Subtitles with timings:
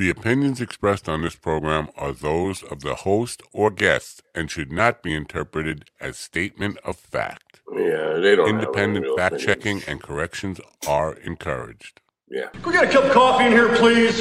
[0.00, 4.72] The opinions expressed on this program are those of the host or guest and should
[4.72, 7.60] not be interpreted as statement of fact.
[7.70, 8.48] Yeah, they don't.
[8.48, 9.44] Independent have any real fact opinions.
[9.44, 10.58] checking and corrections
[10.88, 12.00] are encouraged.
[12.30, 12.46] Yeah.
[12.46, 14.16] Can we get a cup of coffee in here, please?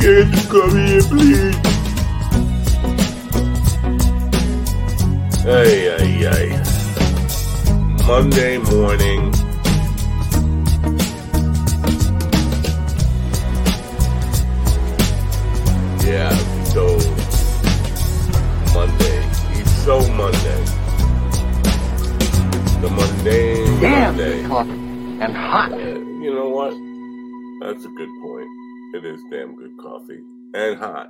[0.00, 1.56] Get the coffee here, please.
[5.46, 8.06] Ay, ay, ay.
[8.08, 9.49] Monday morning.
[16.70, 16.86] So
[18.72, 19.26] Monday.
[19.58, 20.64] It's so Monday.
[22.80, 24.46] The mundane Damn, Monday.
[24.46, 25.72] coffee and hot.
[25.72, 26.70] You know what?
[27.66, 28.46] That's a good point.
[28.94, 30.20] It is damn good coffee
[30.54, 31.08] and hot.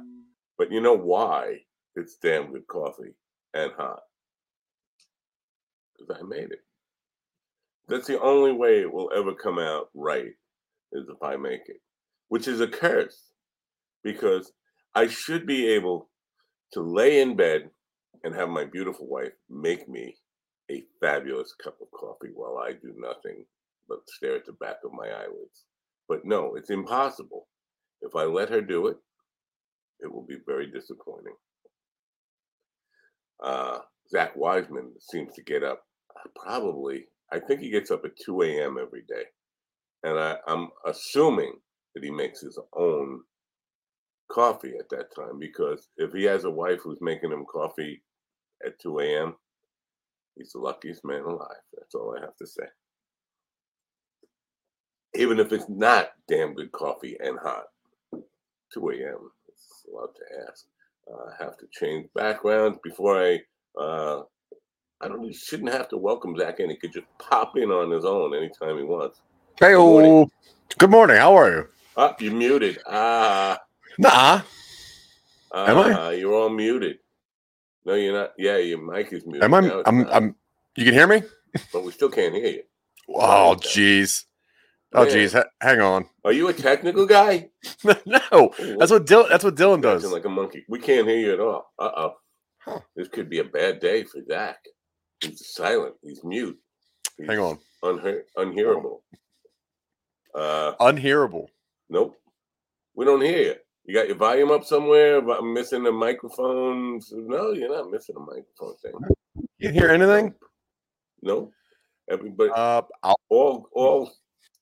[0.57, 1.59] But you know why
[1.95, 3.15] it's damn good coffee
[3.53, 4.01] and hot?
[5.99, 6.61] Because I made it.
[7.89, 10.33] That's the only way it will ever come out right
[10.93, 11.81] is if I make it,
[12.29, 13.21] which is a curse
[14.03, 14.53] because
[14.95, 16.11] I should be able
[16.73, 17.71] to lay in bed
[18.25, 20.17] and have my beautiful wife make me
[20.71, 23.45] a fabulous cup of coffee while I do nothing
[23.89, 25.65] but stare at the back of my eyelids.
[26.09, 27.49] But no, it's impossible.
[28.03, 28.97] If I let her do it,
[30.01, 31.35] it will be very disappointing.
[33.43, 33.79] Uh,
[34.11, 35.83] Zack Wiseman seems to get up
[36.17, 38.77] uh, probably, I think he gets up at 2 a.m.
[38.81, 39.25] every day.
[40.03, 41.53] And I, I'm assuming
[41.95, 43.21] that he makes his own
[44.31, 48.03] coffee at that time because if he has a wife who's making him coffee
[48.65, 49.35] at 2 a.m.,
[50.37, 51.49] he's the luckiest man alive.
[51.77, 52.65] That's all I have to say
[55.15, 57.65] even if it's not damn good coffee and hot.
[58.73, 59.31] 2 a.m.
[59.49, 60.67] It's a lot to ask.
[61.11, 63.41] Uh, I have to change backgrounds before I.
[63.81, 64.23] Uh,
[65.01, 65.35] I don't.
[65.35, 66.71] Shouldn't have to welcome Zack in.
[66.71, 69.21] He could just pop in on his own anytime he wants.
[69.59, 70.31] Hey, morning.
[70.79, 71.17] good morning.
[71.17, 71.67] How are you?
[71.97, 72.79] Oh, you're muted.
[72.87, 73.59] Ah,
[73.99, 74.43] Nah.
[75.53, 75.93] Am I?
[75.93, 76.99] ah, You're all muted.
[77.85, 78.33] No, you're not.
[78.39, 79.43] Yeah, your mic is muted.
[79.45, 79.83] Am I?
[79.87, 79.99] I'm.
[80.03, 80.37] not, I'm.
[80.77, 81.23] You can hear me?
[81.73, 82.63] but we still can't hear you.
[83.09, 84.25] Oh, jeez.
[84.93, 85.33] Oh, jeez.
[85.33, 86.07] Ha- hang on.
[86.25, 87.51] Are you a technical guy?
[87.85, 89.29] no, that's what Dylan.
[89.29, 90.05] That's what Dylan does.
[90.05, 90.65] Like a monkey.
[90.69, 91.73] We can't hear you at all.
[91.79, 92.15] Uh oh.
[92.59, 92.81] Huh.
[92.95, 94.59] This could be a bad day for Zack.
[95.21, 95.95] He's silent.
[96.03, 96.59] He's mute.
[97.17, 97.59] He's Hang on.
[97.83, 99.03] Unhe- unhearable.
[100.35, 101.49] Uh, Unhearable.
[101.89, 102.17] nope.
[102.95, 103.55] We don't hear you.
[103.91, 105.21] You got your volume up somewhere?
[105.21, 107.01] But I'm missing the microphone.
[107.11, 108.93] No, you're not missing the microphone thing.
[109.59, 110.33] You hear anything?
[111.23, 111.51] No.
[112.09, 112.83] Everybody, Uh,
[113.31, 114.13] all, all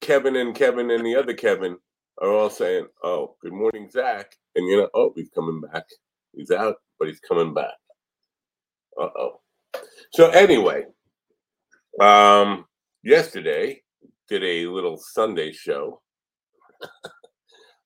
[0.01, 1.77] Kevin and Kevin and the other Kevin
[2.23, 5.85] are all saying, "Oh, good morning, Zack," and you know, oh, he's coming back.
[6.35, 7.75] He's out, but he's coming back.
[8.99, 9.41] Uh oh.
[10.15, 10.87] So anyway,
[12.01, 12.65] um,
[13.05, 13.83] yesterday
[14.31, 16.01] did a little Sunday show.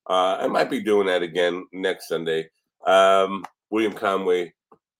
[0.09, 2.49] Uh, I might be doing that again next Sunday.
[2.85, 4.53] Um, William Conway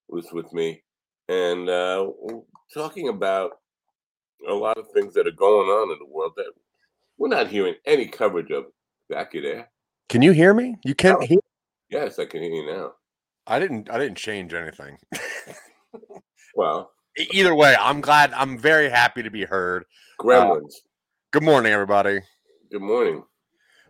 [0.07, 0.83] was with me,
[1.27, 2.07] and uh,
[2.73, 3.51] talking about
[4.49, 6.51] a lot of things that are going on in the world that
[7.17, 8.65] we're not hearing any coverage of.
[9.09, 9.69] Back you there?
[10.09, 10.75] can you hear me?
[10.83, 11.25] You can't Oh.
[11.25, 11.39] hear.
[11.89, 12.93] Yes, I can hear you now.
[13.45, 13.89] I didn't.
[13.91, 14.97] I didn't change anything.
[16.55, 16.91] Well,
[17.31, 18.31] Either way, I'm glad.
[18.33, 19.85] I'm very happy to be heard.
[20.19, 20.73] Gremlins.
[21.31, 22.19] Good morning, everybody.
[22.71, 23.23] Good morning.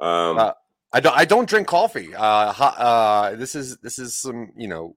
[0.02, 0.53] Um, Uh,
[0.93, 1.17] I don't.
[1.17, 2.13] I don't drink coffee.
[2.13, 4.95] Uh, uh, this is this is some you know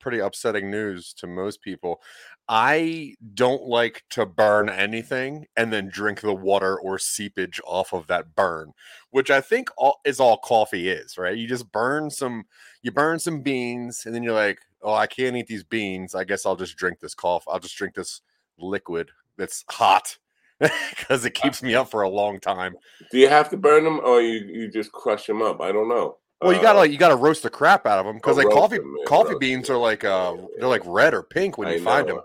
[0.00, 2.00] pretty upsetting news to most people.
[2.48, 8.06] I don't like to burn anything and then drink the water or seepage off of
[8.08, 8.72] that burn,
[9.10, 11.18] which I think all, is all coffee is.
[11.18, 11.36] Right?
[11.36, 12.44] You just burn some.
[12.82, 16.14] You burn some beans, and then you're like, "Oh, I can't eat these beans.
[16.14, 17.46] I guess I'll just drink this coffee.
[17.50, 18.22] I'll just drink this
[18.58, 20.16] liquid that's hot."
[20.98, 22.76] Because it keeps me up for a long time.
[23.10, 25.60] do you have to burn them, or you, you just crush them up?
[25.60, 26.18] I don't know.
[26.40, 28.50] Well, you Uh, gotta like you gotta roast the crap out of them because like
[28.50, 31.68] coffee 'em, yeah, coffee beans yeah, are like uh they're like red or pink when
[31.68, 32.16] I you find know.
[32.16, 32.24] them,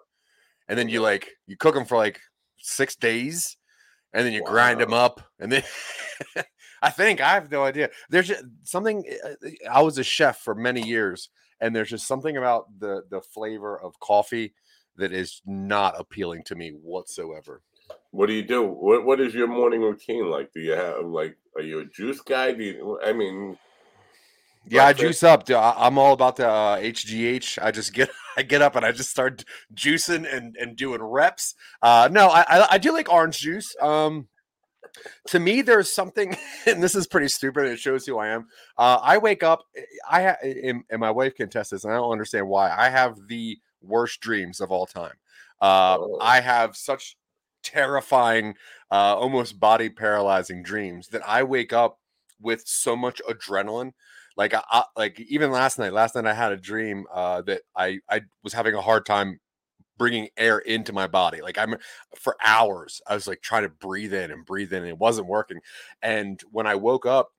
[0.68, 2.20] and then you like you cook them for like
[2.58, 3.58] six days,
[4.14, 5.64] and then you grind them up, and then
[6.82, 7.90] I think I have no idea.
[8.10, 9.06] There's just something.
[9.24, 11.30] uh, I was a chef for many years,
[11.62, 14.54] and there's just something about the the flavor of coffee
[14.98, 17.62] that is not appealing to me whatsoever.
[18.12, 18.64] What do you do?
[18.64, 20.52] What What is your morning routine like?
[20.54, 21.38] Do you have like?
[21.56, 22.52] Are you a juice guy?
[22.54, 23.00] Do you?
[23.04, 23.58] I mean,
[24.68, 25.46] Yeah, I juice up.
[25.46, 25.58] dude.
[25.58, 27.60] I'm all about the uh, HGH.
[27.62, 31.56] I just get I get up and I just start juicing and, and doing reps.
[31.82, 33.76] Uh, no, I, I I do like orange juice.
[33.82, 34.28] Um,
[35.28, 36.36] to me, there's something,
[36.66, 37.66] and this is pretty stupid.
[37.66, 38.48] It shows who I am.
[38.76, 39.62] Uh, I wake up.
[40.10, 42.72] I ha- and, and my wife can test this, and I don't understand why.
[42.76, 45.14] I have the worst dreams of all time.
[45.62, 46.18] Uh, Oh.
[46.22, 47.18] I have such
[47.72, 48.56] terrifying,
[48.92, 52.00] uh, almost body paralyzing dreams that I wake up
[52.42, 53.92] with so much adrenaline.
[54.38, 55.94] Like I, I like even last night.
[55.94, 59.40] Last night I had a dream uh, that I I was having a hard time
[59.98, 61.42] bringing air into my body.
[61.42, 61.76] Like I'm
[62.16, 63.02] for hours.
[63.08, 65.60] I was like trying to breathe in and breathe in, and it wasn't working.
[66.02, 67.30] And when I woke up,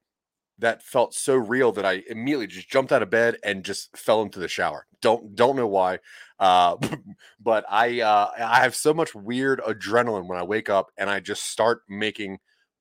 [0.60, 4.22] that felt so real that I immediately just jumped out of bed and just fell
[4.22, 4.86] into the shower.
[5.00, 5.98] Don't don't know why,
[6.38, 6.76] uh,
[7.40, 11.20] but I uh, I have so much weird adrenaline when I wake up and I
[11.20, 12.38] just start making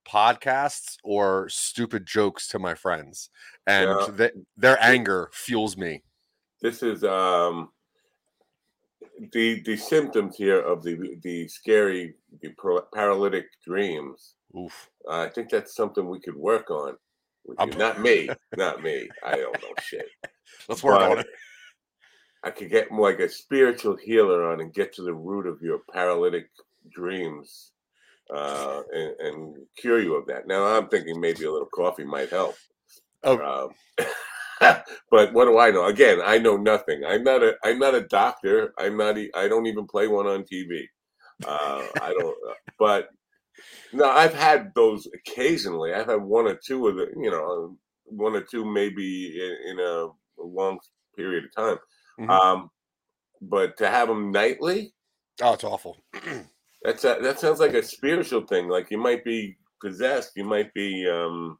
[0.07, 3.29] podcasts or stupid jokes to my friends,
[3.65, 4.07] and Yeah.
[4.17, 6.03] th- their anger fuels me.
[6.61, 7.71] This is um
[9.31, 12.53] the the symptoms here of the the scary the
[12.93, 14.35] paralytic dreams.
[14.57, 14.89] Oof.
[15.09, 16.97] I think that's something we could work on.
[17.57, 19.09] I'm- not me, not me.
[19.23, 20.07] I don't know shit.
[20.67, 21.27] Let's work on But it.
[22.43, 25.61] I could get more like a spiritual healer on and get to the root of
[25.61, 26.49] your paralytic
[26.93, 27.71] dreams
[28.33, 30.47] uh, and, and cure you of that.
[30.47, 32.55] Now I'm thinking maybe a little coffee might help.
[33.23, 33.69] Oh, Um,
[35.11, 35.85] but what do I know?
[35.87, 37.03] Again, I know nothing.
[37.05, 38.73] I'm not a I'm not a doctor.
[38.77, 39.17] I'm not.
[39.17, 40.83] e- I don't even play one on TV.
[41.45, 42.35] Uh, I don't.
[42.49, 43.09] uh, But
[43.93, 45.93] no, I've had those occasionally.
[45.93, 47.11] I've had one or two of the.
[47.17, 47.77] You know,
[48.11, 50.07] one or two maybe in, in a,
[50.41, 50.79] a long
[51.15, 51.77] period of time.
[52.19, 52.29] Mhm.
[52.29, 52.69] Um,
[53.41, 54.93] but to have them nightly,
[55.41, 56.03] oh, it's awful.
[56.83, 58.67] that's a, that sounds like a spiritual thing.
[58.67, 60.33] Like you might be possessed.
[60.35, 61.57] You might be um,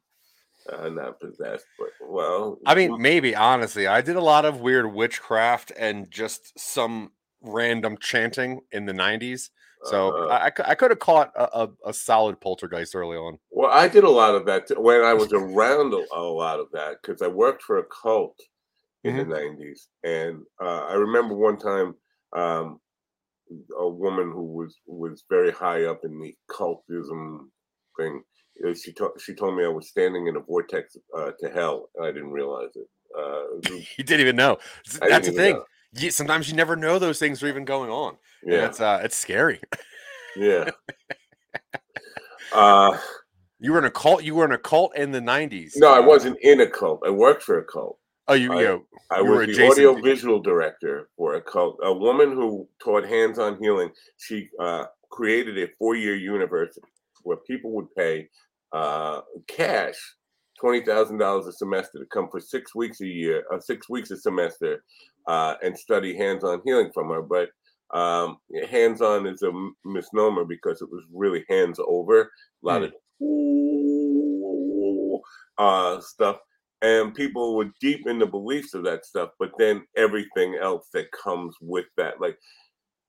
[0.70, 2.58] uh, not possessed, but well.
[2.66, 7.96] I mean, maybe honestly, I did a lot of weird witchcraft and just some random
[7.98, 9.48] chanting in the '90s.
[9.84, 13.38] So uh, I, I, could have caught a, a, a solid poltergeist early on.
[13.50, 16.60] Well, I did a lot of that too, when I was around a, a lot
[16.60, 18.38] of that because I worked for a cult
[19.04, 21.94] in the '90s, and uh, I remember one time
[22.36, 22.78] um,
[23.78, 27.46] a woman who was was very high up in the cultism
[27.98, 28.22] thing.
[28.66, 31.88] uh, She told she told me I was standing in a vortex uh, to hell,
[31.96, 32.88] and I didn't realize it.
[33.18, 34.58] Uh, You didn't even know.
[35.00, 35.62] That's the thing.
[35.94, 38.16] You, sometimes you never know those things are even going on.
[38.44, 39.60] Yeah, it's uh, it's scary.
[40.36, 40.70] yeah.
[42.52, 42.96] uh,
[43.58, 44.24] You were in a cult.
[44.24, 45.72] You were in a cult in the '90s.
[45.76, 47.02] no, I wasn't in a cult.
[47.06, 47.98] I worked for a cult.
[48.28, 51.92] Oh, you, I- you I You was the audio visual director for a cult, a
[51.92, 53.90] woman who taught hands-on healing.
[54.18, 56.80] She uh, created a four-year university
[57.24, 58.28] where people would pay
[58.72, 59.96] uh, cash
[60.58, 64.10] twenty thousand dollars a semester to come for six weeks a year, uh, six weeks
[64.12, 64.84] a semester,
[65.26, 67.22] uh, and study hands-on healing from her.
[67.22, 67.48] But
[67.92, 68.38] um,
[68.68, 69.52] hands-on is a
[69.84, 72.22] misnomer because it was really hands-over.
[72.22, 72.92] A lot of
[75.58, 76.38] uh, stuff
[76.82, 81.10] and people were deep in the beliefs of that stuff but then everything else that
[81.12, 82.38] comes with that like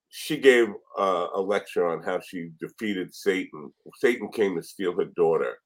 [0.10, 0.68] she gave
[1.00, 5.58] uh, a lecture on how she defeated satan satan came to steal her daughter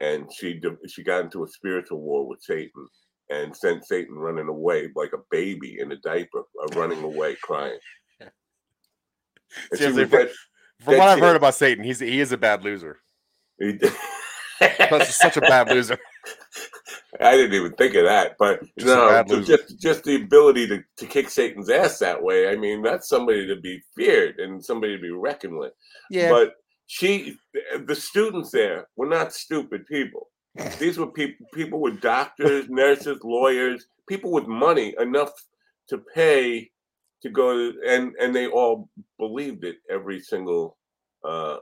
[0.00, 2.86] and she de- she got into a spiritual war with satan
[3.30, 7.78] and sent satan running away like a baby in a diaper uh, running away crying
[9.74, 10.28] Seriously, for-
[10.80, 12.98] from what I've heard about Satan, he's he is a bad loser.
[14.60, 15.98] That's such a bad loser.
[17.20, 19.56] I didn't even think of that, but Just no, bad ju- loser.
[19.58, 22.48] just just the ability to, to kick Satan's ass that way.
[22.48, 25.72] I mean, that's somebody to be feared and somebody to be reckoned with.
[26.10, 26.54] Yeah, But
[26.86, 27.36] she,
[27.86, 30.28] the students there were not stupid people.
[30.78, 35.32] These were people people with doctors, nurses, lawyers, people with money enough
[35.88, 36.70] to pay
[37.22, 38.88] to go, and and they all
[39.18, 40.76] believed it every single
[41.24, 41.58] uh,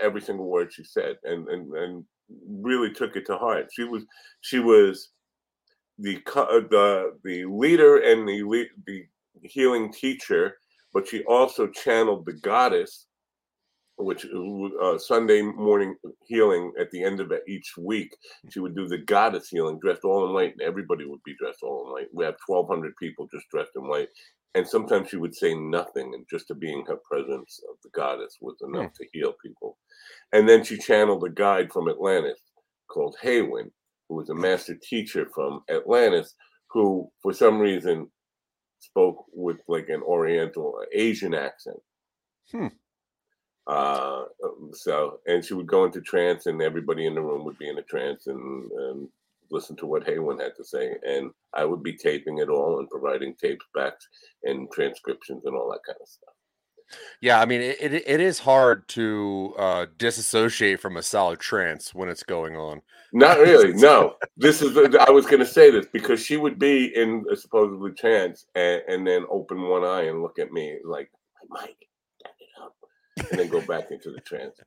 [0.00, 2.04] every single word she said, and and and
[2.48, 3.68] really took it to heart.
[3.72, 4.04] She was
[4.40, 5.10] she was
[5.98, 9.04] the uh, the the leader and the the
[9.42, 10.56] healing teacher,
[10.92, 13.06] but she also channeled the goddess,
[13.98, 14.26] which
[14.82, 15.94] uh, Sunday morning
[16.26, 18.16] healing at the end of each week.
[18.50, 21.62] She would do the goddess healing, dressed all in white, and everybody would be dressed
[21.62, 22.08] all in white.
[22.12, 24.08] We have twelve hundred people just dressed in white.
[24.54, 27.90] And sometimes she would say nothing, and just to be in her presence of the
[27.90, 29.78] goddess was enough to heal people.
[30.32, 32.40] And then she channeled a guide from Atlantis
[32.88, 33.70] called Heyoan,
[34.08, 36.34] who was a master teacher from Atlantis,
[36.68, 38.08] who for some reason
[38.78, 41.80] spoke with like an Oriental uh, Asian accent.
[42.52, 42.66] Hmm.
[43.66, 47.58] Uh, um, so, and she would go into trance, and everybody in the room would
[47.58, 49.08] be in a trance and, and
[49.54, 50.94] listen to what Heyoan had to say.
[51.06, 53.94] And I would be taping it all and providing tapes back
[54.42, 56.34] and transcriptions and all that kind of stuff.
[57.20, 57.40] yeah.
[57.40, 62.08] I mean, it, it it is hard to uh, disassociate from a solid trance when
[62.08, 62.82] it's going on.
[63.12, 63.72] Not really.
[63.72, 64.76] No, this is.
[64.76, 68.82] I was going to say this because she would be in a supposedly trance and,
[68.88, 71.10] and then open one eye and look at me like,
[71.48, 71.93] Mike, turn it up.
[73.30, 74.58] And then go back into the trance.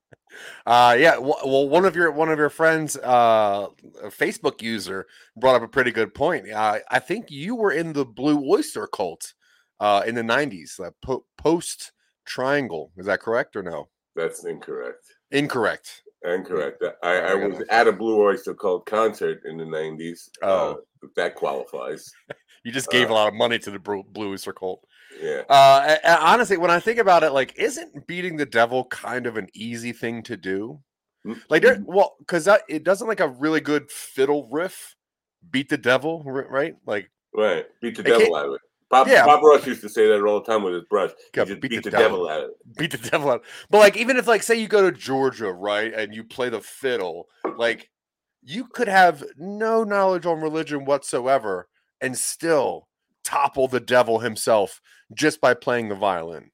[0.65, 1.11] Uh, yeah.
[1.15, 3.67] w- Well, one of your one of your friends, uh,
[4.03, 6.49] a Facebook user, brought up a pretty good point.
[6.51, 9.33] Uh, I think you were in the Blue Oyster cult
[9.79, 11.91] uh, in the '90s, uh, po- post
[12.25, 12.91] Triangle.
[12.97, 13.89] Is that correct or no?
[14.15, 15.05] That's incorrect.
[15.31, 16.03] Incorrect.
[16.25, 16.83] Incorrect.
[17.03, 20.29] I, I I was at a Blue Oyster Cult concert in the '90s.
[20.41, 20.71] Oh.
[21.03, 22.11] uh, that qualifies.
[22.63, 24.83] You just gave Uh, a lot of money to the Blue Oyster cult.
[25.21, 25.41] Yeah.
[25.50, 29.47] Uh, honestly, when I think about it, like, isn't beating the devil kind of an
[29.53, 30.79] easy thing to do?
[31.50, 34.95] Like, there, well, because it doesn't like a really good fiddle riff
[35.51, 36.75] beat the devil, right?
[36.86, 37.65] Like, Right.
[37.81, 38.62] Beat the devil out of it.
[38.89, 39.25] Bob, Yeah.
[39.25, 41.12] Bob Ross used to say that all the time with his brush.
[41.36, 42.27] Yeah, just beat, the, devil.
[42.29, 42.77] out of it.
[42.77, 43.43] beat the devil out.
[43.69, 46.62] But like, even if like, say you go to Georgia, right, and you play the
[46.62, 47.89] fiddle, like,
[48.43, 51.67] you could have no knowledge on religion whatsoever
[52.00, 52.88] and still
[53.27, 54.81] topple the devil himself
[55.13, 56.51] just by playing the violin.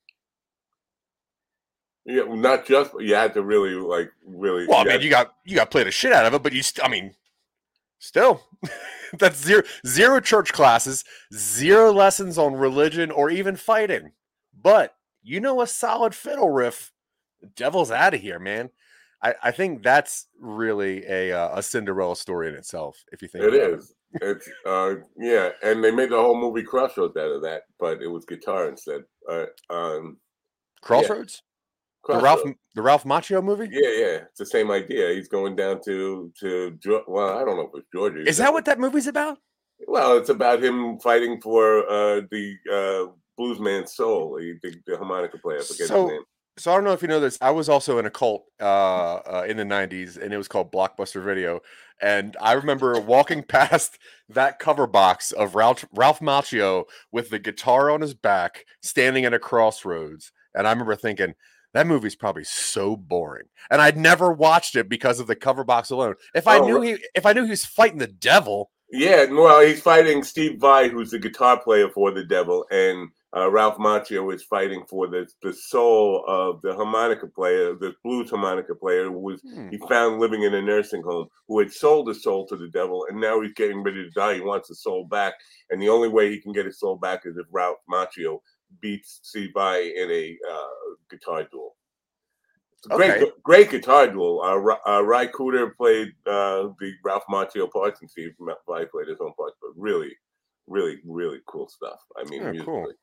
[2.05, 4.67] Yeah, not just you had to really like really.
[4.67, 6.43] Well, I you mean, you got you got to play the shit out of it,
[6.43, 7.13] but you, st- I mean,
[7.99, 8.41] still,
[9.17, 14.11] that's zero zero church classes, zero lessons on religion or even fighting.
[14.59, 16.91] But you know, a solid fiddle riff,
[17.55, 18.71] devil's out of here, man.
[19.21, 23.05] I, I think that's really a uh, a Cinderella story in itself.
[23.13, 23.93] If you think It is.
[24.21, 28.07] It's uh yeah, and they made the whole movie Crossroads out of that, but it
[28.07, 29.01] was guitar instead.
[29.29, 30.17] Uh, um,
[30.81, 31.41] Crossroads,
[32.07, 32.41] the Ralph
[32.75, 33.69] the Ralph Macchio movie.
[33.71, 35.13] Yeah, yeah, it's the same idea.
[35.13, 36.77] He's going down to to
[37.07, 38.27] well, I don't know if it's Georgia.
[38.27, 39.37] Is that what that movie's about?
[39.87, 45.37] Well, it's about him fighting for uh the uh bluesman's soul, the, the, the harmonica
[45.39, 45.59] player.
[45.59, 46.21] I forget So- his name.
[46.57, 47.37] so I don't know if you know this.
[47.41, 50.71] I was also in a cult uh, uh, in the '90s, and it was called
[50.71, 51.61] Blockbuster Video.
[52.03, 53.97] And I remember walking past
[54.29, 59.33] that cover box of Ralph Ralph Macchio with the guitar on his back, standing at
[59.33, 60.31] a crossroads.
[60.53, 61.33] And I remember thinking
[61.73, 63.47] that movie's probably so boring.
[63.71, 66.15] And I'd never watched it because of the cover box alone.
[66.35, 69.61] If I Oh, knew he, if I knew he was fighting the devil, Yeah, well,
[69.65, 74.33] he's fighting Steve Vai, who's the guitar player for the Devil, and uh, Ralph Macchio
[74.33, 79.19] is fighting for the the soul of the harmonica player, the blues harmonica player, who
[79.19, 82.55] was hmm, he found living in a nursing home, who had sold his soul to
[82.57, 84.35] the devil, and now he's getting ready to die.
[84.35, 85.33] He wants his soul back,
[85.69, 88.39] and the only way he can get his soul back is if Ralph Macchio
[88.81, 90.67] beats Steve Vai in a uh,
[91.09, 91.75] guitar duel.
[92.77, 93.19] It's a Great, Okay.
[93.19, 94.41] gu- great guitar duel.
[94.41, 98.35] Uh, uh, Ry Cooder played uh, the Ralph Macchio parts, and Steve
[98.67, 99.57] Vai played his own parts.
[99.61, 100.15] But really,
[100.67, 101.99] really, really cool stuff.
[102.17, 102.93] I mean, Oh, cool.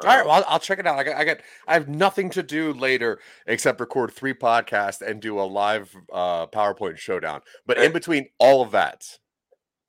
[0.00, 0.98] All right, Uh, well, I'll, I'll check it out.
[0.98, 5.20] I got, I got, I have nothing to do later except record three podcasts and
[5.20, 7.42] do a live uh, PowerPoint showdown.
[7.66, 9.18] But in between all of that,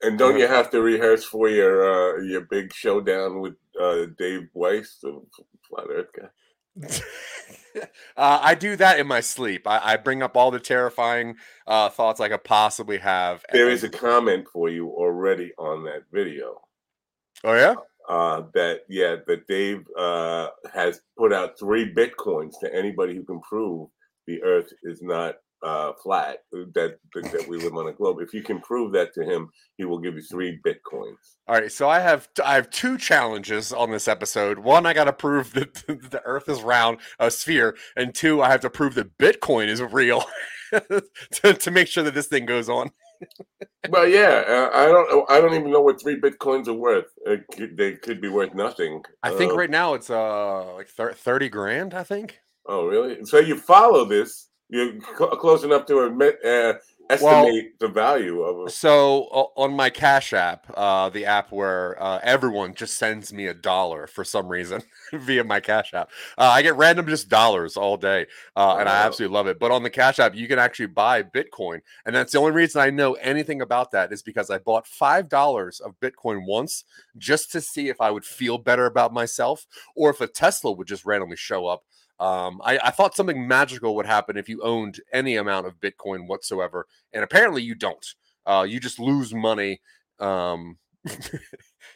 [0.03, 4.47] and don't you have to rehearse for your uh, your big showdown with uh, Dave
[4.53, 5.19] Weiss, the
[5.67, 6.27] Flat Earth guy?
[8.17, 9.65] uh, I do that in my sleep.
[9.67, 11.35] I, I bring up all the terrifying
[11.65, 13.43] uh, thoughts I could possibly have.
[13.50, 16.62] and There then- is a comment for you already on that video.
[17.43, 17.75] oh yeah,
[18.07, 23.41] Uh, that yeah, that Dave uh, has put out three bitcoins to anybody who can
[23.41, 23.89] prove
[24.27, 26.39] the Earth is not uh, flat.
[26.51, 28.17] That, that that we live on a globe.
[28.21, 31.38] If you can prove that to him, he will give you three bitcoins.
[31.47, 31.71] all right.
[31.71, 34.59] So I have, I have two challenges on this episode.
[34.59, 38.51] One, I got to prove that the Earth is round, a sphere, and two, I
[38.51, 40.24] have to prove that Bitcoin is real
[40.71, 42.91] to, to make sure that this thing goes on.
[43.89, 45.29] Well, yeah, uh, I don't.
[45.29, 47.05] I don't even know what three bitcoins are worth.
[47.53, 49.03] Could, they could be worth nothing.
[49.22, 51.93] I think Uh, right now it's uh like thir- thirty grand.
[51.93, 52.39] I think.
[52.65, 53.24] Oh, really?
[53.25, 54.50] So you follow this?
[54.69, 56.74] You're cl- close enough to admit, uh,
[57.09, 58.74] estimate the value of it.
[58.74, 63.45] So o- on my Cash app, uh, the app where uh, everyone just sends me
[63.45, 64.81] a dollar for some reason
[65.13, 69.03] via my Cash app, uh, I get random just dollars all day, uh, and I
[69.03, 69.59] absolutely love it.
[69.59, 72.81] But on the Cash app, you can actually buy Bitcoin, and that's the only reason
[72.81, 76.85] I know anything about that is because I bought five dollars of Bitcoin once
[77.19, 80.88] just to see if I would feel better about myself, or if a Tesla would
[80.88, 81.83] just randomly show up.
[82.19, 86.27] Um, I, I thought something magical would happen if you owned any amount of Bitcoin
[86.27, 88.05] whatsoever, and apparently you don't.
[88.45, 89.81] Uh, you just lose money.
[90.19, 90.77] Um,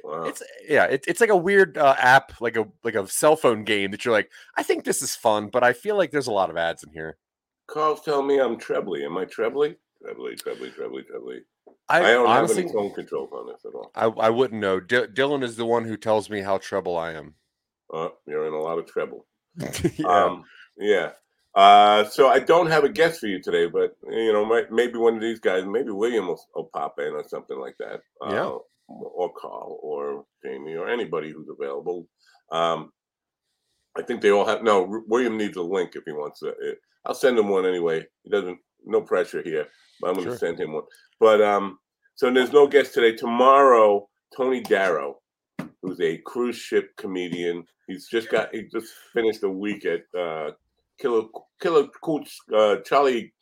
[0.04, 0.24] Wow.
[0.24, 3.64] it's yeah, it, it's like a weird uh, app, like a like a cell phone
[3.64, 6.32] game that you're like, I think this is fun, but I feel like there's a
[6.32, 7.18] lot of ads in here.
[7.68, 9.04] Carl's telling me I'm trebly.
[9.04, 9.76] Am I trebly?
[10.02, 11.42] Trebly, trebly, trebly, trebly.
[11.90, 13.92] I, I don't honestly, have any tone controls on this at all.
[13.96, 14.80] I, I wouldn't know.
[14.80, 17.34] D- Dylan is the one who tells me how trouble I am.
[17.94, 19.26] Uh, you're in a lot of trouble.
[19.98, 20.06] yeah.
[20.08, 20.44] Um,
[20.78, 21.12] yeah.
[21.56, 24.98] Uh, so I don't have a guest for you today, but you know, might, maybe
[24.98, 28.02] one of these guys, maybe William will, will pop in or something like that.
[28.26, 28.58] Uh, Yeah.
[28.92, 32.08] Or Carl or Jamie or anybody who's available.
[32.52, 32.92] Um,
[33.96, 34.64] I think they all have.
[34.64, 36.50] No, William needs a link if he wants to.
[36.50, 36.74] uh,
[37.06, 38.04] I'll send him one anyway.
[38.24, 38.58] He doesn't.
[38.86, 39.68] No pressure here.
[40.02, 40.38] But I'm going to Sure.
[40.40, 40.86] send him one.
[41.20, 41.78] But um,
[42.16, 43.16] so there's no guest today.
[43.16, 45.19] Tomorrow, Tony Darrow,
[45.82, 47.64] who's a cruise ship comedian.
[47.88, 48.54] He's just got.
[48.54, 50.52] He just finished a week at uh,
[51.00, 51.24] Killer
[51.62, 53.34] Killer Cooch uh, Charlie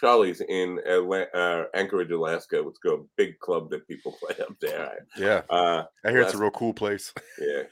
[0.00, 2.66] Charlie's in Atla- uh, Anchorage, Alaska.
[2.66, 5.06] It's a big club that people play up there.
[5.16, 7.12] Yeah, Uh, I hear it's a real cool place.
[7.40, 7.62] yeah.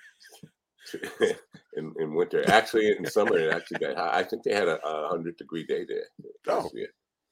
[1.77, 4.15] in in winter, actually, in summer, it actually got hot.
[4.15, 6.05] I think they had a, a hundred degree day there.
[6.49, 6.69] Oh.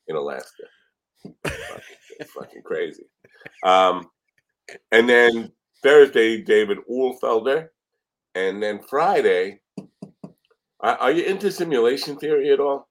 [0.09, 0.65] in Alaska.
[1.45, 3.05] fucking, fucking crazy.
[3.65, 4.07] Um,
[4.93, 7.69] and then Thursday, David Ulfelder,
[8.35, 9.61] and then Friday.
[10.81, 12.89] Are, are you into simulation theory at all?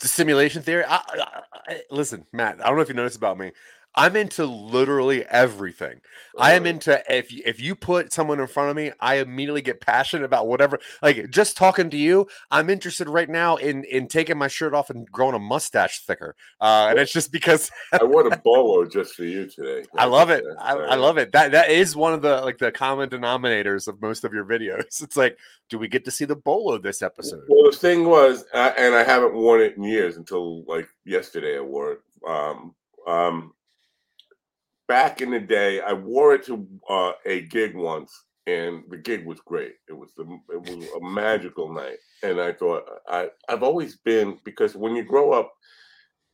[0.00, 0.84] The simulation theory.
[0.86, 2.60] I, I, I- listen, Matt.
[2.64, 3.52] I don't know if you noticed about me.
[3.96, 6.00] I'm into literally everything.
[6.38, 9.62] I am into if you, if you put someone in front of me, I immediately
[9.62, 10.78] get passionate about whatever.
[11.00, 14.90] Like just talking to you, I'm interested right now in in taking my shirt off
[14.90, 16.36] and growing a mustache thicker.
[16.60, 19.86] Uh, and it's just because I wore a bolo just for you today.
[19.96, 20.44] I love it.
[20.58, 21.32] I, I love it.
[21.32, 24.84] That that is one of the like the common denominators of most of your videos.
[25.06, 25.38] It's like,
[25.68, 27.44] do we get to see the bolo this episode?
[27.48, 31.56] Well, the thing was, uh, and I haven't worn it in years until like yesterday.
[31.56, 32.00] I wore it.
[32.26, 32.74] Um,
[33.06, 33.52] um,
[34.88, 38.12] back in the day, I wore it to uh, a gig once,
[38.46, 39.74] and the gig was great.
[39.88, 44.38] It was the, it was a magical night, and I thought I I've always been
[44.44, 45.52] because when you grow up,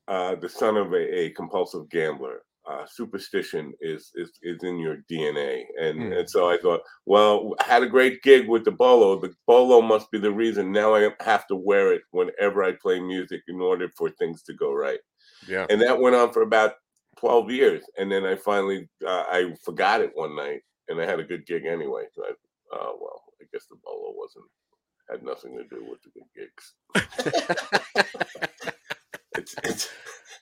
[0.08, 2.42] uh, the son of a, a compulsive gambler.
[2.64, 6.12] Uh, superstition is, is is in your DNA, and Hmm.
[6.12, 9.18] and so I thought, well, I had a great gig with the bolo.
[9.18, 10.70] The bolo must be the reason.
[10.70, 14.54] Now I have to wear it whenever I play music in order for things to
[14.54, 15.00] go right.
[15.48, 15.66] Yeah.
[15.70, 16.74] And that went on for about
[17.16, 21.20] twelve years, and then I finally uh, I forgot it one night, and I had
[21.20, 22.04] a good gig anyway.
[22.14, 22.30] So I,
[22.76, 24.46] uh, well, I guess the bolo wasn't
[25.10, 26.74] had nothing to do with the good gigs.
[29.34, 29.88] It's, it's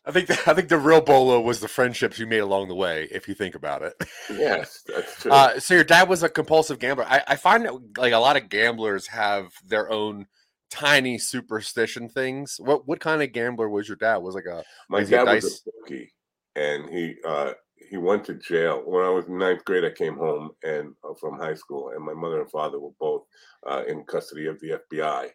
[0.04, 2.74] I think the, I think the real bolo was the friendships you made along the
[2.74, 3.94] way, if you think about it.
[4.30, 5.30] yes, that's true.
[5.30, 7.04] Uh, so your dad was a compulsive gambler.
[7.06, 10.26] I, I find that like a lot of gamblers have their own
[10.70, 12.56] tiny superstition things.
[12.58, 14.18] What what kind of gambler was your dad?
[14.18, 16.12] Was like a My he a dad was a bookie,
[16.56, 17.52] and he uh,
[17.88, 19.84] he went to jail when I was in ninth grade.
[19.84, 23.22] I came home and uh, from high school, and my mother and father were both
[23.68, 25.28] uh, in custody of the FBI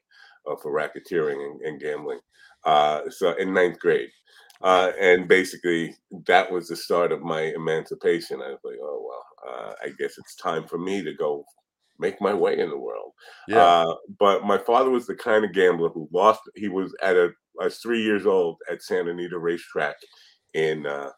[0.47, 2.19] uh, for racketeering and, and gambling.
[2.63, 4.09] Uh, so in ninth grade,
[4.61, 5.95] uh, and basically
[6.27, 8.41] that was the start of my emancipation.
[8.41, 11.45] I was like, oh well, uh, I guess it's time for me to go
[11.99, 13.11] make my way in the world.
[13.47, 13.63] yeah.
[13.63, 16.41] Uh, but my father was the kind of gambler who lost.
[16.55, 17.31] He was at a.
[17.59, 19.95] I was three years old at Santa Anita Racetrack
[20.55, 21.11] in uh,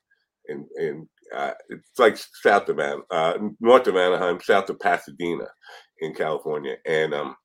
[0.49, 1.07] in in.
[1.35, 5.45] Uh, it's like south of An, uh, north of Anaheim, south of Pasadena,
[5.99, 7.35] in California, and um,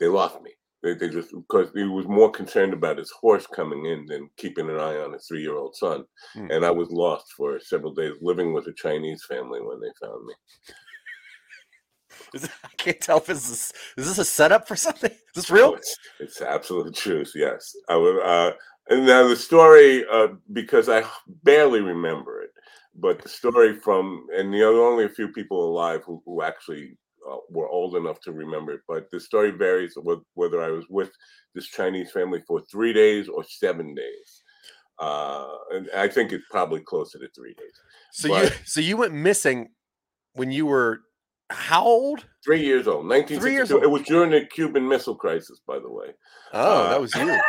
[0.00, 0.52] they lost me.
[0.82, 4.70] They, they just because he was more concerned about his horse coming in than keeping
[4.70, 6.50] an eye on his three-year-old son, Hmm.
[6.50, 10.24] and I was lost for several days, living with a Chinese family when they found
[10.24, 10.34] me.
[12.34, 15.10] Is I can't tell if this is is this a setup for something?
[15.10, 15.74] Is this Oh, real?
[15.74, 17.32] it's, it's absolute truth.
[17.34, 18.20] Yes, I would.
[18.22, 18.52] Uh,
[18.88, 21.04] and now the story, uh, because I
[21.42, 22.50] barely remember it,
[22.94, 26.96] but the story from and the other only a few people alive who, who actually
[27.30, 28.80] uh, were old enough to remember it.
[28.88, 31.10] But the story varies with whether I was with
[31.54, 34.42] this Chinese family for three days or seven days.
[34.98, 37.72] Uh, and I think it's probably closer to three days.
[38.12, 39.68] So you so you went missing
[40.32, 41.02] when you were
[41.50, 42.24] how old?
[42.44, 43.84] Three years old, nineteen Three years sixty-two.
[43.88, 46.08] It was during the Cuban Missile Crisis, by the way.
[46.52, 47.26] Oh, Uh, that was you.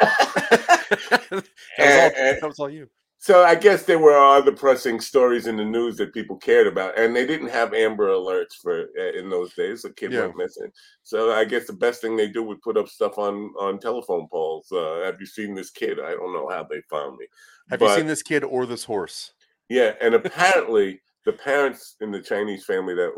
[1.10, 2.90] that, was all, And- and- that was all you.
[3.22, 6.98] So I guess there were other pressing stories in the news that people cared about,
[6.98, 9.82] and they didn't have Amber Alerts for uh, in those days.
[9.82, 10.22] The kid Yeah.
[10.22, 10.72] went missing.
[11.04, 14.30] So I guess the best thing they do would put up stuff on on telephone
[14.32, 14.72] poles.
[14.72, 16.00] Uh, have you seen this kid?
[16.00, 17.26] I don't know how they found me.
[17.70, 19.34] Have you seen this kid or this horse?
[19.68, 23.12] Yeah, and apparently the parents in the Chinese family that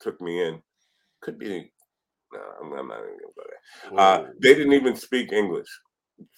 [0.00, 0.62] took me in
[1.22, 1.70] could be.
[2.32, 3.98] No, I'm, I'm not even gonna go there.
[3.98, 5.68] Uh, they didn't even speak English.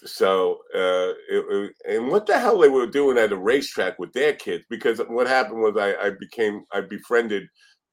[0.04, 4.12] So, uh, it, it- and what the hell they were doing at a racetrack with
[4.12, 4.64] their kids?
[4.70, 7.44] Because what happened was I, I became, I befriended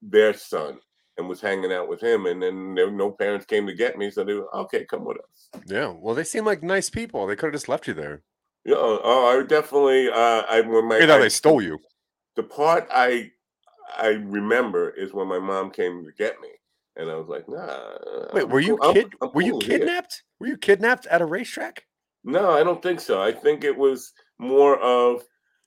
[0.02, 0.78] their son
[1.18, 4.10] and was hanging out with him, and then there, no parents came to get me,
[4.10, 5.62] so they were okay, come with us.
[5.66, 5.92] yeah.
[5.94, 7.26] Well, they seem like nice people.
[7.26, 8.22] They could have just left you there.
[8.64, 10.08] Yeah, oh, I definitely.
[10.08, 11.78] Uh, I when my You know, I- they stole you.
[12.40, 13.30] The part I
[13.98, 16.48] I remember is when my mom came to get me,
[16.96, 18.28] and I was like, Nah.
[18.32, 20.22] Wait, I'm were you cool- I'm- I'm were you cool here." kidnapped?
[20.38, 21.84] Were you kidnapped at a racetrack?
[22.24, 23.20] No, I don't think so.
[23.20, 25.22] I think it was more of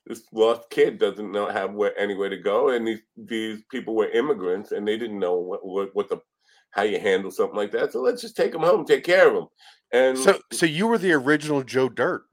[0.06, 4.08] this lost kid doesn't know have where anywhere to go, and these these people were
[4.10, 6.18] immigrants, and they didn't know what what, what the
[6.70, 7.92] how you handle something like that.
[7.92, 9.46] So let's just take him home, take care of him.
[9.92, 12.24] And So, so you were the original Joe Dirt.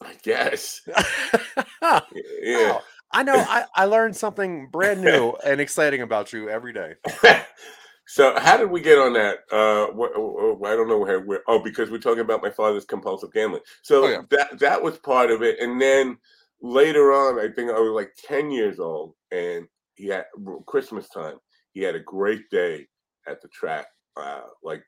[0.00, 0.80] I guess,
[1.82, 2.82] Wow.
[3.12, 3.44] I know.
[3.48, 6.94] I, I learned something brand new and exciting about you every day.
[8.06, 9.38] so how did we get on that?
[9.50, 10.14] Uh, wh-
[10.62, 11.20] wh- I don't know where.
[11.20, 13.62] where oh, because we're talking about my father's compulsive gambling.
[13.82, 14.22] So Oh, yeah.
[14.30, 16.18] that that was part of it, and then
[16.62, 20.26] later on, I think I was like ten years old, and he had
[20.66, 21.36] Christmas time.
[21.72, 22.86] He had a great day
[23.28, 24.82] at the track, uh, like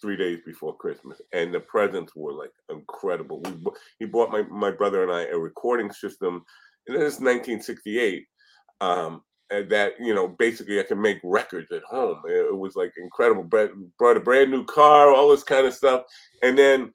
[0.00, 3.40] three days before Christmas, and the presents were like incredible.
[3.42, 6.44] We, he bought my my brother and I a recording system,
[6.86, 8.26] and this is 1968.
[8.80, 12.20] Um, that you know, basically, I can make records at home.
[12.26, 13.44] It, it was like incredible.
[13.44, 16.02] Brett brought a brand new car, all this kind of stuff,
[16.42, 16.92] and then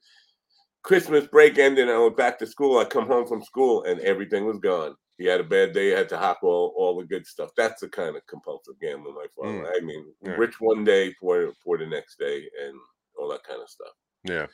[0.82, 2.78] Christmas break ended, and I went back to school.
[2.78, 4.94] I come home from school, and everything was gone.
[5.18, 5.90] He had a bad day.
[5.90, 7.50] Had to hop all, all the good stuff.
[7.56, 9.64] That's the kind of compulsive gambling my father.
[9.64, 9.72] Mm.
[9.76, 10.32] I mean, Yeah.
[10.32, 12.74] rich one day, poor poor the next day, and
[13.18, 13.92] all that kind of stuff.
[14.24, 14.46] Yeah.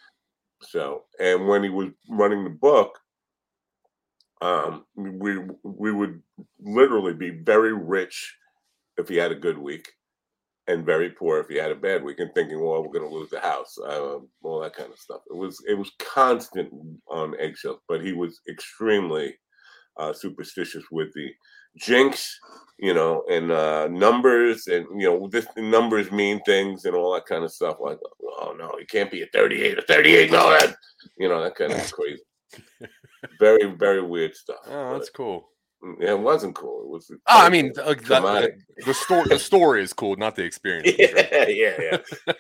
[0.63, 2.99] So, and when he was running the book,
[4.43, 6.23] um, we we would
[6.61, 8.37] literally be very rich
[8.99, 9.93] if he had a good week,
[10.67, 13.15] and very poor if he had a bad week, and thinking, well, we're going to
[13.15, 15.21] lose the house, uh, all that kind of stuff.
[15.31, 16.71] It was it was constant
[17.09, 19.37] on eggshells, but he was extremely
[19.97, 21.29] uh, superstitious with the
[21.79, 22.39] jinx,
[22.79, 27.27] you know, and uh, numbers, and you know, this numbers mean things and all that
[27.27, 27.77] kind of stuff.
[27.81, 30.77] Like, oh no, it can't be a thirty-eight, a thirty-eight, no, that,
[31.19, 32.23] you know, that kind of crazy.
[33.39, 34.59] very, very weird stuff.
[34.67, 35.49] Oh, that's cool.
[36.01, 36.83] Yeah, it wasn't cool.
[36.83, 37.11] It was.
[37.11, 38.53] Oh, I mean, uh, the, the,
[38.87, 39.29] the story.
[39.29, 40.91] The story is cool, not the experience.
[40.91, 41.19] for sure.
[41.49, 42.39] yeah, yeah, yeah.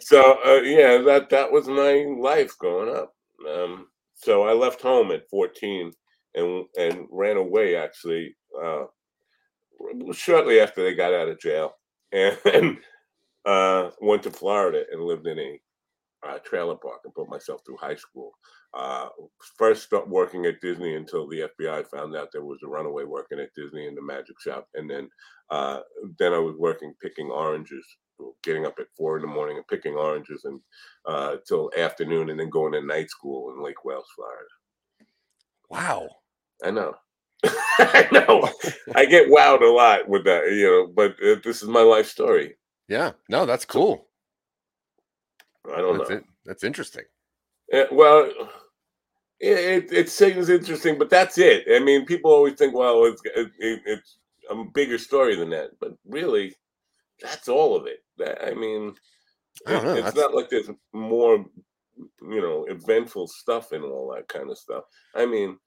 [0.00, 3.12] so uh, yeah, that that was my life growing up.
[3.50, 5.92] Um, so I left home at 14
[6.36, 8.84] and and ran away actually uh,
[10.12, 11.72] shortly after they got out of jail,
[12.12, 12.78] and
[13.44, 15.60] uh, went to Florida and lived in a
[16.26, 18.32] uh, trailer park and put myself through high school.
[18.74, 19.08] Uh,
[19.58, 23.40] first start working at Disney until the FBI found out there was a runaway working
[23.40, 25.08] at Disney in the magic shop, and then
[25.50, 25.80] uh,
[26.18, 27.84] then I was working picking oranges,
[28.42, 30.60] getting up at four in the morning and picking oranges and
[31.06, 34.48] uh, till afternoon, and then going to night school in Lake Wales, Florida.
[35.70, 36.08] Wow.
[36.64, 36.94] I know.
[37.44, 38.50] I know.
[38.94, 42.08] I get wowed a lot with that, you know, but uh, this is my life
[42.08, 42.56] story.
[42.88, 43.12] Yeah.
[43.28, 44.05] No, that's cool.
[45.74, 46.16] I don't That's know.
[46.16, 46.24] it.
[46.44, 47.04] That's interesting.
[47.72, 48.30] Yeah, well,
[49.40, 49.58] it,
[49.90, 51.64] it it seems interesting, but that's it.
[51.70, 54.18] I mean, people always think, well, it's it, it, it's
[54.50, 56.54] a bigger story than that, but really,
[57.20, 57.98] that's all of it.
[58.18, 58.94] That, I mean,
[59.66, 61.44] I don't know, it's that's- not like there's more,
[62.22, 64.84] you know, eventful stuff and all that kind of stuff.
[65.14, 65.58] I mean,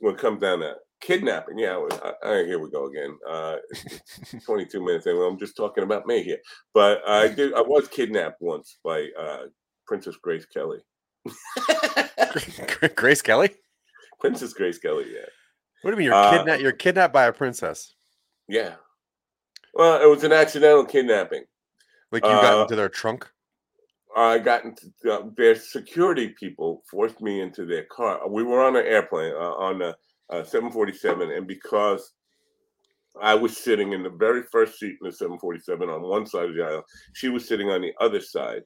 [0.00, 3.16] when it comes down to kidnapping, yeah, well, I, I, here we go again.
[3.28, 3.56] Uh,
[4.44, 5.16] 22 minutes in.
[5.16, 6.38] I'm just talking about me here,
[6.72, 7.54] but I did.
[7.54, 9.44] I was kidnapped once by uh,
[9.86, 10.78] Princess Grace Kelly.
[12.94, 13.50] Grace Kelly.
[14.20, 15.26] Princess Grace Kelly, yeah.
[15.82, 16.62] What do you mean you're Uh, kidnapped?
[16.62, 17.94] You're kidnapped by a princess.
[18.48, 18.74] Yeah.
[19.74, 21.44] Well, it was an accidental kidnapping.
[22.10, 23.28] Like you got uh, into their trunk.
[24.16, 28.28] I got into uh, their security people forced me into their car.
[28.28, 29.96] We were on an airplane uh, on a
[30.30, 32.12] uh, 747, and because
[33.20, 36.54] I was sitting in the very first seat in the 747 on one side of
[36.56, 38.62] the aisle, she was sitting on the other side,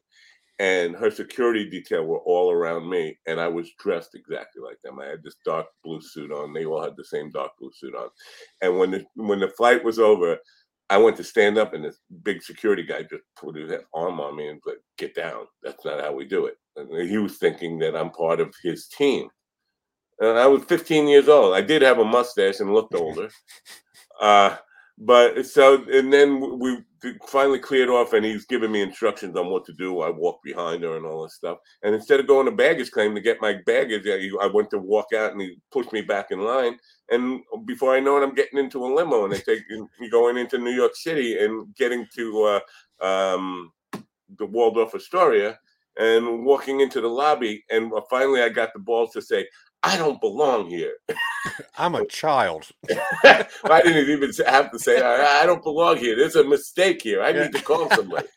[0.59, 4.99] and her security detail were all around me, and I was dressed exactly like them.
[4.99, 6.53] I had this dark blue suit on.
[6.53, 8.09] They all had the same dark blue suit on,
[8.63, 10.39] and when the when the flight was over,
[10.91, 14.37] I went to stand up, and this big security guy just put his arm on
[14.37, 15.47] me and like, "Get down.
[15.63, 18.89] That's not how we do it." And he was thinking that I'm part of his
[18.89, 19.29] team.
[20.21, 21.55] And I was 15 years old.
[21.55, 23.29] I did have a mustache and looked older.
[24.21, 24.57] uh,
[25.01, 26.79] but so, and then we
[27.29, 30.01] finally cleared off, and he's giving me instructions on what to do.
[30.01, 31.59] I walked behind her and all this stuff.
[31.85, 34.79] And instead of going to baggage claim to get my baggage, I I went to
[34.79, 36.79] walk out, and he pushed me back in line.
[37.11, 39.63] And before I know it, I'm getting into a limo, and they take
[40.01, 42.61] me going into New York City and getting to
[43.01, 43.73] uh, um,
[44.37, 45.59] the Waldorf Astoria
[45.97, 47.65] and walking into the lobby.
[47.71, 49.47] And finally, I got the balls to say,
[49.83, 50.95] "I don't belong here."
[51.77, 52.69] I'm a child.
[53.25, 57.23] I didn't even have to say, "I, I don't belong here." There's a mistake here.
[57.23, 58.29] I need to call somebody.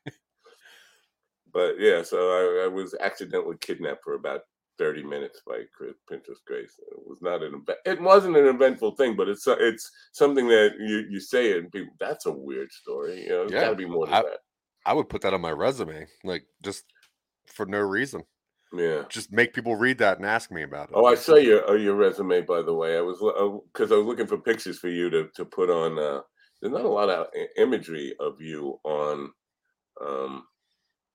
[1.54, 4.42] but yeah, so I, I was accidentally kidnapped for about
[4.78, 6.74] 30 minutes by Chris, Princess Grace.
[6.92, 7.80] It was not an event.
[7.86, 11.58] It wasn't an eventful thing, but it's uh, it's something that you you say it
[11.58, 11.94] and people.
[12.00, 13.24] That's a weird story.
[13.24, 14.40] You know, Yeah, got to be more than I- that.
[14.84, 16.86] I would put that on my resume, like just
[17.46, 18.24] for no reason.
[18.74, 19.04] Yeah.
[19.10, 20.96] Just make people read that and ask me about it.
[20.96, 22.98] Oh, I saw your uh, your resume by the way.
[22.98, 23.18] I was
[23.74, 26.00] because I was looking for pictures for you to to put on.
[26.00, 26.22] Uh,
[26.62, 29.32] there's not a lot of imagery of you on
[30.06, 30.44] um,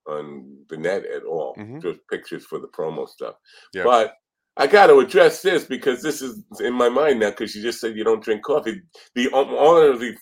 [0.07, 1.55] on the net at all.
[1.57, 1.81] Mhm.
[1.81, 3.37] Just pictures for the promo stuff.
[3.73, 3.85] Yeah.
[3.85, 4.14] But
[4.59, 7.31] I got to address this because this is in my mind now.
[7.31, 8.83] Because you just said you don't drink coffee.
[9.14, 10.14] The um, one of the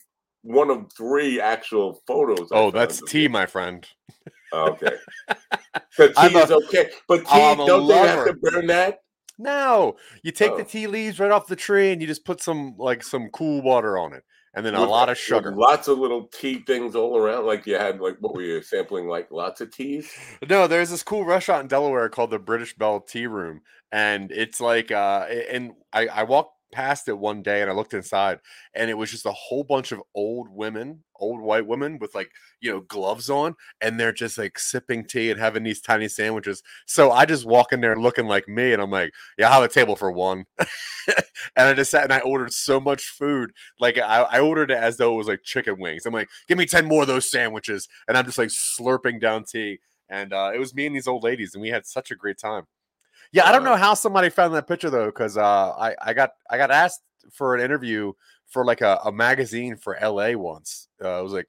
[0.45, 2.53] one of three actual photos.
[2.53, 3.85] I Oh, that's tea, my friend.
[4.53, 4.97] Okay.
[5.91, 8.99] So tea I'm a- is okay, but tea I'm don't they have to burn that?
[9.39, 10.57] No, you take Oh.
[10.59, 13.63] the tea leaves right off the tree and you just put some like some cool
[13.63, 14.23] water on it,
[14.55, 15.53] and then a lot of sugar.
[15.55, 17.47] Lots of little tea things all around.
[17.47, 19.07] Like you had like what were you sampling?
[19.09, 20.09] Like lots of teas.
[20.49, 23.61] No, there's this cool restaurant in Delaware called the British Bell Tea Room,
[23.93, 27.95] and it's like, uh, and I, I walked past it one day and I looked
[27.95, 28.41] inside,
[28.75, 32.31] and it was just a whole bunch of old women, old white women with like
[32.61, 36.63] you know gloves on, and they're just like sipping tea and having these tiny sandwiches.
[36.87, 39.71] So I just walk in there looking like me, and I'm like, yeah, I'll have
[39.71, 43.99] a table for one, and I just sat and I ordered so much food, like
[43.99, 46.07] I, I ordered it as though it was like chicken wings.
[46.07, 49.45] I'm like, give me ten more of those sandwiches, and I'm just like slurping down
[49.45, 52.17] tea and uh, it was me and these old ladies, and we had such a
[52.17, 52.65] great time.
[53.35, 56.31] Yeah, I don't know how somebody found that picture though, because uh, I I got
[56.49, 58.13] I got asked for an interview
[58.47, 60.87] for like a, a magazine for LA once.
[61.03, 61.49] Uh, it was like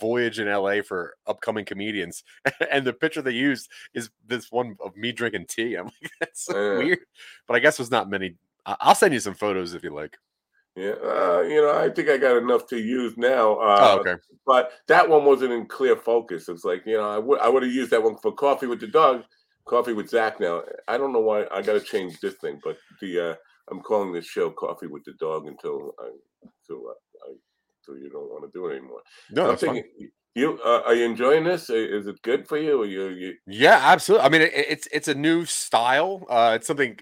[0.00, 2.24] Voyage in LA for upcoming comedians,
[2.70, 5.74] and the picture they used is this one of me drinking tea.
[5.74, 6.78] I'm like, that's so Yeah.
[6.78, 7.00] weird,
[7.46, 8.36] but I guess there's not many.
[8.64, 10.16] I'll send you some photos if you like.
[10.74, 13.56] Yeah, uh, you know, I think I got enough to use now.
[13.56, 14.14] Uh, Oh, okay.
[14.46, 16.48] But that one wasn't in clear focus.
[16.48, 18.80] It's like you know, I would I would have used that one for coffee with
[18.80, 19.24] the dog,
[19.66, 20.40] coffee with Zack.
[20.40, 23.34] Now I don't know why I got to change this thing, but the uh,
[23.70, 26.10] I'm calling this show "Coffee with the Dog" until I
[26.42, 27.34] until I, I
[27.80, 29.00] until you don't want to do it anymore.
[29.30, 29.84] No, I'm that's fine.
[30.34, 31.68] You uh, are you enjoying this?
[31.70, 32.84] Is it good for you?
[32.84, 34.26] You, you Yeah, absolutely.
[34.26, 36.24] I mean, it, it's it's a new style.
[36.30, 36.96] Uh, it's something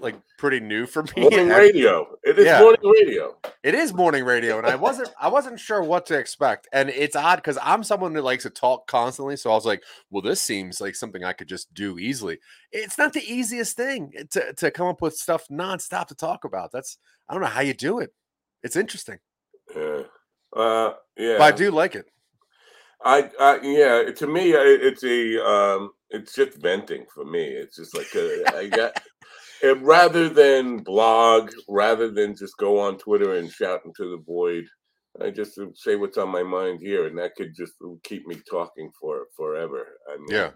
[0.00, 1.10] like pretty new for me.
[1.22, 2.06] morning I- radio?
[2.24, 2.60] It is Yeah.
[2.60, 3.36] morning radio.
[3.62, 6.66] It is morning radio, and I wasn't I wasn't sure what to expect.
[6.72, 9.36] And it's odd because I'm someone that likes to talk constantly.
[9.36, 12.38] So I was like, well, this seems like something I could just do easily.
[12.72, 16.72] It's not the easiest thing to, to come up with stuff nonstop to talk about.
[16.72, 18.10] That's I don't know how you do it.
[18.64, 19.18] It's interesting.
[19.74, 20.02] Yeah.
[20.54, 21.38] Uh, yeah.
[21.38, 22.06] But I do like it.
[23.04, 27.44] I, I yeah, to me, it's a um, it's just venting for me.
[27.44, 28.92] It's just like a, I got
[29.62, 34.64] it, rather than blog, rather than just go on Twitter and shout into the void.
[35.22, 38.90] I just say what's on my mind here, and that could just keep me talking
[39.00, 39.86] for forever.
[40.10, 40.50] I mean, Yeah.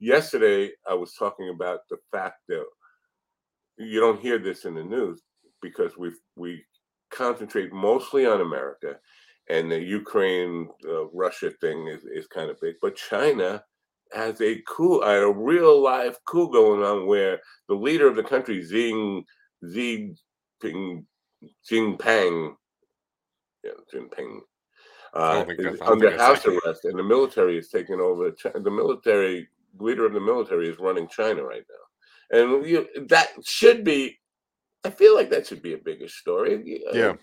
[0.00, 2.64] Yesterday, I was talking about the fact that
[3.78, 5.22] you don't hear this in the news
[5.60, 6.64] because we we
[7.10, 8.96] concentrate mostly on America,
[9.48, 12.76] and the Ukraine uh, Russia thing is, is kind of big.
[12.82, 13.64] But China
[14.12, 18.62] has a coup, a real live coup going on where the leader of the country,
[18.64, 19.24] Xi
[19.72, 20.14] Xi
[20.60, 21.06] Ping,
[21.70, 22.54] Jinping,
[23.64, 24.40] yeah, Jinping,
[25.14, 28.30] uh, is that's- I don't under house arrest, and the military is taking over.
[28.54, 31.64] The military leader of the military is running China right
[32.32, 34.18] now, and you, that should be.
[34.84, 36.82] I feel like that should be a bigger story.
[36.92, 37.14] Yeah.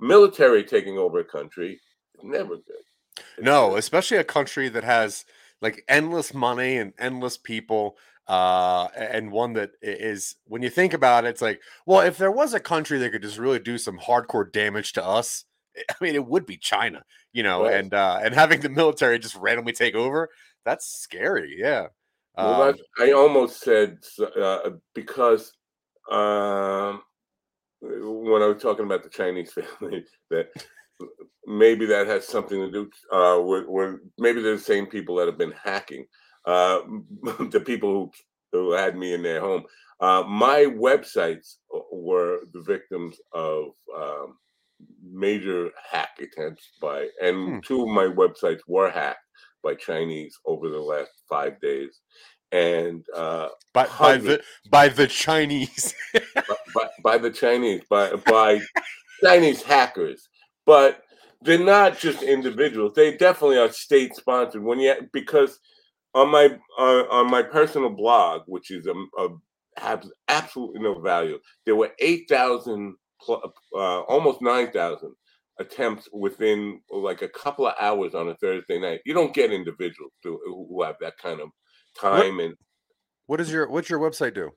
[0.00, 1.80] Military taking over a country
[2.14, 2.84] is never good.
[3.16, 5.24] It's, No, uh, especially a country that has
[5.60, 7.96] like endless money and endless people.
[8.26, 12.30] Uh, and one that is, when you think about it, it's like, well, if there
[12.30, 15.44] was a country that could just really do some hardcore damage to us,
[15.90, 17.74] I mean, it would be China, you know, Right.
[17.74, 20.28] and uh, and having the military just randomly take over,
[20.64, 21.56] that's scary.
[21.58, 21.86] Yeah.
[22.36, 25.52] Well, Um, I almost said uh, because
[26.10, 27.02] um,
[27.80, 30.48] when I was talking about the Chinese family that
[31.46, 35.26] maybe that has something to do uh, with, with maybe they're the same people that
[35.26, 36.06] have been hacking
[36.44, 36.80] uh,
[37.50, 38.10] the people who
[38.52, 39.64] who had me in their home.
[40.00, 41.56] Uh, my websites
[41.92, 44.38] were the victims of um,
[45.02, 47.58] major hack attempts by, and Hmm.
[47.62, 49.20] two of my websites were hacked
[49.62, 52.00] by Chinese over the last five days,
[52.52, 55.94] and uh, by, by the by the Chinese.
[56.46, 58.60] by, by, by the Chinese, by by
[59.22, 60.28] Chinese hackers.
[60.66, 61.02] But
[61.42, 64.62] they're not just individuals; they definitely are state sponsored.
[64.62, 65.58] When you because
[66.14, 69.28] on my uh, on my personal blog, which is a, a
[69.76, 72.96] has absolutely no value, there were eight thousand,
[73.28, 75.14] uh, almost nine thousand
[75.60, 79.00] attempts within like a couple of hours on a Thursday night.
[79.04, 81.48] You don't get individuals to, who have that kind of
[82.00, 82.54] time and
[83.26, 84.50] what does your what's your website do?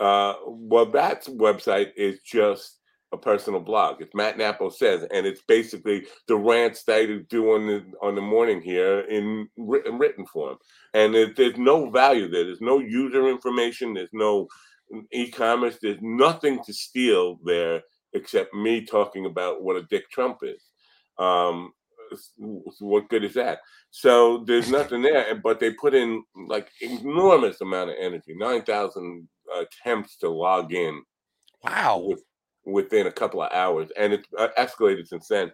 [0.00, 2.78] Uh, well, that website is just
[3.12, 4.00] a personal blog.
[4.00, 8.14] It's Matt Nappo says, and it's basically the rants that I do on the on
[8.14, 10.56] the morning here in written, written form.
[10.94, 12.44] And it, there's no value there.
[12.44, 13.94] There's no user information.
[13.94, 14.46] There's no
[15.12, 15.78] e-commerce.
[15.82, 17.82] There's nothing to steal there
[18.12, 20.62] except me talking about what a dick Trump is.
[21.18, 21.72] Um,
[22.80, 23.60] what good is that?
[23.90, 29.28] So there's nothing there, but they put in like enormous amount of energy, nine thousand
[29.60, 31.02] attempts to log in.
[31.62, 32.04] Wow.
[32.06, 32.22] With,
[32.64, 35.52] within a couple of hours, and it's uh, escalated since then.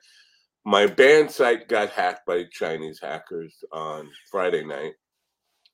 [0.65, 4.95] My band site got hacked by Chinese hackers on Friday night,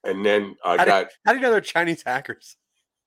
[0.04, 1.06] and then I how got.
[1.24, 2.56] How do you know they're Chinese hackers?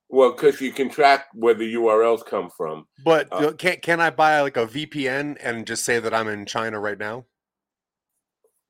[0.09, 2.85] Well, because you can track where the URLs come from.
[3.03, 6.45] But uh, can can I buy like a VPN and just say that I'm in
[6.45, 7.25] China right now?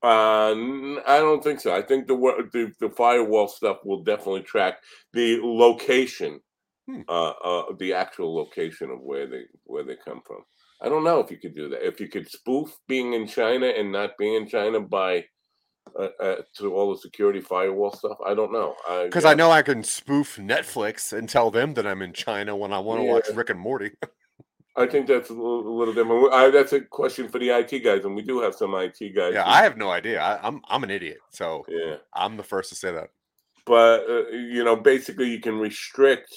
[0.05, 1.75] Uh, I don't think so.
[1.75, 2.15] I think the,
[2.53, 4.77] the the firewall stuff will definitely track
[5.13, 6.39] the location,
[6.87, 7.01] hmm.
[7.09, 10.43] uh, uh, the actual location of where they where they come from.
[10.79, 11.83] I don't know if you could do that.
[11.83, 15.25] If you could spoof being in China and not being in China by
[15.99, 18.75] uh, uh, to all the security firewall stuff, I don't know.
[19.05, 22.55] Because I, I, know I can spoof Netflix and tell them that I'm in China
[22.55, 23.13] when I want to yeah.
[23.13, 23.91] watch Rick and Morty.
[24.77, 26.33] I think that's a little, a little different.
[26.33, 29.33] I, that's a question for the IT guys, and we do have some IT guys.
[29.33, 30.21] Yeah, who, I have no idea.
[30.21, 33.09] I, am I'm, I'm an idiot, so yeah, I'm the first to say that.
[33.65, 36.33] But uh, you know, basically, you can restrict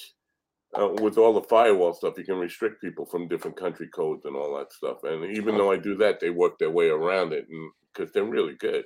[0.73, 2.17] uh, with all the firewall stuff.
[2.17, 5.03] You can restrict people from different country codes and all that stuff.
[5.03, 5.57] And even oh.
[5.57, 8.85] though I do that, they work their way around it, and because they're really good.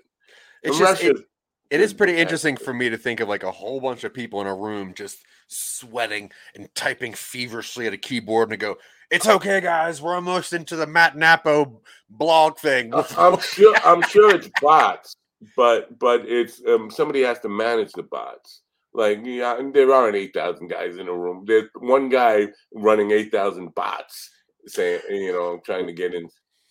[0.63, 1.03] It's just.
[1.03, 1.17] It,
[1.69, 4.41] it is pretty interesting for me to think of like a whole bunch of people
[4.41, 8.77] in a room just sweating and typing feverishly at a keyboard and I go,
[9.13, 10.01] it's okay, guys.
[10.01, 12.93] We're almost into the Matt Nappo blog thing.
[12.95, 13.75] I'm sure.
[13.85, 15.15] I'm sure it's bots,
[15.55, 18.61] but but it's um, somebody has to manage the bots.
[18.91, 21.45] Like yeah, there aren't eight thousand guys in a room.
[21.45, 24.31] There's one guy running eight thousand bots,
[24.65, 26.27] saying you know trying to get in.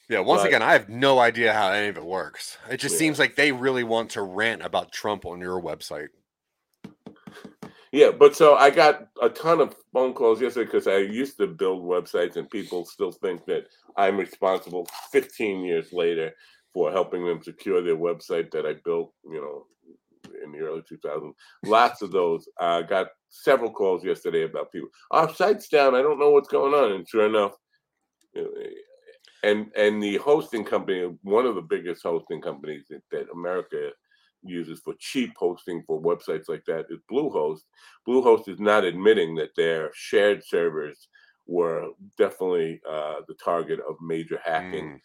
[0.09, 2.59] Yeah, once but, again, I have no idea how any of it works.
[2.69, 2.99] It just yeah.
[2.99, 6.09] seems like they really want to rant about Trump on your website.
[7.93, 11.47] Yeah, but so I got a ton of phone calls yesterday because I used to
[11.47, 13.67] build websites, and people still think that
[13.99, 16.33] I'm responsible 15 years later
[16.73, 19.67] for helping them secure their website that I built, you know,
[20.43, 21.35] in the early 2000s.
[21.67, 22.49] Lots of those.
[22.59, 24.89] I uh, got several calls yesterday about people.
[25.11, 25.95] Our site's down.
[25.95, 26.93] I don't know what's going on.
[26.93, 27.53] And sure enough,
[29.43, 33.91] and and the hosting company, one of the biggest hosting companies that, that America
[34.43, 37.63] uses for cheap hosting for websites like that is Bluehost.
[38.07, 41.09] Bluehost is not admitting that their shared servers
[41.47, 44.85] were definitely uh, the target of major hacking.
[44.85, 45.01] Mm.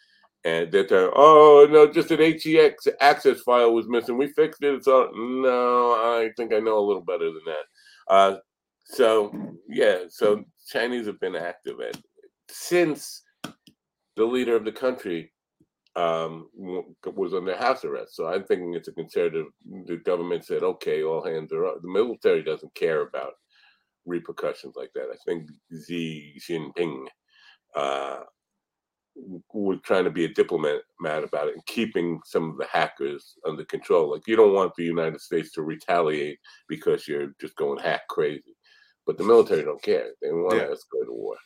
[0.46, 4.18] And that they're, oh, no, just an HEX access file was missing.
[4.18, 4.74] We fixed it.
[4.76, 8.14] It's all, no, I think I know a little better than that.
[8.14, 8.38] Uh,
[8.86, 9.32] so,
[9.68, 12.02] yeah, so Chinese have been active and
[12.50, 13.24] since
[14.16, 15.32] the leader of the country
[15.98, 16.48] um,
[17.06, 18.16] was under house arrest.
[18.16, 19.48] So I'm thinking it's a conservative.
[19.88, 21.82] The government said, okay, all hands are up.
[21.82, 23.34] The military doesn't care about
[24.06, 25.08] repercussions like that.
[25.12, 25.50] I think
[25.88, 27.08] Xi Jinping
[27.76, 28.20] uh,
[29.52, 33.34] was trying to be a diplomat mad about it and keeping some of the hackers
[33.44, 34.12] under control.
[34.12, 36.38] Like you don't want the United States to retaliate
[36.70, 38.56] because you're just going hack crazy.
[39.08, 40.12] But the military don't care.
[40.22, 40.66] They want yeah.
[40.66, 41.38] us to go to war.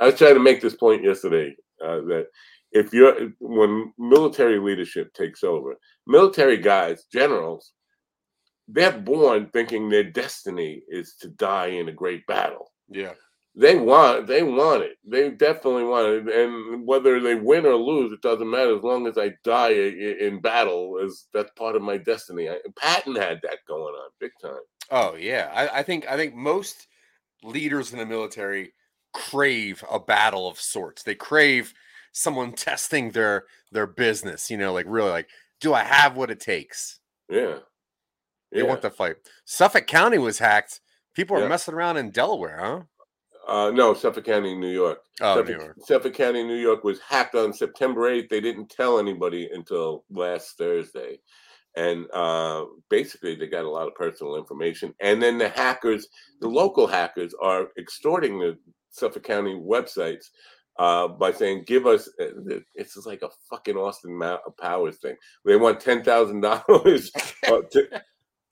[0.00, 2.26] I was trying to make this point yesterday uh, that
[2.72, 7.72] if you're when military leadership takes over, military guys, generals,
[8.68, 12.72] they're born thinking their destiny is to die in a great battle.
[12.88, 13.12] Yeah.
[13.56, 14.96] They want they want it.
[15.04, 16.34] They definitely want it.
[16.34, 20.40] And whether they win or lose, it doesn't matter as long as I die in
[20.40, 22.48] battle is that's part of my destiny.
[22.78, 24.60] Patton had that going on big time.
[24.92, 25.50] Oh yeah.
[25.52, 26.86] I, I think I think most
[27.42, 28.72] leaders in the military
[29.12, 31.02] crave a battle of sorts.
[31.02, 31.74] They crave
[32.12, 34.50] someone testing their their business.
[34.50, 35.28] You know, like really, like,
[35.60, 37.00] do I have what it takes?
[37.28, 37.58] Yeah,
[38.52, 39.16] they want the fight.
[39.44, 40.80] Suffolk County was hacked.
[41.14, 41.48] People are yeah.
[41.48, 42.80] messing around in Delaware, huh?
[43.48, 45.00] Uh, no, Suffolk County, New York.
[45.20, 45.76] Oh, Suffolk, New York.
[45.80, 48.28] Suffolk County, New York was hacked on September 8th.
[48.28, 51.18] They didn't tell anybody until last Thursday.
[51.76, 54.94] And uh, basically, they got a lot of personal information.
[55.00, 56.06] And then the hackers,
[56.40, 58.56] the local hackers, are extorting the
[58.90, 60.26] Suffolk County websites
[60.80, 64.18] uh, by saying, "Give us." Uh, it's just like a fucking Austin
[64.58, 65.14] Powers thing.
[65.44, 67.12] They want ten thousand dollars.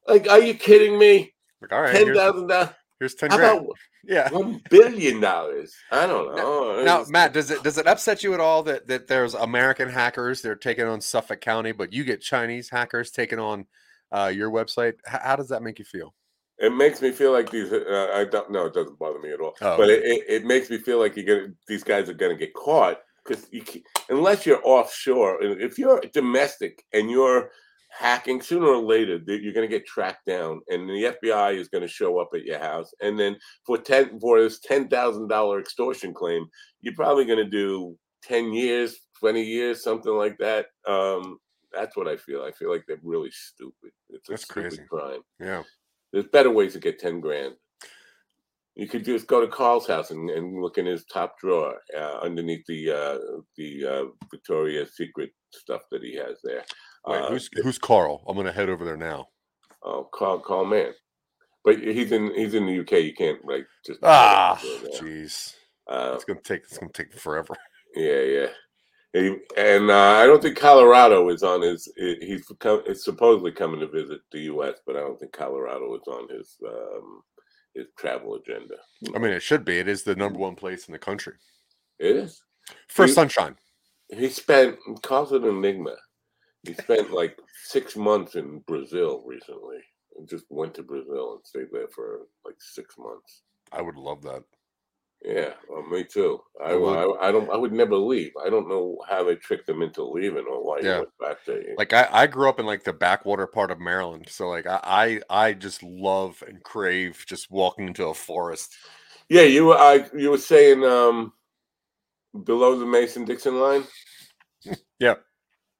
[0.06, 1.34] Like, are you kidding me?
[1.60, 2.70] Like, all right, ten thousand dollars.
[2.98, 3.66] Here's ten grand.
[4.04, 5.74] yeah, one billion dollars.
[5.92, 6.82] I don't know.
[6.82, 9.90] Now, now, Matt, does it does it upset you at all that that there's American
[9.90, 13.66] hackers they're taking on Suffolk County, but you get Chinese hackers taking on
[14.10, 14.94] uh, your website?
[15.06, 16.14] H- how does that make you feel?
[16.58, 17.72] It makes me feel like these.
[17.72, 18.66] Uh, I don't know.
[18.66, 19.54] It doesn't bother me at all.
[19.60, 22.36] Oh, but it, it, it, makes me feel like you get these guys are going
[22.36, 23.62] to get caught because you
[24.08, 25.42] unless you're offshore.
[25.42, 27.50] If you're domestic and you're
[27.90, 31.82] hacking, sooner or later you're going to get tracked down, and the FBI is going
[31.82, 32.92] to show up at your house.
[33.00, 36.46] And then for ten for this ten thousand dollar extortion claim,
[36.80, 40.66] you're probably going to do ten years, 20 years, something like that.
[40.86, 41.38] Um,
[41.72, 42.42] that's what I feel.
[42.42, 43.92] I feel like they're really stupid.
[44.08, 44.82] It's a That's stupid crazy.
[44.88, 45.20] crime.
[45.38, 45.62] Yeah.
[46.12, 47.54] There's better ways to get 10 grand.
[48.74, 52.18] You could just go to Carl's house and, and look in his top drawer uh,
[52.22, 53.18] underneath the uh,
[53.56, 56.62] the uh, Victoria's Secret stuff that he has there.
[57.04, 58.22] Wait, Uh, who's who's Carl?
[58.28, 59.26] I'm gonna head over there now.
[59.84, 60.92] oh, Carl, Carl Mann.
[61.64, 62.92] But he's in he's in the UK.
[63.02, 64.56] You can't like just Ah,
[64.94, 65.54] jeez,
[65.90, 67.56] Uh, it's gonna take it's gonna take forever.
[67.96, 68.46] Yeah, yeah.
[69.14, 71.90] He, and uh, I don't think Colorado is on his.
[71.96, 76.06] He's come, is supposedly coming to visit the U.S., but I don't think Colorado is
[76.06, 77.22] on his um,
[77.74, 78.74] his travel agenda.
[79.14, 79.78] I mean, it should be.
[79.78, 81.34] It is the number one place in the country
[81.98, 82.42] It is.
[82.88, 83.56] for You- sunshine.
[84.10, 85.94] He spent calls it enigma.
[86.66, 89.78] He spent like six months in Brazil recently,
[90.16, 93.42] and just went to Brazil and stayed there for like six months.
[93.72, 94.42] I would love that.
[95.24, 96.40] Yeah, well, me too.
[96.64, 97.04] I, I.
[97.04, 97.50] I, I don't.
[97.50, 98.32] I would never leave.
[98.44, 100.98] I don't know how they tricked them into leaving or why Yeah.
[100.98, 101.74] went back there.
[101.76, 104.80] Like I, I grew up in like the backwater part of Maryland, so like I,
[104.84, 108.76] I, I just love and crave just walking into a forest.
[109.28, 111.32] Yeah, you were I you were saying um
[112.44, 113.84] below the Mason Dixon line.
[115.00, 115.14] Yeah.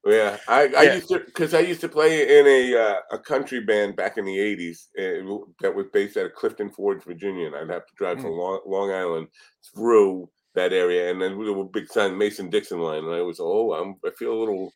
[0.06, 0.94] Yeah, I, I Yeah.
[0.94, 4.24] used to because I used to play in a uh, a country band back in
[4.24, 7.94] the '80s uh, that was based out of Clifton Forge, Virginia, and I'd have to
[7.96, 9.28] drive from Long, Long Island
[9.74, 13.38] through that area, and then we were big sign Mason Dixon line, and I was
[13.40, 14.72] oh I'm I feel a little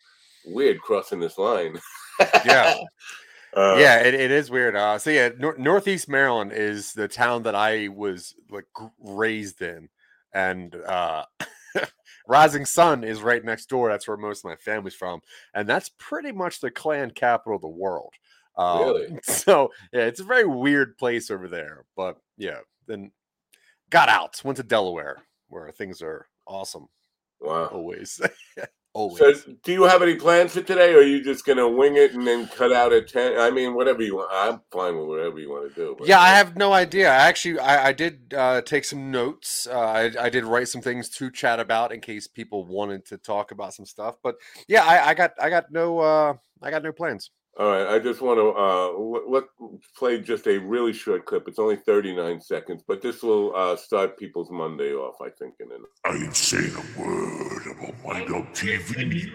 [0.46, 1.78] weird crossing this line.
[2.44, 2.74] Yeah.
[3.56, 4.74] uh, yeah, it, it is weird.
[4.76, 8.66] Uh, so yeah, nor- Northeast Maryland is the town that I was like
[9.00, 9.88] raised in,
[10.34, 11.24] and uh,
[12.26, 13.88] Rising Sun is right next door.
[13.90, 15.20] That's where most of my family's from,
[15.54, 18.12] and that's pretty much the Klan capital of the world.
[18.56, 19.18] Um, Really?
[19.24, 21.84] So yeah, it's a very weird place over there.
[21.96, 23.10] But yeah, then
[23.90, 26.88] got out, went to Delaware, where things are awesome
[27.40, 27.66] Wow.
[27.66, 28.20] always.
[28.95, 29.18] always.
[29.18, 29.32] So,
[29.62, 32.26] do you have any plans for today, or are you just gonna wing it and
[32.26, 33.38] then cut out at ten?
[33.38, 34.30] I mean, whatever you want.
[34.32, 35.97] I'm fine with whatever you want to do.
[35.99, 37.11] but- Yeah, I have no idea.
[37.11, 39.66] I actually, I, I did uh, take some notes.
[39.66, 43.16] Uh, I, I did write some things to chat about in case people wanted to
[43.18, 44.16] talk about some stuff.
[44.22, 44.36] But
[44.68, 47.30] yeah, I, I got, I got no, uh, I got no plans.
[47.59, 49.44] All right, I just want to uh, let, let
[49.94, 51.46] play just a really short clip.
[51.46, 55.55] It's only 39 seconds, but this will uh, start people's Monday off, I think.
[55.61, 59.30] In an I ain't saying a word about Mind Dog TV.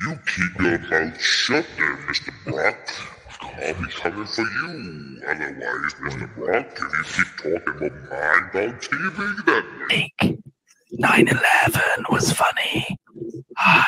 [0.00, 2.32] You keep your mouth shut there, Mr.
[2.46, 2.78] Brock.
[3.42, 5.20] I'll be coming for you.
[5.28, 6.34] Otherwise, Mr.
[6.36, 10.40] Brock, if you keep talking about Mind Dog TV, then Nick,
[10.92, 12.96] 9 11 was funny.
[13.58, 13.84] Hi.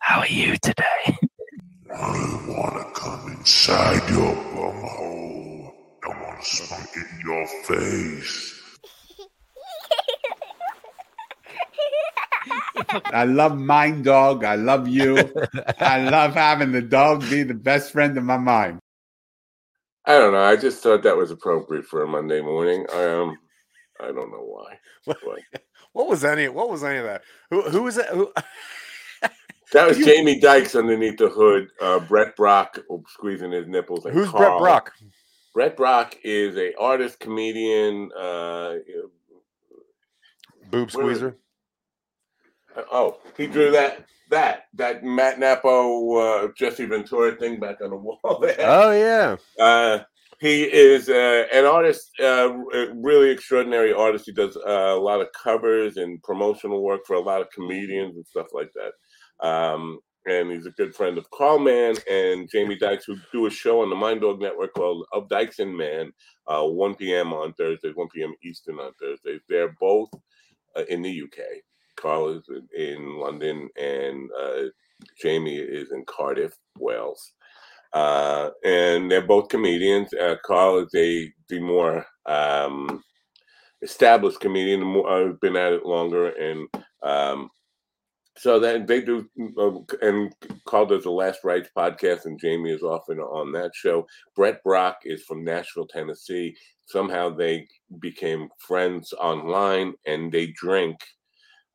[0.00, 1.16] How are you today?
[1.94, 5.72] I wanna come inside your bumhole.
[6.04, 8.60] I wanna spunk it in your face.
[13.12, 14.44] I love Mind Dog.
[14.44, 15.32] I love you.
[15.78, 18.78] I love having the dog be the best friend of my mind.
[20.06, 20.42] I don't know.
[20.42, 22.86] I just thought that was appropriate for a Monday morning.
[22.92, 23.38] I um,
[24.00, 24.78] I don't know why.
[25.04, 25.18] What,
[25.52, 25.62] But
[25.92, 26.48] what was any?
[26.48, 27.22] What was any of that?
[27.50, 28.06] Who, who was it?
[28.06, 28.32] Who,
[29.72, 31.68] that was You- Jamie Dykes underneath the hood.
[31.80, 34.04] Uh, Brett Brock squeezing his nipples.
[34.04, 34.92] Who's Brett Brock?
[35.54, 38.10] Brett Brock is a artist, comedian.
[38.18, 38.74] Uh,
[40.70, 41.36] Boob squeezer.
[42.92, 47.96] oh, he drew that that that Matt Nappo uh, Jesse Ventura thing back on the
[47.96, 48.56] wall there.
[48.60, 49.36] Oh yeah.
[49.62, 50.04] Uh,
[50.38, 54.24] he is uh, an artist, uh, a really extraordinary artist.
[54.24, 58.16] He does uh, a lot of covers and promotional work for a lot of comedians
[58.16, 58.92] and stuff like that.
[59.42, 63.50] Um, and he's a good friend of Carl Mann and Jamie Dykes, who do a
[63.50, 66.12] show on the Mind Dog Network called Of Dykes and Man,
[66.46, 67.32] uh, 1 p.m.
[67.32, 68.34] on Thursdays, 1 p.m.
[68.44, 69.40] Eastern on Thursdays.
[69.48, 70.10] They're both
[70.76, 71.38] uh, in the UK.
[71.96, 72.42] Carl is
[72.76, 74.62] in, London, and uh,
[75.20, 77.32] Jamie is in Cardiff, Wales
[77.92, 80.12] uh, and they're both comedians.
[80.14, 83.02] Uh, Carl is a the more um,
[83.82, 84.82] established comedian.
[84.82, 86.68] More I've been at it longer, and
[87.02, 87.50] um,
[88.40, 89.28] so that they do.
[89.58, 90.34] Uh, and
[90.66, 94.06] Carl does the Last Rites podcast, and Jamie is often on that show.
[94.34, 96.56] Brett Brock is from Nashville, Tennessee.
[96.86, 97.68] Somehow they
[98.00, 100.96] became friends online, and they drink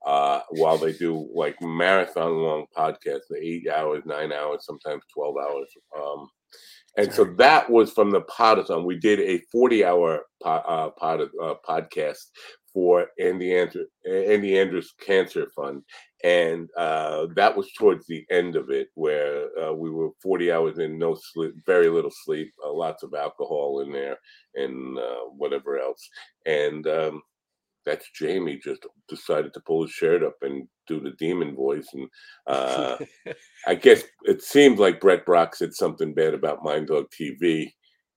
[0.07, 5.35] uh, while they do like marathon long podcasts, the eight hours, nine hours, sometimes 12
[5.37, 5.67] hours.
[5.95, 6.27] Um,
[6.97, 8.85] and so that was from the Podathon.
[8.85, 12.23] We did a 40 hour po- uh, pod, uh, podcast
[12.73, 15.83] for Andy, Andrew, Andy Andrews Cancer Fund.
[16.23, 20.79] And uh, that was towards the end of it, where uh, we were 40 hours
[20.79, 24.17] in, no sleep, very little sleep, uh, lots of alcohol in there,
[24.55, 26.09] and uh, whatever else.
[26.45, 27.21] And um,
[27.85, 31.87] that's Jamie just decided to pull his shirt up and do the demon voice.
[31.93, 32.07] And
[32.47, 32.97] uh,
[33.67, 37.71] I guess it seems like Brett Brock said something bad about Mind Dog TV,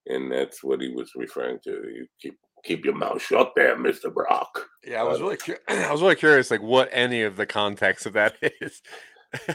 [0.06, 1.70] and that's what he was referring to.
[1.70, 4.66] You keep keep your mouth shut there, Mister Brock.
[4.84, 7.46] Yeah, I was Uh, really cu- I was really curious, like what any of the
[7.46, 8.82] context of that is,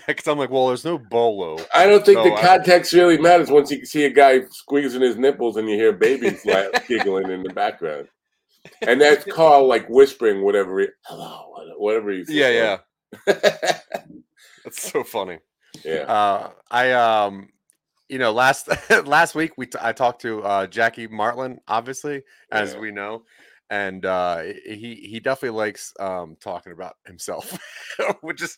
[0.08, 1.58] because I'm like, well, there's no bolo.
[1.74, 5.02] I don't think the So, I- context really matters once you see a guy squeezing
[5.02, 6.46] his nipples and you hear babies
[6.88, 8.08] giggling in the background.
[8.82, 12.78] And that's Carl like whispering whatever he, hello, whatever he's Yeah, yeah,
[13.28, 13.80] yeah.
[14.64, 15.40] that's so funny.
[15.84, 16.02] yeah.
[16.04, 17.50] Uh, I um,
[18.10, 18.70] you know, last
[19.06, 22.80] last week we t- I talked to uh, Jackie Martling, obviously, as Yeah.
[22.80, 23.24] we know,
[23.70, 27.58] and uh, he he definitely likes um talking about himself,
[28.22, 28.58] which is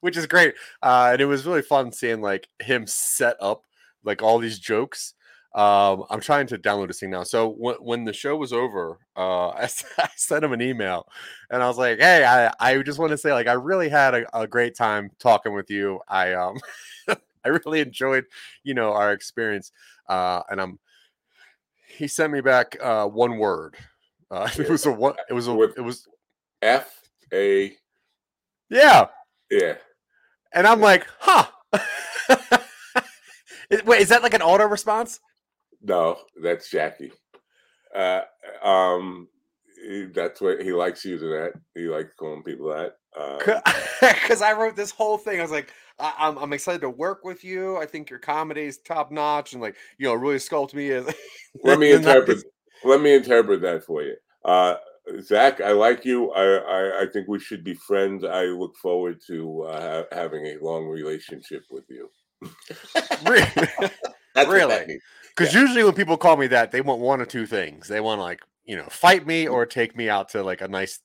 [0.00, 0.54] which is great.
[0.82, 3.62] Uh, and it was really fun seeing like him set up
[4.04, 5.14] like all these jokes.
[5.54, 7.22] Um, I'm trying to download this thing now.
[7.22, 9.68] So when when the show was over, uh, I,
[10.16, 11.08] sent him an email,
[11.50, 14.14] and I was like, "Hey, I I just want to say like I really had
[14.14, 16.00] a, a great time talking with you.
[16.08, 16.58] I um
[17.44, 18.24] I really enjoyed
[18.64, 19.72] you know our experience,
[20.08, 20.78] uh, and I'm."
[21.86, 23.76] He sent me back uh, one word.
[24.30, 25.16] Uh, it was a what?
[25.30, 26.08] It was a With- it was
[26.62, 27.00] F
[27.32, 27.76] A
[28.70, 29.06] yeah.
[29.50, 29.74] yeah.
[30.52, 31.46] And I'm like, huh.
[33.84, 35.20] Wait, is that like an auto response?
[35.84, 37.12] No, that's Jackie.
[37.94, 38.22] Uh,
[38.62, 39.28] um,
[39.86, 41.52] he- that's what he likes using that.
[41.74, 42.96] He likes calling people that.
[43.16, 43.38] Um,
[44.00, 45.38] Because I wrote this whole thing.
[45.38, 47.76] I was like, I- I'm, I'm excited to work with you.
[47.76, 51.06] I think your comedy is top notch and like, you know, really sculpt me as.
[51.62, 52.38] let me interpret.
[52.82, 54.16] Let me interpret that for you.
[54.44, 54.76] Uh,
[55.20, 56.30] Zack, I like you.
[56.32, 58.24] I, I, I think we should be friends.
[58.24, 62.10] I look forward to uh, ha- having a long relationship with you.
[63.26, 63.46] Re-
[64.34, 64.98] That's Really?
[65.36, 67.88] Because usually when people call me that, they want one or two things.
[67.88, 70.68] They want to like, you know, fight me or take me out to like a
[70.68, 71.00] nice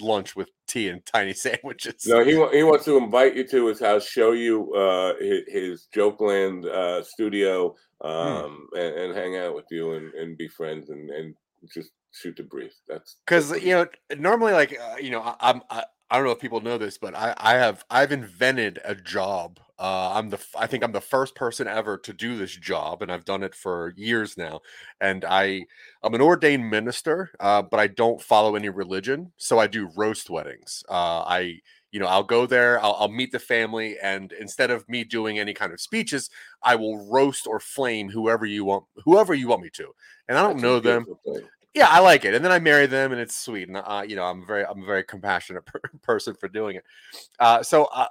[0.00, 2.04] lunch with tea and tiny sandwiches.
[2.06, 5.88] No, he he wants to invite you to his house, show you uh, his, his
[5.94, 8.08] Jokeland uh, studio, Hmm.
[8.08, 11.34] um, and, and hang out with you and, and be friends and, and
[11.74, 12.76] just shoot the breeze.
[12.86, 16.32] That's because you know normally like uh, you know I, i'm I, I don't know
[16.32, 19.60] if people know this but i i have i've invented a job.
[19.78, 23.12] Uh i'm the i think i'm the first person ever to do this job and
[23.12, 24.60] i've done it for years now
[25.00, 25.64] and i
[26.02, 30.30] i'm an ordained minister uh but i don't follow any religion so i do roast
[30.30, 30.82] weddings.
[30.88, 31.60] Uh i
[31.92, 35.38] you know i'll go there I'll, I'll meet the family and instead of me doing
[35.38, 36.28] any kind of speeches
[36.62, 39.94] i will roast or flame whoever you want whoever you want me to
[40.28, 41.04] and i don't that's know them.
[41.24, 41.48] thing.
[41.74, 43.68] Yeah, I like it, and then I marry them, and it's sweet.
[43.68, 46.84] And uh, you know, I'm very, I'm a very compassionate per- person for doing it.
[47.38, 48.06] Uh, so, uh,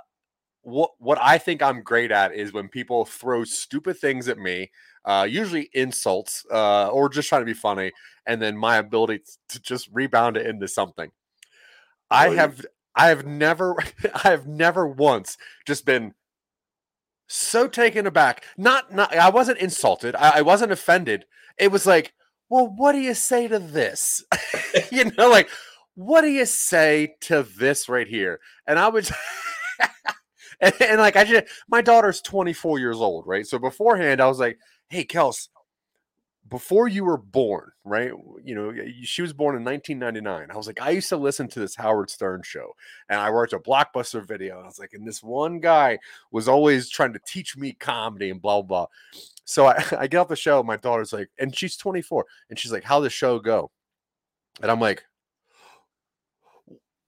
[0.62, 4.72] what what I think I'm great at is when people throw stupid things at me,
[5.06, 7.92] uh, usually insults, uh, or just trying to be funny,
[8.26, 11.12] and then my ability to just rebound it into something.
[12.10, 13.76] I have, I have never,
[14.24, 16.14] I have never once just been
[17.28, 18.44] so taken aback.
[18.58, 20.16] Not, not, I wasn't insulted.
[20.16, 21.26] I, I wasn't offended.
[21.58, 22.14] It was like,
[22.50, 24.24] well, what do you say to this?
[24.92, 25.50] you know, like,
[25.96, 28.40] what do you say to this right here?
[28.68, 29.12] And I was,
[30.62, 33.46] and, and like, I just, my daughter's 24 years old, right?
[33.46, 34.58] So beforehand, I was like,
[34.90, 35.50] hey, Kels,
[36.50, 38.12] before you were born, right?
[38.44, 38.74] You know,
[39.04, 40.52] she was born in 1999.
[40.52, 42.74] I was like, I used to listen to this Howard Stern show,
[43.10, 44.62] and I watched a blockbuster video.
[44.62, 45.98] I was like, and this one guy
[46.32, 48.86] was always trying to teach me comedy and blah blah.
[48.86, 49.22] blah.
[49.46, 50.62] So I, I get off the show.
[50.64, 53.72] My daughter's like, and she's 24, and she's like, "How the show go?"
[54.62, 55.04] And I'm like,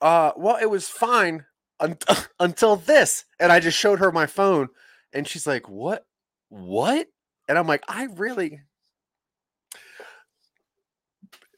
[0.01, 1.45] "Uh, well, it was fine
[1.79, 1.97] un-
[2.39, 4.69] until this." And I just showed her my phone,
[5.13, 6.05] and she's like, "What?
[6.49, 7.07] What?"
[7.47, 8.61] And I'm like, "I really."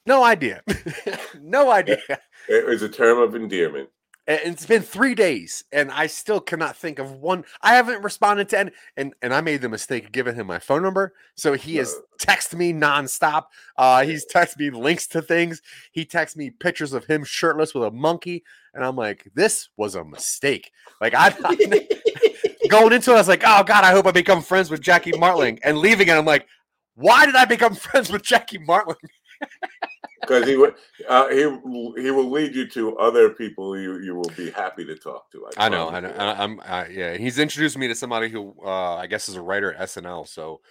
[0.06, 0.62] No idea.
[1.42, 1.98] no idea.
[2.50, 3.90] It was a term of endearment.
[4.28, 7.44] And it's been three days, and I still cannot think of one.
[7.62, 10.60] I haven't responded to any, and and I made the mistake of giving him my
[10.60, 13.46] phone number, so he has texted me nonstop.
[13.78, 15.64] Uh, he's texted me links to things.
[15.92, 18.44] He texted me pictures of him shirtless with a monkey,
[18.76, 20.72] and I'm like, this was a mistake.
[21.02, 21.32] Like I,
[22.70, 25.18] going into it, I was like, oh god, I hope I become friends with Jackie
[25.18, 26.46] Martling, and leaving it, I'm like,
[26.96, 28.98] why did I become friends with Jackie Martling?
[30.22, 30.76] Because he would
[31.08, 34.86] uh, he will- he will lead you to other people you you will be happy
[34.86, 35.46] to talk to.
[35.58, 36.10] I know, I know.
[36.10, 37.18] I, I'm, I, yeah.
[37.18, 40.28] He's introduced me to somebody who, uh, I guess, is a writer at SNL.
[40.28, 40.62] So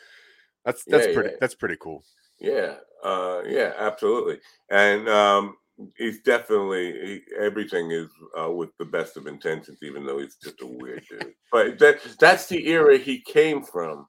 [0.65, 1.37] that's that's Yeah, pretty yeah.
[1.41, 2.05] that's pretty cool.
[2.39, 4.39] Yeah, uh, yeah, absolutely,
[4.71, 5.57] and um,
[5.99, 8.09] he's definitely he, everything is
[8.41, 11.35] uh, with the best of intentions, even though he's just a weird dude.
[11.53, 14.07] But that that's the era he came from.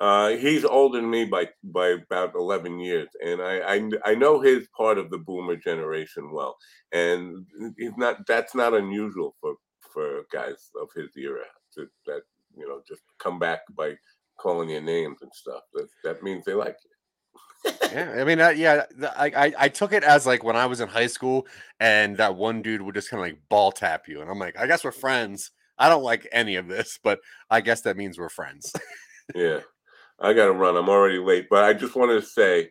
[0.00, 4.40] Uh, he's older than me by by about eleven years, and I, I I know
[4.40, 6.56] his part of the boomer generation well,
[6.92, 7.46] and
[7.78, 8.26] he's not.
[8.26, 9.54] That's not unusual for
[9.92, 11.44] for guys of his era
[11.74, 12.20] to that
[12.54, 13.94] you know just come back by
[14.38, 15.62] calling your names and stuff.
[15.72, 17.72] That that means they like you.
[17.90, 18.84] yeah, I mean, uh, yeah,
[19.16, 21.46] I, I I took it as like when I was in high school,
[21.80, 24.58] and that one dude would just kind of like ball tap you, and I'm like,
[24.58, 25.52] I guess we're friends.
[25.78, 27.20] I don't like any of this, but
[27.50, 28.74] I guess that means we're friends.
[29.34, 29.60] Yeah,
[30.20, 30.76] I got to run.
[30.76, 32.70] I'm already late, but I just wanted to say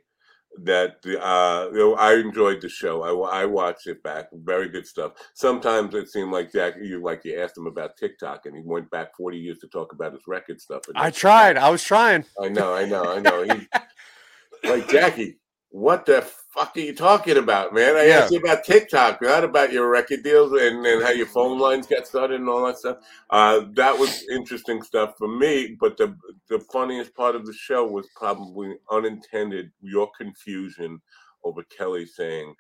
[0.64, 3.04] that the, uh, you know, I enjoyed the show.
[3.04, 4.28] I, I watched it back.
[4.34, 5.14] Very good stuff.
[5.34, 8.90] Sometimes it seemed like Jack, you like you asked him about TikTok, and he went
[8.90, 10.88] back 40 years to talk about his record stuff.
[10.88, 11.58] and I tried.
[11.58, 12.26] I was trying.
[12.42, 13.44] I know, I know, I know.
[13.44, 13.68] He,
[14.70, 15.40] like Jackie,
[15.70, 17.98] what the fuck are you talking about, man?
[17.98, 18.20] I Yeah.
[18.20, 21.86] asked you about TikTok, not about your record deals and, and how your phone lines
[21.86, 22.98] got started and all that stuff.
[23.30, 25.76] Uh, that was interesting stuff for me.
[25.80, 26.16] But the
[26.50, 31.02] the funniest part of the show was probably unintended your confusion
[31.44, 32.56] over Kelly saying,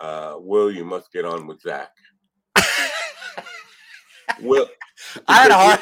[0.00, 1.90] uh, "Will, you must get on with Zack."
[4.40, 4.68] Will,
[5.26, 5.80] I had a hard.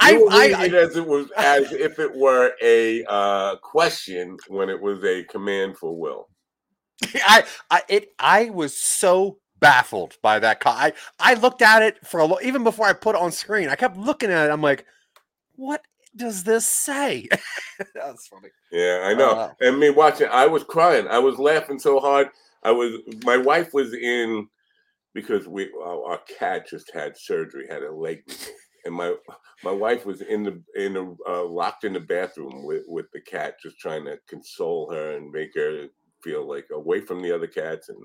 [0.00, 4.68] I, I, I it as it was as if it were a uh, question when
[4.68, 6.27] it was a command for Will.
[7.26, 10.60] I, I, it, I was so baffled by that.
[10.60, 13.32] Co- I, I looked at it for a lo- even before I put it on
[13.32, 13.68] screen.
[13.68, 14.52] I kept looking at it.
[14.52, 14.84] I'm like,
[15.56, 15.82] what
[16.16, 17.28] does this say?
[17.94, 18.48] That's funny.
[18.72, 19.30] Yeah, I know.
[19.32, 21.06] Uh, and me watching, I was crying.
[21.08, 22.28] I was laughing so hard.
[22.62, 23.00] I was.
[23.24, 24.48] My wife was in
[25.14, 28.50] because we our, our cat just had surgery, had a leg, removed.
[28.84, 29.14] and my
[29.64, 33.20] my wife was in the in the uh, locked in the bathroom with with the
[33.20, 35.88] cat, just trying to console her and make her
[36.22, 37.98] feel like away from the other cats and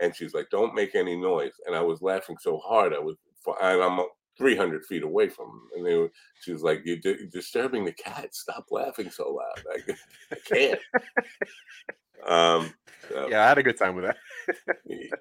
[0.00, 3.16] and she's like, "Don't make any noise." And I was laughing so hard, I was,
[3.62, 4.00] and I'm
[4.38, 6.10] 300 feet away from them, and they were,
[6.40, 8.34] she was like, "You're di- disturbing the cat.
[8.34, 9.64] Stop laughing so loud.
[9.72, 9.94] I,
[10.32, 10.80] I can't."
[12.26, 12.72] um,
[13.08, 14.16] so, Yeah, I had a good time with that.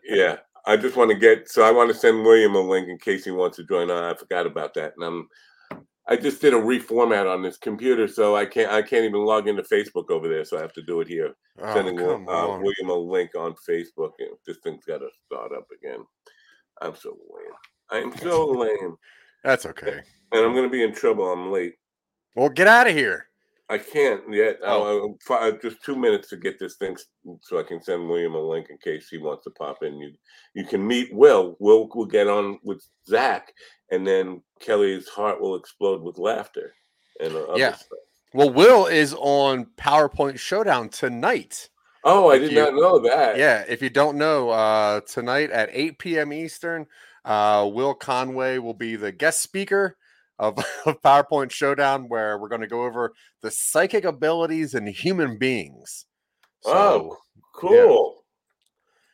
[0.04, 0.38] yeah.
[0.66, 3.26] I just want to get so I want to send William a link in case
[3.26, 4.04] he wants to join on.
[4.04, 5.28] I forgot about that, and I'm
[6.10, 9.48] I just did a reformat on this computer, so I can't I can't even log
[9.48, 11.36] into Facebook over there, so I have to do it here.
[11.62, 12.18] Oh, Sending uh.
[12.60, 16.04] William a link on Facebook, and this thing's got to start up again.
[16.82, 17.54] I'm so lame.
[17.92, 18.96] I'm so lame,
[19.44, 20.02] That's okay.
[20.32, 21.32] and I'm gonna be in trouble.
[21.32, 21.76] I'm late.
[22.36, 23.29] Well, get out of here.
[23.70, 24.58] I can't yet.
[24.64, 24.84] Oh.
[24.84, 25.18] Oh.
[25.26, 26.98] fi- just two minutes to get this thing,
[27.42, 29.98] so I can send William a link in case he wants to pop in.
[30.00, 30.12] You,
[30.56, 31.56] you can meet Will.
[31.60, 33.54] Will will get on with Zack,
[33.92, 36.74] and then Kelly's heart will explode with laughter.
[37.22, 37.76] And uh, other Yeah.
[37.76, 38.00] stuff.
[38.34, 41.70] Well, Will is on PowerPoint Showdown tonight.
[42.04, 43.38] Oh, I did you- not know that.
[43.38, 46.32] Yeah, if you don't know, uh, tonight at 8 p.m.
[46.34, 46.88] Eastern,
[47.26, 49.98] uh, Will Conway will be the guest speaker
[50.40, 55.38] of, of PowerPoint Showdown, where we're going to go over the psychic abilities in human
[55.38, 56.06] beings.
[56.66, 56.72] Oh,
[57.12, 57.18] So,
[57.56, 58.16] Cool.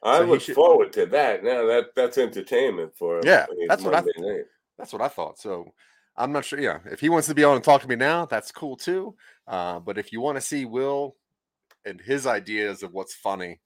[0.04, 1.44] I So look should- forward to that.
[1.44, 4.46] Now that that's entertainment for Yeah, that's what I- Monday night.
[4.78, 5.40] that's what I thought.
[5.40, 5.74] So
[6.16, 6.60] I'm not sure.
[6.60, 9.16] Yeah, if he wants to be on and talk to me now, that's cool too.
[9.48, 11.16] Uh, but if you want to see Will
[11.86, 13.60] and his ideas of what's funny,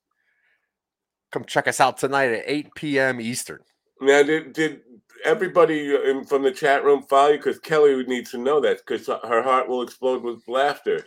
[1.32, 3.20] come check us out tonight at 8 p.m.
[3.22, 3.60] Eastern.
[4.02, 4.82] Now, did did
[5.26, 7.38] everybody in, from the chat room follow you?
[7.38, 11.06] Because Kelly needs to know that because her heart will explode with laughter.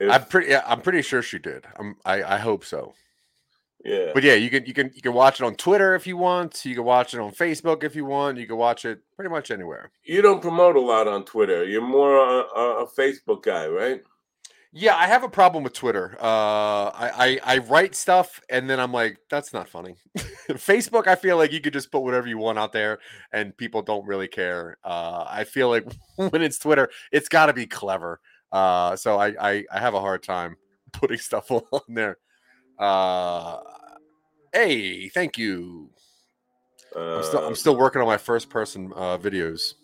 [0.00, 0.50] If- I'm pretty.
[0.50, 1.64] Yeah, I'm pretty sure she did.
[1.78, 2.94] I'm, I I hope so.
[3.84, 4.10] yeah.
[4.12, 6.64] But yeah, you can you can you can watch it on Twitter if you want.
[6.64, 8.38] You can watch it on Facebook if you want.
[8.38, 9.92] You can watch it pretty much anywhere.
[10.04, 11.64] you don't promote a lot on Twitter.
[11.64, 12.40] You're more a,
[12.84, 14.02] a Facebook guy, right?
[14.76, 16.16] Yeah, I have a problem with Twitter.
[16.20, 19.94] Uh, I, I I write stuff and then I'm like, that's not funny.
[20.48, 22.98] Facebook, I feel like you could just put whatever you want out there
[23.32, 24.76] and people don't really care.
[24.82, 28.20] Uh, I feel like when it's Twitter, it's got to be clever.
[28.50, 30.56] Uh, so I, I I have a hard time
[30.92, 32.18] putting stuff on there.
[32.76, 33.58] Uh,
[34.52, 35.90] hey, thank you.
[36.96, 39.74] I'm still I'm Uh, still working on my first person uh, videos.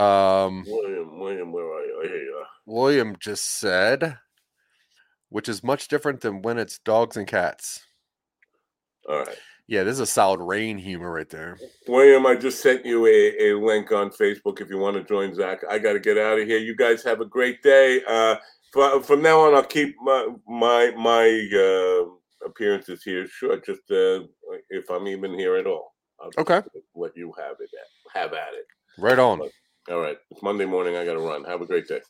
[0.00, 2.00] Um, William, William, where are you?
[2.04, 2.46] Here you are.
[2.66, 4.16] William just said,
[5.28, 7.84] which is much different than when it's dogs and cats.
[9.08, 9.36] All right.
[9.66, 11.56] Yeah, this is a solid rain humor right there.
[11.86, 15.32] William, I just sent you a, a link on Facebook if you want to join
[15.34, 15.60] Zack.
[15.70, 16.58] I got to get out of here.
[16.58, 18.02] You guys have a great day.
[18.08, 18.36] Uh,
[18.72, 24.24] fr- from now on, I'll keep my my my uh, appearances here short, just uh,
[24.70, 25.94] if I'm even here at all.
[26.20, 26.62] I'll Okay.
[26.96, 27.70] let you have it.
[28.12, 28.66] Have at it.
[28.98, 29.40] Right on.
[29.90, 30.18] All right.
[30.30, 30.94] It's Monday morning.
[30.94, 31.42] I got to run.
[31.42, 32.00] Have a great day.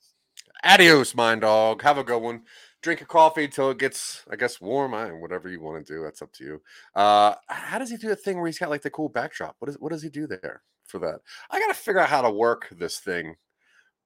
[0.64, 1.80] Adios, mind dog.
[1.80, 2.42] Have a good one.
[2.82, 4.92] Drink a coffee till it gets, I guess, warm.
[4.92, 6.02] I whatever you want to do.
[6.02, 6.62] That's up to you.
[6.94, 9.56] Uh, how does he do a thing where he's got like the cool backdrop?
[9.60, 11.20] What is what does he do there for that?
[11.50, 13.36] I gotta figure out how to work this thing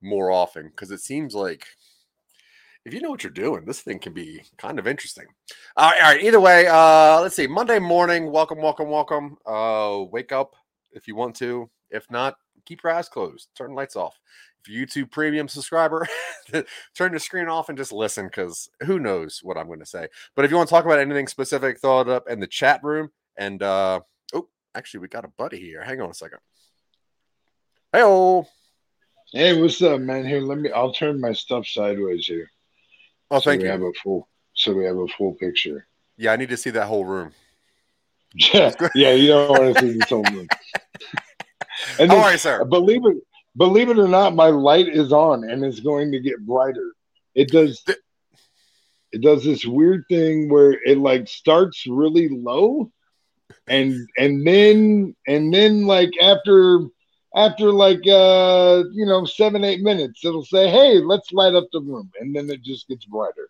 [0.01, 1.67] more often because it seems like
[2.85, 5.27] if you know what you're doing, this thing can be kind of interesting.
[5.77, 6.23] All right, all right.
[6.23, 7.49] Either way, uh, let's see.
[7.49, 9.37] Monday morning, welcome, welcome, welcome.
[9.45, 10.55] Uh, wake up
[10.93, 11.69] if you want to.
[11.91, 13.49] If not, keep your eyes closed.
[13.57, 14.19] Turn the lights off.
[14.63, 16.07] If you're YouTube Premium subscriber,
[16.95, 20.09] turn the screen off and just listen because who knows what I'm going to say.
[20.35, 22.81] But if you want to talk about anything specific, throw it up in the chat
[22.83, 23.11] room.
[23.37, 24.01] And uh,
[24.33, 25.83] oh, actually, we got a buddy here.
[25.83, 26.39] Hang on a second.
[27.93, 28.47] Hey, oh.
[29.33, 30.27] Hey, what's up, man?
[30.27, 30.71] Here, let me.
[30.71, 32.49] I'll turn my stuff sideways here.
[33.31, 33.73] Oh, so thank we you.
[33.73, 34.29] have a full.
[34.55, 35.87] So we have a full picture.
[36.17, 37.33] Yeah, I need to see that whole room.
[38.37, 39.13] Yeah, yeah.
[39.13, 40.49] You don't want to see this whole room.
[41.99, 42.65] And are you, sir?
[42.65, 43.17] believe it,
[43.57, 46.93] believe it or not, my light is on and it's going to get brighter.
[47.35, 47.83] It does.
[49.13, 52.91] It does this weird thing where it like starts really low,
[53.69, 56.81] and and then and then like after
[57.37, 61.81] after like uh you know seven eight minutes, it'll say, "Hey, let's light up the
[61.81, 63.49] room," and then it just gets brighter.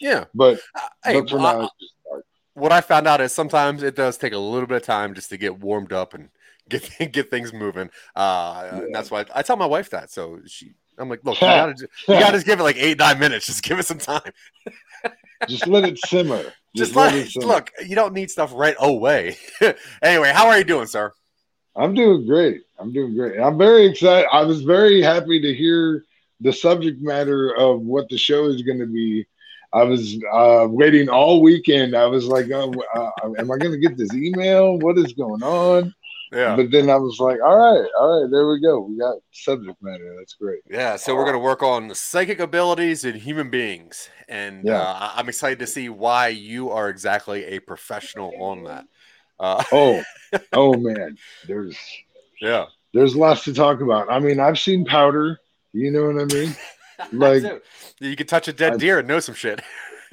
[0.00, 0.24] Yeah.
[0.34, 2.24] But Uh, Hey, but for well, now, it's just dark.
[2.54, 5.28] what I found out is sometimes it does take a little bit of time just
[5.30, 6.30] to get warmed up and
[6.68, 7.90] get get things moving.
[8.14, 10.10] Uh, and that's why I, tell my wife that.
[10.10, 11.88] So she, I'm like, look, you gotta, you
[12.18, 13.46] gotta just give it like eight nine minutes.
[13.46, 14.32] Just give it some time.
[15.48, 16.44] just let it simmer.
[16.74, 17.46] Just, let let it simmer.
[17.46, 17.70] look.
[17.84, 19.36] You don't need stuff right away.
[20.02, 21.12] anyway, how are you doing, sir?
[21.74, 22.62] I'm doing great.
[22.78, 23.40] I'm doing great.
[23.40, 24.28] I'm very excited.
[24.30, 26.04] I was very happy to hear
[26.40, 29.26] the subject matter of what the show is going to be.
[29.72, 31.96] I was uh, waiting all weekend.
[31.96, 34.78] I was like, oh, uh, "Am I going to get this email?
[34.78, 35.94] What is going on?"
[36.32, 36.56] Yeah.
[36.56, 38.80] But then I was like, "All right, all right, there we go.
[38.80, 40.14] We got subject matter.
[40.18, 44.64] That's great." Yeah, so we're going to work on psychic abilities in human beings, and
[44.64, 44.80] Yeah.
[44.80, 48.86] uh, I'm excited to see why you are exactly a professional on that.
[49.38, 50.02] Uh, Oh,
[50.52, 51.76] oh man, there's
[52.40, 54.10] yeah, there's lots to talk about.
[54.10, 55.38] I mean, I've seen powder.
[55.74, 56.56] You know what I mean?
[57.12, 57.62] Like-
[57.98, 59.60] you can touch a dead I- deer and know some shit.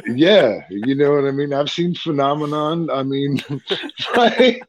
[0.07, 1.53] Yeah, you know what I mean.
[1.53, 2.89] I've seen phenomenon.
[2.89, 3.43] I mean,
[4.15, 4.61] right?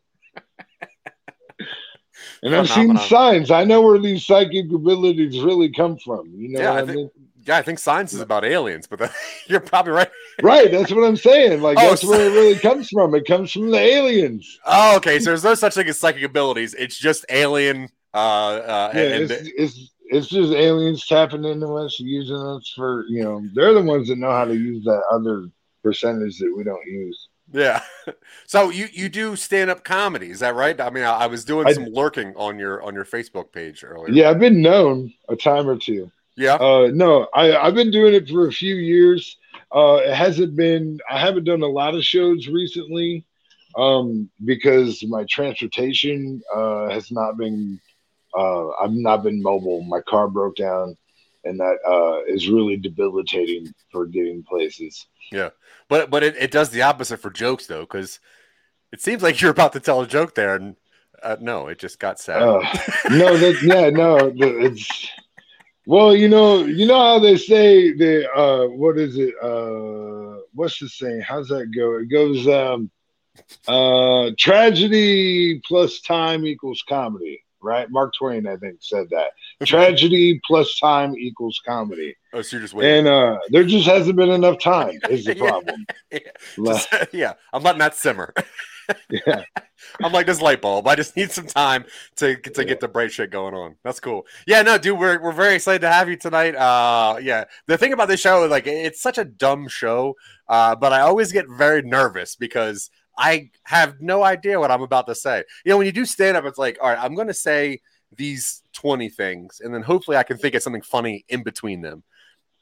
[2.42, 3.50] And I've seen signs.
[3.50, 6.32] I know where these psychic abilities really come from.
[6.34, 7.10] You know Yeah, what I I, think- mean?
[7.46, 9.14] Yeah, I think science is about aliens, but that,
[9.46, 10.10] you're probably right.
[10.42, 10.70] Right.
[10.70, 11.62] That's what I'm saying.
[11.62, 13.14] Like Oh, that's where it really comes from.
[13.14, 14.58] It comes from the aliens.
[14.66, 15.18] Oh, okay.
[15.18, 16.74] So there's no such thing as psychic abilities.
[16.74, 17.88] It's just alien.
[18.12, 23.04] Uh, uh, Yeah, and, it's, it's it's just aliens tapping into us, using us for
[23.08, 23.42] you know.
[23.54, 25.48] They're the ones that know how to use that other
[25.82, 27.28] percentage that we don't use.
[27.52, 27.82] Yeah.
[28.46, 30.80] So you you do stand up comedy, is that right?
[30.80, 33.84] I mean, I, I was doing I- some lurking on your on your Facebook page
[33.84, 34.12] earlier.
[34.12, 36.10] Yeah, I've been known a time or two.
[36.36, 36.54] Yeah.
[36.54, 39.36] Uh, no, I, I've been doing it for a few years.
[39.72, 43.24] Uh, it hasn't been, I haven't done a lot of shows recently
[43.76, 47.78] um, because my transportation uh, has not been,
[48.36, 49.82] uh, I've not been mobile.
[49.82, 50.96] My car broke down,
[51.44, 55.06] and that uh, is really debilitating for getting places.
[55.32, 55.50] Yeah,
[55.88, 58.20] but but it, it does the opposite for jokes though, because
[58.92, 60.76] it seems like you're about to tell a joke there, and
[61.22, 62.42] uh, no, it just got sad.
[62.42, 62.60] Uh,
[63.10, 65.08] no, that, yeah, no, it's,
[65.86, 69.34] well, you know, you know how they say the, uh, what is it?
[69.40, 71.20] Uh, what's the saying?
[71.20, 71.98] How's that go?
[71.98, 72.90] It goes, um,
[73.68, 77.90] uh, tragedy plus time equals comedy, right?
[77.90, 79.30] Mark Twain, I think, said that.
[79.66, 82.16] Tragedy plus time equals comedy.
[82.32, 83.06] oh, so you're just waiting.
[83.06, 85.48] And uh, there just hasn't been enough time, is the Yeah.
[85.48, 85.86] problem.
[86.64, 88.32] Just- yeah, I'm letting that simmer.
[89.08, 89.44] Yeah.
[90.02, 90.88] I'm like this light bulb.
[90.88, 91.84] I just need some time
[92.16, 93.76] to to get the bright shit going on.
[93.84, 94.26] That's cool.
[94.48, 96.56] Yeah, no, dude, we're we're very excited to have you tonight.
[96.56, 100.16] Uh, yeah, the thing about this show, like, it's such a dumb show,
[100.48, 102.90] uh, but I always get very nervous because
[103.20, 105.44] I have no idea what I'm about to say.
[105.64, 107.80] You know, when you do stand up, it's like, all right, I'm going to say
[108.16, 112.02] these 20 things, and then hopefully I can think of something funny in between them.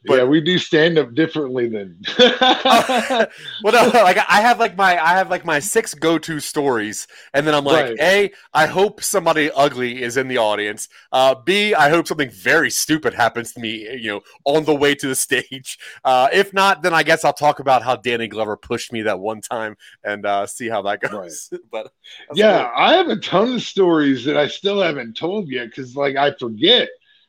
[0.07, 2.01] But- yeah, we do stand up differently than.
[2.19, 3.27] well,
[3.65, 7.47] no, like I have like my I have like my six go to stories, and
[7.47, 8.01] then I'm like, Right.
[8.01, 10.89] a, I hope somebody ugly is in the audience.
[11.11, 14.95] Uh, B, I hope something very stupid happens to me, you know, on the way
[14.95, 15.79] to the stage.
[16.05, 19.19] Uh, if not, then I guess I'll talk about how Danny Glover pushed me that
[19.19, 21.53] one time and uh, see how that goes.
[21.73, 21.91] but
[22.35, 22.73] yeah, cool.
[22.77, 26.33] I have a ton of stories that I still haven't told yet because, like, I
[26.33, 26.89] forget.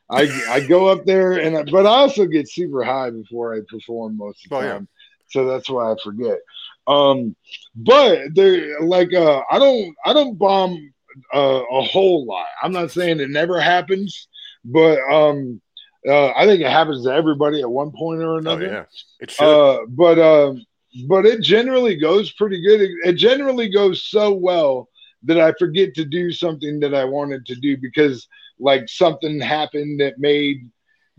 [0.10, 3.60] I I go up there and I, but I also get super high before I
[3.70, 4.72] perform most of the Oh, yeah.
[4.74, 4.88] time,
[5.30, 6.40] so that's why I forget.
[6.88, 7.36] Um,
[7.76, 10.92] but there, like, uh, I don't I don't bomb
[11.34, 12.48] uh, a whole lot.
[12.64, 14.28] I'm not saying it never happens,
[14.66, 15.62] but um,
[16.08, 18.66] uh, I think it happens to everybody at one point or oh another.
[18.66, 18.84] yeah,
[19.20, 19.44] it should.
[19.46, 20.66] Uh, but um,
[21.08, 22.82] but it generally goes pretty good.
[22.82, 24.90] It, it generally goes so well
[25.24, 28.28] that I forget to do something that I wanted to do because
[28.60, 30.70] like something happened that made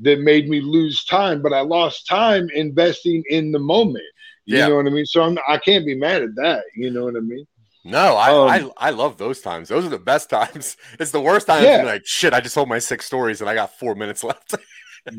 [0.00, 4.04] that made me lose time, but I lost time investing in the moment.
[4.46, 4.68] You Yeah.
[4.68, 5.06] know what I mean?
[5.06, 6.64] So I'm I can't be mad at that.
[6.76, 7.46] You know what I mean?
[7.82, 9.68] No, I, Um, I I love those times.
[9.68, 10.76] Those are the best times.
[11.00, 11.74] It's the worst times.
[11.74, 11.82] Yeah.
[11.82, 14.54] Like shit, I just told my six stories and I got four minutes left.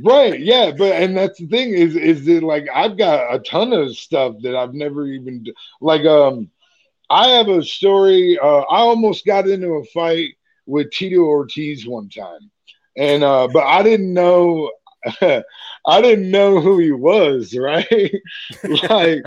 [0.06, 3.74] right yeah but and that's the thing is is that like i've got a ton
[3.74, 5.44] of stuff that i've never even
[5.82, 6.50] like um
[7.10, 10.30] i have a story uh i almost got into a fight
[10.72, 12.50] with tito ortiz one time.
[12.98, 14.72] And uh but i didn't know
[15.22, 18.12] i didn't know who he was right?
[18.90, 19.24] Like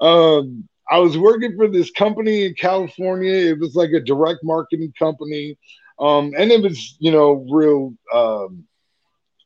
[0.00, 3.32] um i was working for this company in california.
[3.32, 5.58] It was like a direct marketing company.
[5.98, 8.64] Um and it was you know real um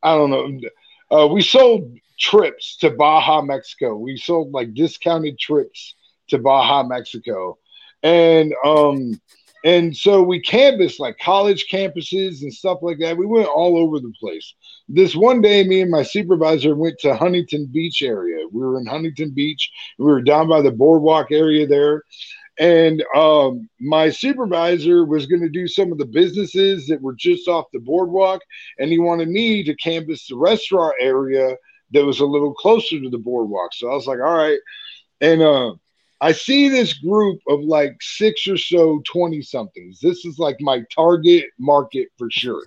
[0.02, 0.60] I don't know.
[1.10, 3.96] Uh, we sold trips to Baja, Mexico.
[3.96, 5.94] We sold like discounted trips
[6.28, 7.58] to Baja, Mexico,
[8.02, 9.20] and um,
[9.64, 13.16] and so we canvassed like college campuses and stuff like that.
[13.16, 14.54] We went all over the place.
[14.88, 18.46] This one day, me and my supervisor went to Huntington Beach area.
[18.52, 19.70] We were in Huntington Beach.
[19.98, 22.02] We were down by the boardwalk area there,
[22.58, 27.48] and um, my supervisor was going to do some of the businesses that were just
[27.48, 28.42] off the boardwalk
[28.78, 31.56] and he wanted me to canvass the restaurant area
[31.90, 33.72] that was a little closer to the boardwalk.
[33.74, 34.58] So I was like, all right.
[35.20, 35.74] And uh,
[36.24, 40.00] I see this group of like six or so 20 somethings.
[40.00, 42.62] This is like my target market for sure.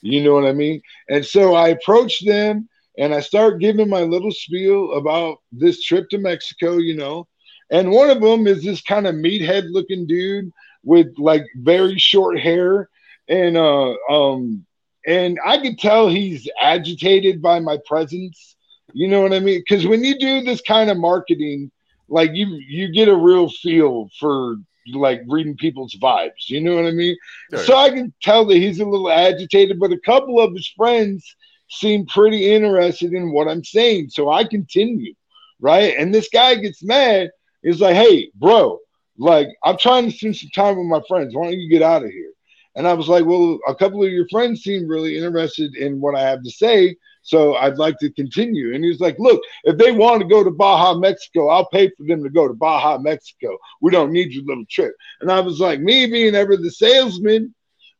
[0.00, 0.80] You know what I mean?
[1.08, 6.08] And so I approach them and I start giving my little spiel about this trip
[6.10, 7.26] to Mexico, you know.
[7.72, 10.52] And one of them is this kind of meathead looking dude
[10.84, 12.88] with like very short hair
[13.28, 14.64] and uh um
[15.04, 18.54] and I could tell he's agitated by my presence.
[18.92, 19.64] You know what I mean?
[19.66, 21.72] Because when you do this kind of marketing,
[22.10, 24.56] like you you get a real feel for
[24.92, 26.48] like reading people's vibes.
[26.48, 27.16] You know what I mean?
[27.50, 27.60] Sure.
[27.60, 31.36] So I can tell that he's a little agitated, but a couple of his friends
[31.68, 34.10] seem pretty interested in what I'm saying.
[34.10, 35.14] So I continue,
[35.60, 35.94] right?
[35.96, 37.30] And this guy gets mad.
[37.62, 38.78] He's like, "Hey, bro,
[39.18, 41.34] like I'm trying to spend some time with my friends.
[41.34, 42.32] Why don't you get out of here?"
[42.76, 46.14] And I was like, well, a couple of your friends seem really interested in what
[46.14, 46.96] I have to say.
[47.22, 48.74] So I'd like to continue.
[48.74, 51.90] And he was like, look, if they want to go to Baja, Mexico, I'll pay
[51.90, 53.58] for them to go to Baja, Mexico.
[53.80, 54.94] We don't need your little trip.
[55.20, 57.54] And I was like, me being ever the salesman,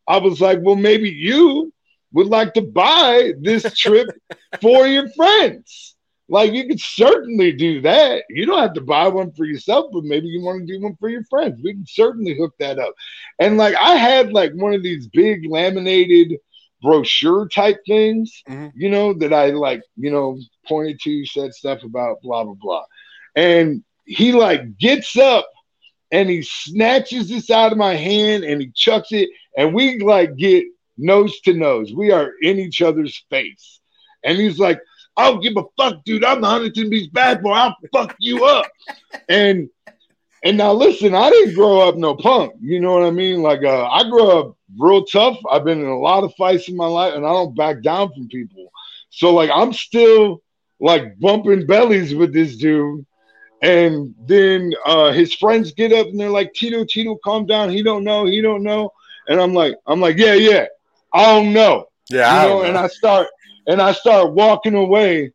[0.09, 1.73] I was like, well, maybe you
[2.13, 4.09] would like to buy this trip
[4.61, 5.97] for your friends.
[6.29, 8.23] Like you could certainly do that.
[8.31, 10.97] You don't have to buy one for yourself, but maybe you want to do one
[11.01, 11.61] for your friends.
[11.63, 12.95] We can certainly hook that up.
[13.41, 16.39] And like I had like one of these big laminated
[16.83, 18.73] brochure type things, Mhm.
[18.75, 22.85] you know, that I like, you know, pointed to, said stuff about blah blah blah.
[23.37, 25.49] And he like gets up
[26.13, 30.37] and he snatches this out of my hand and he chucks it, and we like
[30.37, 30.65] get
[30.99, 31.93] nose to nose.
[31.95, 33.81] We are in each other's face.
[34.25, 34.81] And he's like,
[35.17, 36.25] I don't give a fuck, dude.
[36.25, 37.53] I'm the Huntington Beach bad boy.
[37.53, 38.67] I'll fuck you up.
[39.29, 39.69] And
[40.43, 42.55] and now listen, I didn't grow up no punk.
[42.61, 43.43] You know what I mean?
[43.43, 45.39] Like uh, I grew up real tough.
[45.51, 48.13] I've been in a lot of fights in my life, and I don't back down
[48.13, 48.71] from people.
[49.11, 50.43] So like I'm still
[50.81, 53.05] like bumping bellies with this dude.
[53.63, 57.71] And then uh, his friends get up and they're like, Tito, Tito, calm down.
[57.71, 58.27] He don't know.
[58.27, 58.91] He don't know.
[59.27, 60.67] And I'm like, I'm like, yeah, yeah.
[61.13, 62.77] I don't know Yeah, I you don't know, and.
[62.77, 63.29] I start
[63.67, 65.33] and I start walking away,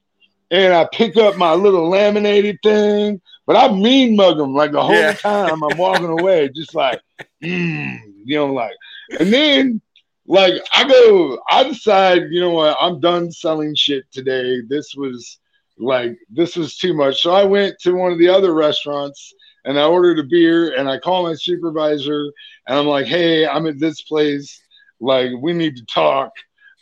[0.52, 4.84] and I pick up my little laminated thing, but I mean mug him like the
[4.84, 5.14] whole Yeah.
[5.14, 7.00] time I'm walking away, just like,
[7.44, 8.74] mm, you know, like,
[9.20, 9.82] and then
[10.28, 14.62] like I go, I decide, you know what, I'm done selling shit today.
[14.68, 15.40] This was
[15.78, 19.34] like this was too much, so I went to one of the other restaurants.
[19.68, 22.32] And I ordered a beer, and I call my supervisor,
[22.68, 24.62] and I'm like, "Hey, I'm at this place.
[25.00, 26.32] Like, we need to talk."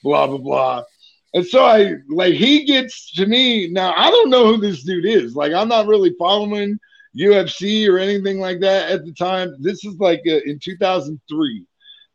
[0.03, 0.84] blah blah blah.
[1.34, 3.93] And so I like he gets to me now.
[3.97, 5.36] I don't know who this dude is.
[5.36, 6.78] Like I'm not really following
[7.17, 9.55] UFC or anything like that at the time.
[9.59, 11.65] This is like uh, in 2003,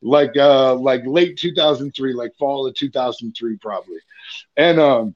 [0.03, 3.99] like uh like late 2003, like fall of 2003 probably.
[4.57, 5.15] And um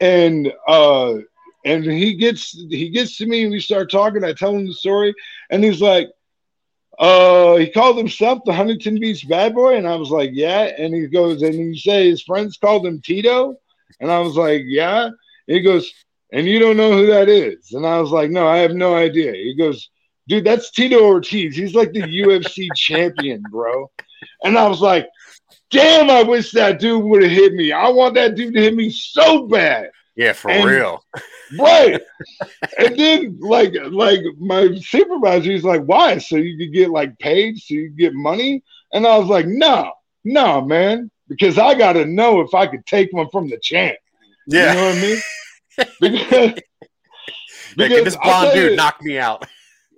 [0.00, 1.14] and uh
[1.64, 4.24] and he gets he gets to me and we start talking.
[4.24, 5.14] I tell him the story,
[5.50, 6.10] and he's like,
[6.98, 10.72] uh, he called himself the Huntington Beach bad boy, and I was like, yeah.
[10.76, 13.56] And he goes, and he say his friends called him Tito,
[14.00, 15.04] and I was like, yeah.
[15.06, 15.14] And
[15.46, 15.92] he goes,
[16.32, 18.94] and you don't know who that is, and I was like, no, I have no
[18.94, 19.32] idea.
[19.32, 19.88] He goes,
[20.28, 21.56] dude, that's Tito Ortiz.
[21.56, 23.90] He's like the UFC champion, bro.
[24.44, 25.08] And I was like,
[25.70, 27.72] damn, I wish that dude would have hit me.
[27.72, 31.04] I want that dude to hit me so bad Yeah, for and- real.
[31.58, 32.00] right
[32.78, 37.58] and then like like my supervisor he's like why so you could get like paid
[37.58, 38.62] so you get money
[38.94, 39.92] and i was like no
[40.24, 43.96] no man because I got to know if I could take one from the champ.
[44.46, 44.72] Yeah.
[44.72, 45.20] You know what I mean?
[46.00, 46.60] Because,
[47.76, 49.46] Yeah, can this blonde dude knocked me out?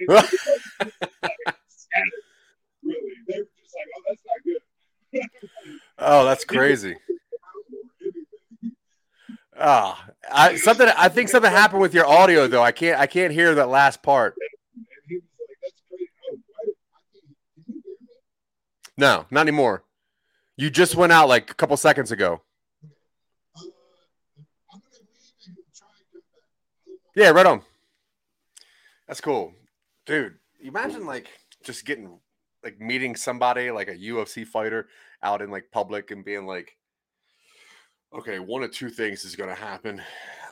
[5.98, 6.96] oh, that's crazy.
[9.58, 10.88] Ah, I something.
[10.96, 12.62] I think something happened with your audio though.
[12.62, 12.98] I can't.
[12.98, 14.34] I can't hear that last part.
[18.96, 19.84] No, not anymore.
[20.56, 22.42] You just went out like a couple seconds ago.
[27.14, 27.62] Yeah, right on.
[29.06, 29.52] That's cool,
[30.06, 30.34] dude.
[30.60, 31.28] Imagine like
[31.62, 32.18] just getting
[32.62, 34.88] like meeting somebody like a UFC fighter
[35.22, 36.76] out in like public and being like,
[38.12, 40.00] okay, one of two things is gonna happen.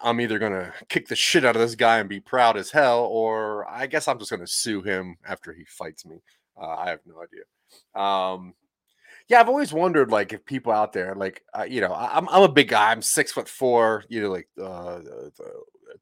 [0.02, 3.04] I'm either gonna kick the shit out of this guy and be proud as hell,
[3.04, 6.16] or I guess I'm just gonna sue him after he fights me.
[6.60, 7.44] Uh, I have no idea.
[7.94, 8.54] Um,
[9.28, 12.28] yeah, I've always wondered like if people out there, like uh, you know, I- I'm
[12.28, 12.90] I'm a big guy.
[12.90, 14.04] I'm six foot four.
[14.08, 15.00] You know, like uh,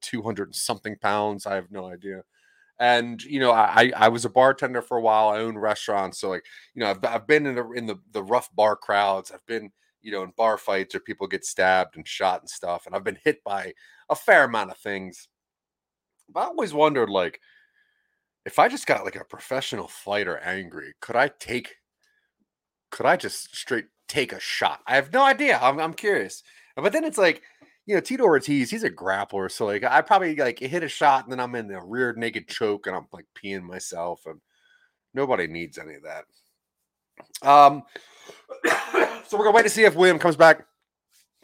[0.01, 1.47] two hundred something pounds.
[1.47, 2.23] I have no idea.
[2.81, 5.29] And you know, I I- was a bartender for a while.
[5.31, 8.23] I own restaurants, so like you know, I've, I've been in the in the the
[8.25, 9.31] rough bar crowds.
[9.33, 9.71] I've been
[10.03, 13.05] you know in bar fights where people get stabbed and shot and stuff, and I've
[13.05, 13.75] been hit by
[14.11, 15.29] a fair amount of things.
[16.31, 17.41] But I always wondered like
[18.45, 21.77] if I just got like a professional fighter angry, could I take
[22.91, 24.81] could I just straight take a shot?
[24.87, 25.59] I have no idea.
[25.61, 26.43] I'm, I'm curious.
[26.77, 27.43] But then it's like,
[27.91, 29.51] you know, Tito Ortiz, he's a grappler.
[29.51, 32.47] So like I probably like hit a shot and then I'm in the rear naked
[32.47, 34.41] choke and I'm like peeing myself and
[35.13, 36.25] nobody needs any of that.
[37.43, 37.83] Um
[39.27, 40.65] so we're gonna wait to see if William comes back.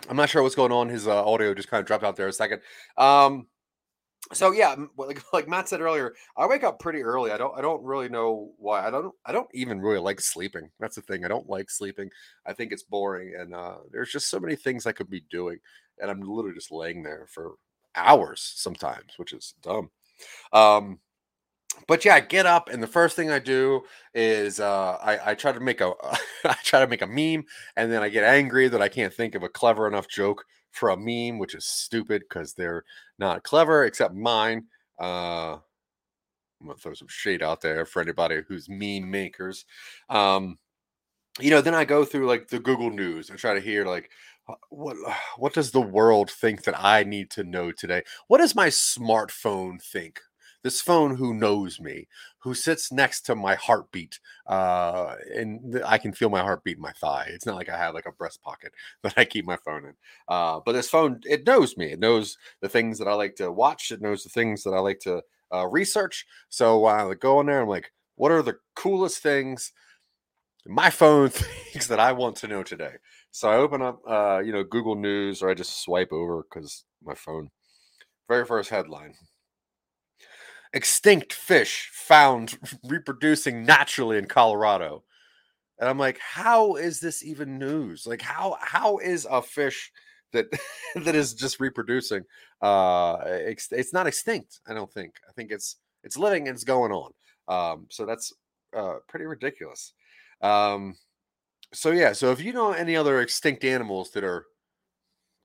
[0.08, 0.88] I'm not sure what's going on.
[0.88, 2.60] His uh, audio just kind of dropped out there a second.
[2.96, 3.48] Um
[4.32, 7.32] so yeah, like like Matt said earlier, I wake up pretty early.
[7.32, 8.86] I don't I don't really know why.
[8.86, 10.70] I don't I don't even really like sleeping.
[10.78, 11.24] That's the thing.
[11.24, 12.08] I don't like sleeping.
[12.46, 15.58] I think it's boring and uh there's just so many things I could be doing
[16.00, 17.54] and I'm literally just laying there for
[17.94, 19.90] hours sometimes, which is dumb.
[20.52, 21.00] Um
[21.86, 23.82] but yeah, I get up and the first thing I do
[24.14, 25.92] is uh, I, I try to make a
[26.44, 27.44] I try to make a meme
[27.76, 30.90] and then I get angry that I can't think of a clever enough joke for
[30.90, 32.84] a meme, which is stupid because they're
[33.18, 34.64] not clever except mine.
[35.00, 35.58] Uh,
[36.60, 39.64] I'm gonna throw some shade out there for anybody who's meme makers.
[40.08, 40.58] Um,
[41.38, 44.10] you know, then I go through like the Google News and try to hear like
[44.70, 44.96] what
[45.36, 48.02] what does the world think that I need to know today?
[48.28, 50.20] What does my smartphone think?
[50.62, 54.18] This phone who knows me, who sits next to my heartbeat,
[54.48, 57.28] uh, and I can feel my heartbeat in my thigh.
[57.32, 58.72] It's not like I have like a breast pocket
[59.02, 59.94] that I keep my phone in.
[60.26, 61.92] Uh, but this phone, it knows me.
[61.92, 63.92] It knows the things that I like to watch.
[63.92, 65.22] It knows the things that I like to
[65.54, 66.26] uh, research.
[66.48, 69.72] So I go in there, I'm like, what are the coolest things
[70.68, 71.28] my phone
[71.72, 72.94] thinks that I want to know today?
[73.30, 76.84] So I open up, uh, you know, Google News, or I just swipe over because
[77.04, 77.50] my phone.
[78.28, 79.14] Very first headline:
[80.72, 85.04] Extinct fish found reproducing naturally in Colorado.
[85.78, 88.06] And I'm like, how is this even news?
[88.06, 89.92] Like, how how is a fish
[90.32, 90.46] that
[90.96, 92.24] that is just reproducing?
[92.62, 94.60] Uh, ex- it's not extinct.
[94.66, 95.14] I don't think.
[95.28, 97.12] I think it's it's living and it's going on.
[97.48, 98.32] Um, so that's
[98.76, 99.92] uh, pretty ridiculous.
[100.42, 100.96] Um,
[101.72, 102.12] so yeah.
[102.12, 104.46] So if you know any other extinct animals that are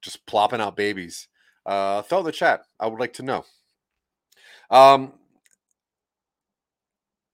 [0.02, 1.28] just plopping out babies,
[1.66, 2.64] uh, throw in the chat.
[2.80, 3.46] I would like to know.
[4.70, 5.14] Um,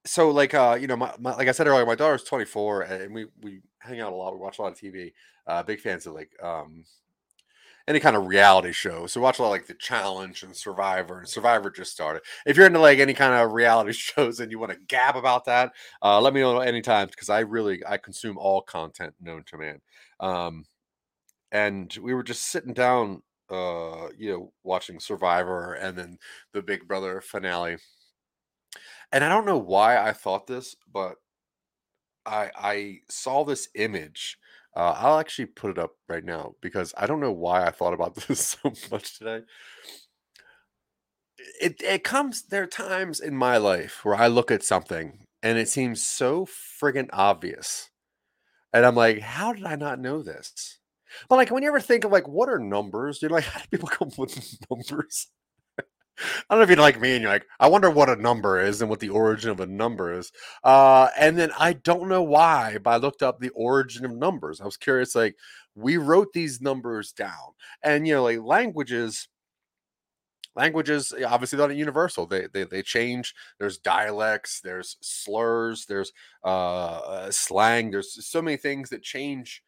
[0.07, 3.13] so like uh you know my, my like i said earlier my daughter's 24 and
[3.13, 5.11] we we hang out a lot we watch a lot of tv
[5.47, 6.85] uh big fans of like um
[7.88, 9.07] any kind of reality show.
[9.07, 12.21] So watch a lot like the challenge and survivor and survivor just started.
[12.45, 15.45] If you're into like any kind of reality shows and you want to gab about
[15.45, 19.57] that uh let me know anytime because i really i consume all content known to
[19.57, 19.79] man.
[20.19, 20.65] Um
[21.51, 26.17] and we were just sitting down uh you know watching survivor and then
[26.53, 27.77] the big brother finale.
[29.11, 31.15] And I don't know why I thought this, but
[32.25, 34.38] I I saw this image.
[34.78, 37.95] Uh, I'll actually put it up right now because I don't know why I thought
[37.95, 39.41] about this so much today.
[41.59, 45.57] It it comes there are times in my life where I look at something and
[45.57, 47.89] it seems so friggin' obvious,
[48.71, 50.78] and I'm like, how did I not know this?
[51.28, 53.65] But like when you ever think of like what are numbers, you're like, how do
[53.71, 55.28] people come up with numbers?
[56.20, 58.59] I don't know if you're like me and you're like, I wonder what a number
[58.59, 60.32] is and what the origin of a number is.
[60.63, 64.59] Uh, and then I don't know why, but I looked up the origin of numbers.
[64.59, 65.36] I was curious, like,
[65.76, 67.53] we wrote these numbers down.
[67.84, 69.28] And you know, like languages,
[70.55, 72.26] languages eh, obviously they're not universal.
[72.26, 73.34] They, they they change.
[73.59, 76.11] There's dialects, there's slurs, there's
[76.43, 79.63] uh, uh slang, there's so many things that change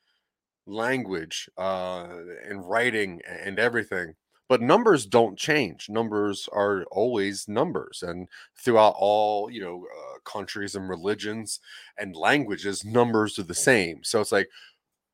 [0.65, 2.07] language uh
[2.47, 4.13] and writing and everything
[4.49, 5.89] but numbers don't change.
[5.89, 8.27] Numbers are always numbers and
[8.57, 11.59] throughout all you know uh, countries and religions
[11.97, 14.03] and languages numbers are the same.
[14.03, 14.49] So it's like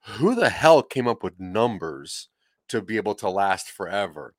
[0.06, 2.30] who the hell came up with numbers
[2.70, 4.36] to be able to last forever?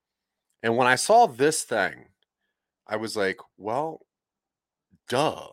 [0.63, 2.09] And when i saw this thing
[2.89, 4.07] i was like well
[5.09, 5.49] duh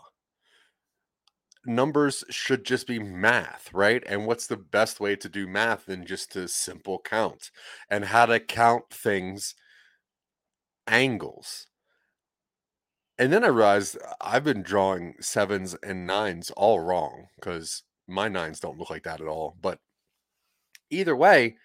[1.66, 4.04] numbers should just be math, right?
[4.06, 7.52] And what's the best way to do math than just to simple count
[7.90, 9.56] and how to count things
[10.88, 11.68] angles.
[13.18, 18.28] And then I realized uh, I've been drawing sevens and nines all wrong because my
[18.28, 19.56] nines don't look like that at all.
[19.62, 19.80] But
[20.90, 21.58] either way,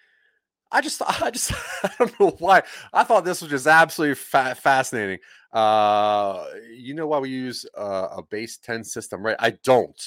[0.71, 1.51] I just, I just,
[1.83, 2.63] I don't know why.
[2.93, 5.19] I thought this was just absolutely fa- fascinating.
[5.51, 9.35] Uh, you know why we use uh, a base 10 system, right?
[9.39, 9.99] I don't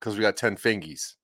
[0.00, 1.14] because we got 10 fingies.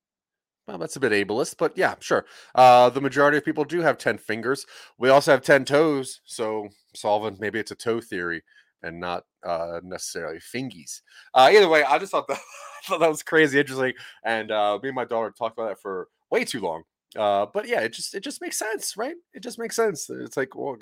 [0.66, 2.26] Well, that's a bit ableist, but yeah, sure.
[2.55, 4.66] Uh, the majority of people do have 10 fingers.
[4.98, 6.20] We also have 10 toes.
[6.24, 8.42] So, solving maybe it's a toe theory
[8.82, 11.02] and not uh, necessarily fingies.
[11.34, 12.40] Uh, either way, I just thought that,
[12.86, 13.94] thought that was crazy interesting.
[14.24, 16.84] And uh, me and my daughter talked about that for way too long.
[17.17, 19.15] Uh, but yeah, it just it just makes sense, right?
[19.33, 20.09] It just makes sense.
[20.11, 20.77] It's like, well,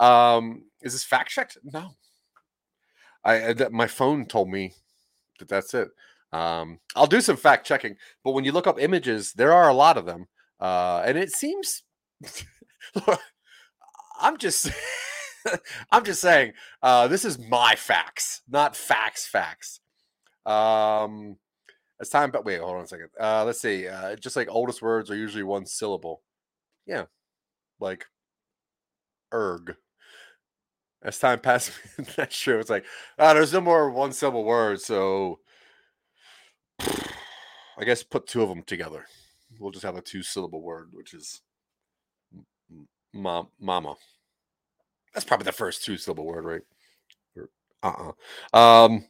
[0.00, 1.58] uh, um, is this fact checked?
[1.64, 1.94] No,
[3.24, 4.74] I, I that my phone told me
[5.38, 5.88] that that's it.
[6.32, 9.74] Um, I'll do some fact checking, but when you look up images, there are a
[9.74, 10.26] lot of them,
[10.60, 11.82] uh, and it seems.
[14.20, 14.70] I'm just,
[15.92, 16.52] I'm just saying,
[16.82, 19.26] uh, this is my facts, not facts.
[19.26, 19.80] Facts.
[20.46, 21.36] Um,
[22.00, 23.08] as time, but wait, hold on a second.
[23.20, 23.86] Uh, let's see.
[23.88, 26.22] Uh, just like oldest words are usually one syllable.
[26.86, 27.04] Yeah,
[27.80, 28.06] like
[29.32, 29.76] erg.
[31.02, 31.74] As time passes,
[32.16, 32.58] that's true.
[32.58, 32.84] It's like
[33.18, 35.40] uh, there's no more one syllable words, so
[36.80, 39.06] I guess put two of them together.
[39.58, 41.42] We'll just have a two syllable word, which is
[43.12, 43.94] mom, mama.
[45.12, 46.62] That's probably the first two syllable word, right?
[47.84, 48.12] Uh uh-uh.
[48.56, 49.04] uh Um,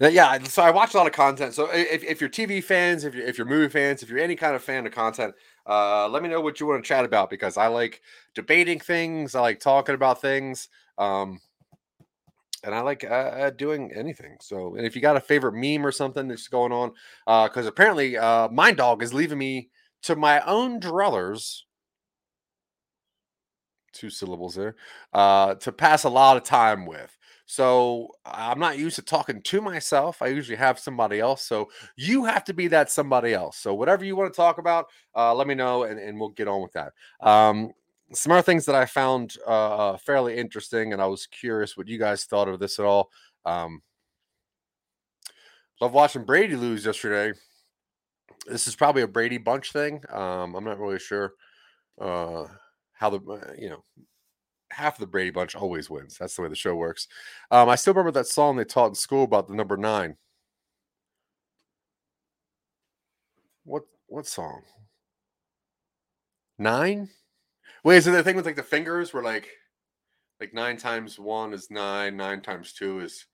[0.00, 1.54] yeah, so I watch a lot of content.
[1.54, 4.36] So if, if you're TV fans, if you're, if you're movie fans, if you're any
[4.36, 5.34] kind of fan of content,
[5.66, 8.02] uh, let me know what you want to chat about because I like
[8.34, 9.34] debating things.
[9.34, 10.68] I like talking about things.
[10.98, 11.40] Um,
[12.64, 14.36] and I like uh, uh doing anything.
[14.40, 16.92] So, and if you got a favorite meme or something that's going on,
[17.24, 19.70] because uh, apparently uh, my dog is leaving me
[20.02, 21.62] to my own druthers,
[23.92, 24.76] two syllables there,
[25.12, 27.15] uh, to pass a lot of time with.
[27.46, 30.20] So I'm not used to talking to myself.
[30.20, 31.46] I usually have somebody else.
[31.46, 33.56] So you have to be that somebody else.
[33.56, 36.48] So whatever you want to talk about, uh, let me know and, and we'll get
[36.48, 36.92] on with that.
[37.20, 37.72] Um,
[38.12, 41.88] some other things that I found uh, uh, fairly interesting, and I was curious what
[41.88, 43.10] you guys thought of this at all.
[43.44, 43.82] Um,
[45.80, 47.36] love watching Brady lose yesterday.
[48.46, 50.02] This is probably a Brady bunch thing.
[50.10, 51.32] Um, I'm not really sure
[52.00, 52.44] uh,
[52.92, 53.82] how the uh, you know
[54.76, 56.18] half of the Brady Bunch always wins.
[56.18, 57.08] That's the way the show works.
[57.50, 60.16] Um, I still remember that song they taught in school about the number nine.
[63.64, 64.62] What what song?
[66.58, 67.08] Nine?
[67.84, 69.48] Wait, is it the thing with like the fingers where like
[70.40, 73.26] like nine times one is nine, nine times two is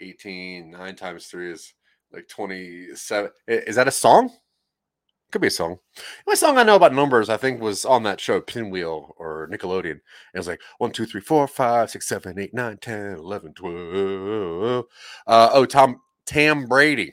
[0.00, 1.72] 18, nine times three is
[2.12, 3.30] like 27.
[3.46, 4.30] Is that a song?
[5.32, 5.78] Could be a song.
[5.96, 9.48] The only song I know about numbers, I think, was on that show, Pinwheel or
[9.50, 10.00] Nickelodeon.
[10.34, 14.84] It was like 1, 2, 3, 4, 5, 6, 7, 8, 9, 10, 11, 12.
[15.26, 17.12] Uh, oh, Tom Tam Brady.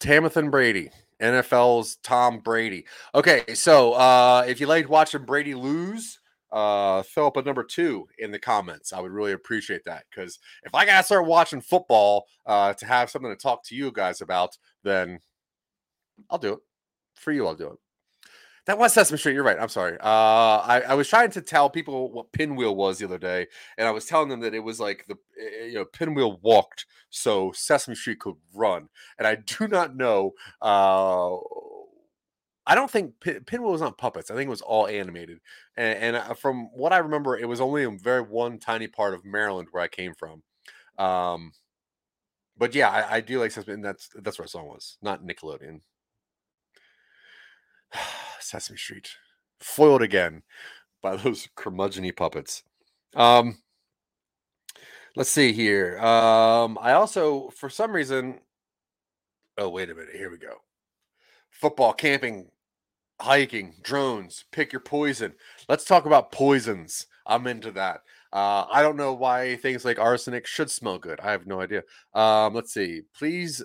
[0.00, 0.90] Tamathan Brady.
[1.22, 2.84] NFL's Tom Brady.
[3.14, 6.18] Okay, so uh, if you liked watching Brady lose,
[6.52, 8.92] uh, throw up a number two in the comments.
[8.92, 13.10] I would really appreciate that because if I gotta start watching football uh, to have
[13.10, 15.18] something to talk to you guys about, then
[16.30, 16.58] I'll do it.
[17.14, 17.78] For you, I'll do it.
[18.66, 19.34] That was Sesame Street.
[19.34, 19.58] You're right.
[19.60, 19.96] I'm sorry.
[20.00, 23.46] Uh, I, I was trying to tell people what Pinwheel was the other day,
[23.78, 26.40] and I was telling them that it was like the eh, eh, you know Pinwheel
[26.42, 28.88] walked so Sesame Street could run,
[29.18, 30.32] and I do not know.
[30.60, 31.36] Uh,
[32.68, 34.32] I don't think Pin- Pinwheel was on puppets.
[34.32, 35.38] I think it was all animated,
[35.76, 39.14] and, and uh, from what I remember, it was only in very one tiny part
[39.14, 40.42] of Maryland where I came from.
[40.98, 41.52] Um,
[42.58, 45.82] but yeah, I, I do like Sesame, and that's that's what song was, not Nickelodeon.
[48.40, 49.10] Sesame Street
[49.60, 50.42] foiled again
[51.02, 52.62] by those curmudgeony puppets.
[53.14, 53.58] Um,
[55.14, 55.98] let's see here.
[55.98, 58.40] Um, I also, for some reason,
[59.58, 60.56] oh wait a minute, here we go.
[61.50, 62.50] Football, camping,
[63.20, 64.44] hiking, drones.
[64.52, 65.32] Pick your poison.
[65.68, 67.06] Let's talk about poisons.
[67.26, 68.02] I'm into that.
[68.32, 71.18] Uh, I don't know why things like arsenic should smell good.
[71.20, 71.82] I have no idea.
[72.14, 73.02] Um, let's see.
[73.16, 73.64] Please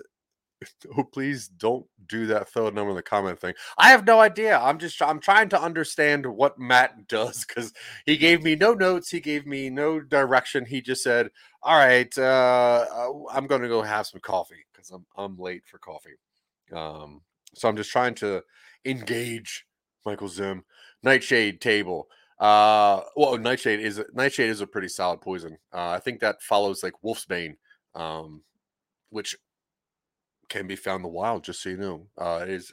[0.98, 3.54] oh please don't do that throw a number in the comment thing.
[3.78, 4.58] I have no idea.
[4.58, 7.72] I'm just i'm trying to understand what matt does because
[8.06, 10.64] he gave me no notes he gave me no direction.
[10.64, 11.30] He just said
[11.62, 12.86] all right uh,
[13.32, 16.16] i'm gonna go have some coffee because I'm, I'm late for coffee.
[16.72, 17.20] Um,
[17.54, 18.42] so i'm just trying to
[18.84, 19.66] engage
[20.04, 20.64] michael zim
[21.02, 22.08] nightshade table.
[22.38, 25.56] Uh well nightshade is nightshade is a pretty solid poison.
[25.72, 27.56] Uh, i think that follows like wolf's bane
[27.94, 28.42] um
[29.10, 29.36] which
[30.52, 31.44] can be found in the wild.
[31.44, 32.72] Just so you know, uh, it is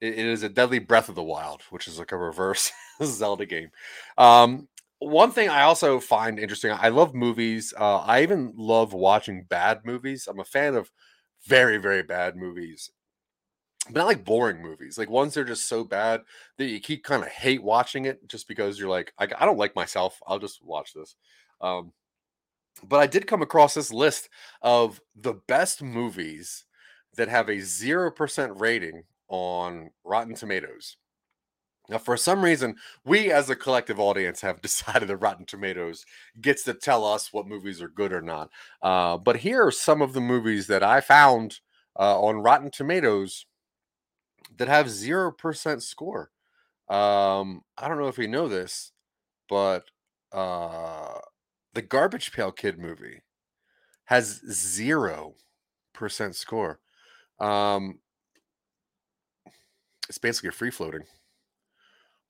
[0.00, 2.70] it is a deadly breath of the wild, which is like a reverse
[3.02, 3.70] Zelda game.
[4.16, 4.68] Um,
[5.00, 7.74] one thing I also find interesting, I love movies.
[7.76, 10.28] Uh, I even love watching bad movies.
[10.28, 10.90] I'm a fan of
[11.46, 12.90] very, very bad movies,
[13.86, 14.98] but not like boring movies.
[14.98, 16.22] Like ones that are just so bad
[16.58, 19.58] that you keep kind of hate watching it just because you're like, I, I don't
[19.58, 20.20] like myself.
[20.26, 21.16] I'll just watch this.
[21.60, 21.92] Um,
[22.88, 24.28] but I did come across this list
[24.62, 26.64] of the best movies
[27.18, 30.96] that have a 0% rating on Rotten Tomatoes.
[31.90, 36.06] Now, for some reason, we as a collective audience have decided that Rotten Tomatoes
[36.40, 38.50] gets to tell us what movies are good or not.
[38.80, 41.58] Uh, but here are some of the movies that I found
[41.98, 43.46] uh, on Rotten Tomatoes
[44.56, 46.30] that have 0% score.
[46.88, 48.92] Um, I don't know if you know this,
[49.48, 49.84] but
[50.30, 51.18] uh,
[51.74, 53.22] the Garbage Pail Kid movie
[54.04, 55.34] has 0%
[56.34, 56.78] score.
[57.40, 57.98] Um,
[60.08, 61.02] it's basically free floating.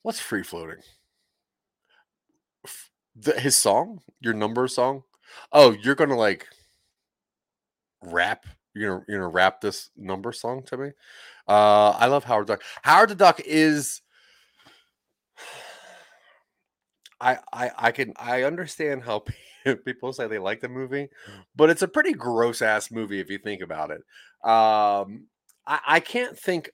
[0.02, 0.82] What's free floating?
[3.16, 5.02] The, his song, your number song.
[5.52, 6.46] Oh, you're gonna like
[8.02, 8.46] rap.
[8.74, 10.90] You're gonna you're gonna rap this number song to me.
[11.46, 12.62] Uh, I love Howard Duck.
[12.82, 14.02] Howard the Duck is.
[17.20, 19.24] I I I can I understand how
[19.84, 21.08] people say they like the movie,
[21.56, 24.02] but it's a pretty gross ass movie if you think about it.
[24.44, 25.26] Um,
[25.66, 26.70] I, I can't think.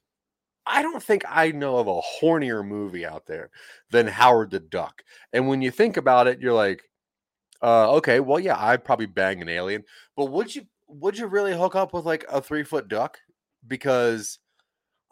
[0.66, 3.50] I don't think I know of a hornier movie out there
[3.90, 5.02] than Howard the Duck.
[5.32, 6.82] And when you think about it, you're like,
[7.62, 9.84] uh, okay, well, yeah, I'd probably bang an alien,
[10.16, 13.18] but would you would you really hook up with like a three foot duck?
[13.66, 14.38] Because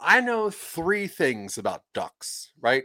[0.00, 2.84] I know three things about ducks, right?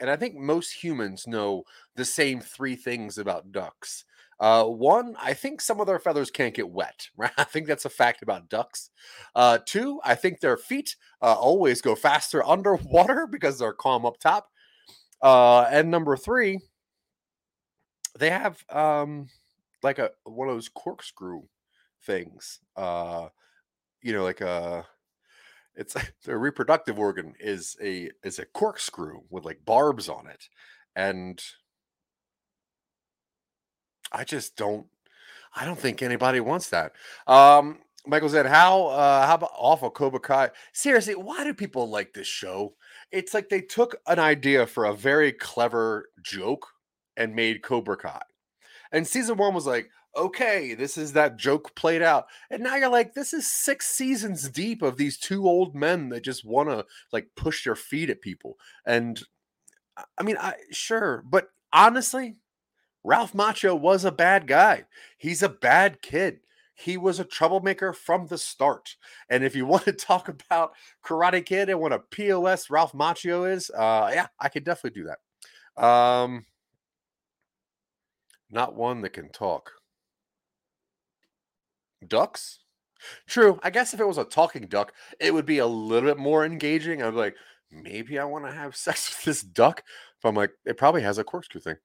[0.00, 1.64] And I think most humans know
[1.96, 4.04] the same three things about ducks.
[4.40, 7.08] Uh, one, I think some of their feathers can't get wet.
[7.16, 7.32] Right?
[7.36, 8.90] I think that's a fact about ducks.
[9.34, 14.18] Uh, two, I think their feet uh, always go faster underwater because they're calm up
[14.18, 14.48] top.
[15.22, 16.60] Uh, and number three,
[18.18, 19.28] they have um,
[19.82, 21.42] like a one of those corkscrew
[22.04, 22.60] things.
[22.76, 23.28] Uh,
[24.02, 24.82] you know, like a uh,
[25.76, 30.44] it's their reproductive organ is a is a corkscrew with like barbs on it,
[30.96, 31.42] and
[34.12, 34.86] I just don't.
[35.54, 36.92] I don't think anybody wants that.
[37.26, 40.50] Um, Michael said, "How uh, how about awful Cobra Kai?
[40.72, 42.74] Seriously, why do people like this show?
[43.12, 46.66] It's like they took an idea for a very clever joke
[47.16, 48.22] and made Cobra Kai.
[48.92, 52.26] And season one was like, okay, this is that joke played out.
[52.50, 56.24] And now you're like, this is six seasons deep of these two old men that
[56.24, 58.58] just want to like push their feet at people.
[58.86, 59.20] And
[60.16, 62.36] I mean, I sure, but honestly,
[63.04, 64.84] Ralph Macchio was a bad guy.
[65.16, 66.40] He's a bad kid.
[66.74, 68.96] He was a troublemaker from the start.
[69.28, 70.72] And if you want to talk about
[71.04, 75.08] Karate Kid and what a POS Ralph Macchio is, uh, yeah, I could definitely do
[75.08, 75.84] that.
[75.84, 76.46] Um,
[78.50, 79.72] not one that can talk.
[82.06, 82.60] Ducks?
[83.26, 83.58] True.
[83.62, 86.44] I guess if it was a talking duck, it would be a little bit more
[86.44, 87.02] engaging.
[87.02, 87.36] I'd be like,
[87.70, 89.82] maybe I want to have sex with this duck.
[90.22, 91.76] But I'm like, it probably has a corkscrew thing.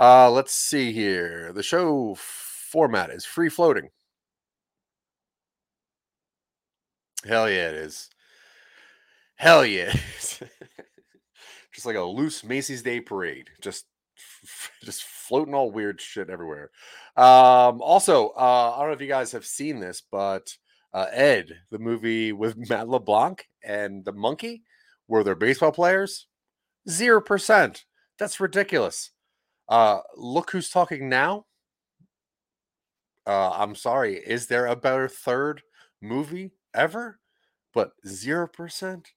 [0.00, 1.52] Uh, let's see here.
[1.52, 3.90] The show format is free floating.
[7.26, 8.08] Hell yeah, it is.
[9.36, 9.92] Hell yeah.
[11.74, 13.50] just like a loose Macy's Day Parade.
[13.60, 13.84] Just
[14.82, 16.70] just floating all weird shit everywhere.
[17.14, 20.56] Um, also, uh, I don't know if you guys have seen this, but
[20.94, 24.62] uh, Ed, the movie with Matt LeBlanc and the monkey,
[25.08, 26.26] were they baseball players?
[26.88, 27.84] Zero percent.
[28.18, 29.10] That's ridiculous.
[29.70, 31.46] Uh, look who's talking now.
[33.26, 34.16] Uh, I'm sorry.
[34.16, 35.62] Is there a better third
[36.02, 37.20] movie ever?
[37.72, 39.08] But zero percent.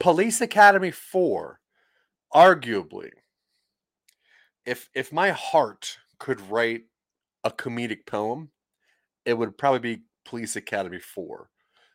[0.00, 1.60] Police Academy 4,
[2.34, 3.10] arguably,
[4.64, 6.82] if if my heart could write
[7.44, 8.50] a comedic poem,
[9.24, 11.48] it would probably be Police Academy 4.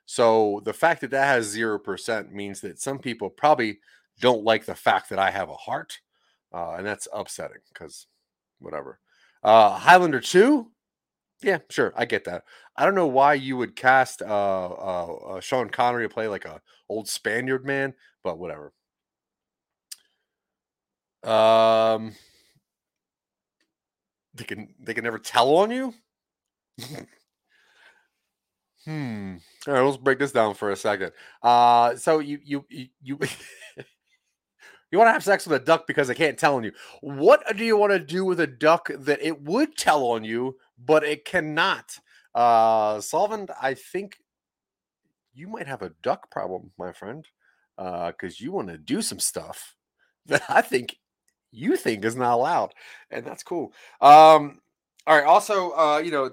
[0.06, 3.80] So the fact that that has 0% means that some people probably
[4.20, 6.00] don't like the fact that I have a heart.
[6.54, 8.08] Uh, and that's upsetting because
[8.60, 9.00] whatever.
[9.44, 10.72] Uh, Highlander 2,
[11.44, 12.44] yeah, sure, I get that.
[12.78, 16.46] I don't know why you would cast uh, uh, uh, Sean Connery to play like
[16.46, 17.94] a old Spaniard man,
[18.24, 18.74] but whatever.
[21.24, 22.14] Um,
[24.34, 25.94] they can they can never tell on you.
[28.86, 29.36] hmm.
[29.68, 31.12] All right, let's break this down for a second.
[31.42, 32.88] Uh, so you you you.
[33.02, 33.20] you
[34.94, 36.72] You want to have sex with a duck because I can't tell on you.
[37.02, 40.58] What do you want to do with a duck that it would tell on you,
[40.78, 41.98] but it cannot?
[42.36, 44.20] Uh Solvent, I think
[45.34, 47.28] you might have a duck problem, my friend.
[47.76, 49.76] Uh, because you want to do some stuff
[50.28, 50.96] that I think
[51.52, 52.76] you think is not allowed,
[53.10, 53.74] and that's cool.
[54.00, 54.60] Um,
[55.08, 55.26] all right.
[55.26, 56.30] Also, uh, you know,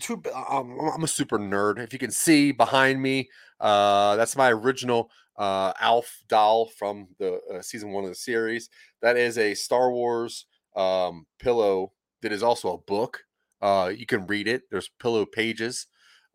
[0.00, 0.20] two.
[0.34, 1.78] Um, I'm a super nerd.
[1.78, 3.30] If you can see behind me,
[3.60, 8.68] uh, that's my original uh, Alf doll from the uh, season one of the series.
[9.00, 10.46] That is a Star Wars
[10.76, 11.92] um, pillow
[12.22, 13.24] that is also a book.
[13.60, 14.62] Uh, you can read it.
[14.70, 15.86] There's pillow pages.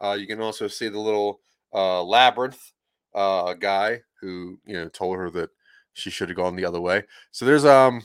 [0.02, 1.42] Uh, you can also see the little
[1.74, 2.72] uh, labyrinth
[3.14, 5.50] uh, guy who you know told her that
[5.94, 7.04] she should have gone the other way.
[7.32, 8.04] So there's um.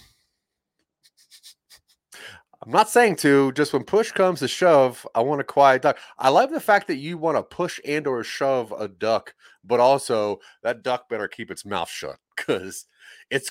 [2.63, 3.51] I'm not saying to.
[3.53, 5.99] Just when push comes to shove, I want a quiet duck.
[6.17, 9.35] I love the fact that you want to push and or shove a duck,
[9.65, 12.87] but also that duck better keep its mouth shut because
[13.31, 13.51] it's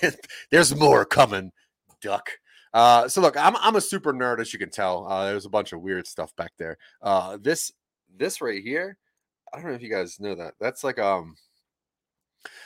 [0.52, 1.50] there's more coming,
[2.00, 2.30] duck.
[2.72, 5.06] Uh, so look, I'm I'm a super nerd as you can tell.
[5.08, 6.78] Uh, there's a bunch of weird stuff back there.
[7.02, 7.72] Uh, this
[8.16, 8.98] this right here,
[9.52, 10.54] I don't know if you guys know that.
[10.60, 11.34] That's like um.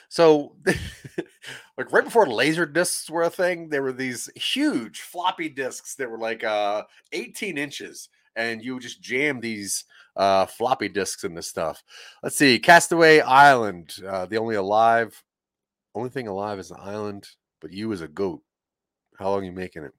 [0.09, 0.57] So,
[1.77, 6.11] like right before laser discs were a thing, there were these huge floppy disks that
[6.11, 9.85] were like uh 18 inches, and you would just jam these
[10.17, 11.83] uh floppy disks in this stuff.
[12.23, 15.23] Let's see, Castaway Island, uh, the only alive,
[15.95, 17.29] only thing alive is the island,
[17.61, 18.43] but you as a goat.
[19.19, 19.93] How long you making it?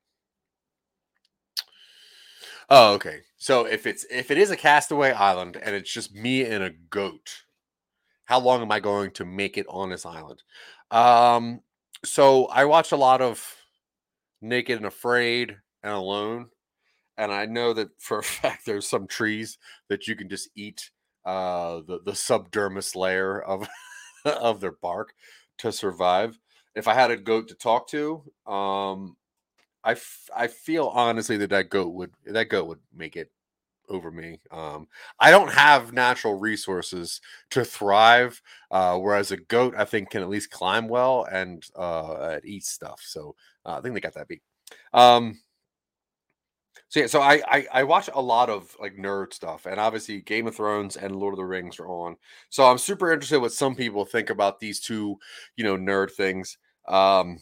[2.69, 3.21] Oh, okay.
[3.37, 6.69] So if it's if it is a castaway island and it's just me and a
[6.69, 7.43] goat,
[8.29, 10.43] how long am I going to make it on this island?
[10.91, 11.61] Um,
[12.05, 13.43] so I watch a lot of
[14.39, 16.49] Naked and Afraid and Alone,
[17.17, 19.57] and I know that for a fact there's some trees
[19.87, 20.91] that you can just eat
[21.25, 23.67] uh, the the subdermis layer of
[24.25, 25.15] of their bark
[25.57, 26.37] to survive.
[26.75, 29.17] If I had a goat to talk to, um,
[29.83, 33.31] I, f- I feel honestly that that goat would that goat would make it
[33.89, 34.39] over me.
[34.51, 34.87] Um,
[35.19, 37.21] I don't have natural resources
[37.51, 38.41] to thrive,
[38.71, 43.01] uh, whereas a goat I think can at least climb well and uh, eat stuff.
[43.03, 43.35] So
[43.65, 44.41] uh, I think they got that beat.
[44.93, 45.39] Um,
[46.89, 50.21] so yeah, so I, I I watch a lot of like nerd stuff, and obviously
[50.21, 52.15] Game of Thrones and Lord of the Rings are on.
[52.49, 55.17] So I'm super interested what some people think about these two,
[55.55, 56.57] you know, nerd things.
[56.87, 57.41] Um,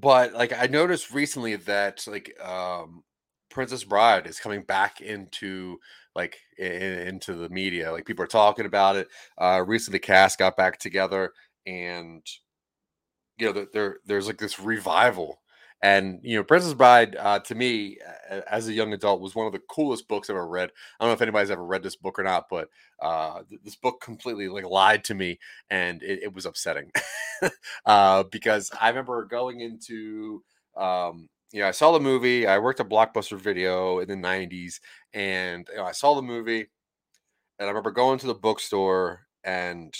[0.00, 3.02] but like I noticed recently that like um
[3.50, 5.78] Princess Bride is coming back into
[6.14, 7.92] like in, into the media.
[7.92, 9.08] Like people are talking about it.
[9.40, 11.32] Uh recently cast got back together
[11.66, 12.22] and
[13.38, 15.40] you know there there's like this revival
[15.82, 17.96] and you know princess bride uh, to me
[18.50, 21.10] as a young adult was one of the coolest books i've ever read i don't
[21.10, 22.68] know if anybody's ever read this book or not but
[23.00, 25.38] uh, th- this book completely like lied to me
[25.70, 26.90] and it, it was upsetting
[27.86, 30.42] uh, because i remember going into
[30.76, 34.80] um, you know i saw the movie i worked at blockbuster video in the 90s
[35.14, 36.60] and you know, i saw the movie
[37.58, 39.94] and i remember going to the bookstore and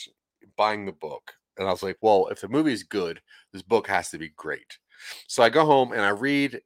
[0.57, 3.21] buying the book and i was like well if the movie is good
[3.53, 4.79] this book has to be great
[5.27, 6.61] so I go home and I read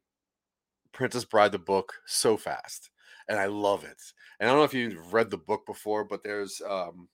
[0.93, 2.91] Princess Bride the book so fast,
[3.29, 4.01] and I love it.
[4.39, 7.09] And I don't know if you've read the book before, but there's um,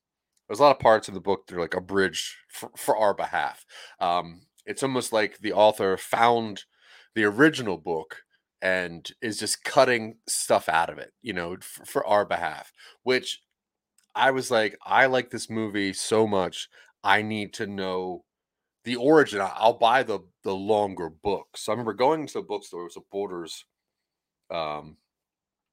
[0.48, 3.14] there's a lot of parts in the book that are like abridged for, for our
[3.14, 3.64] behalf.
[4.00, 6.64] Um, it's almost like the author found
[7.14, 8.18] the original book
[8.62, 12.72] and is just cutting stuff out of it, you know, for, for our behalf.
[13.02, 13.40] Which
[14.14, 16.68] I was like, I like this movie so much.
[17.02, 18.24] I need to know
[18.84, 19.40] the origin.
[19.42, 21.48] I'll buy the the longer book.
[21.56, 22.82] So I remember going to a bookstore.
[22.82, 23.64] It was a Borders,
[24.50, 24.96] um,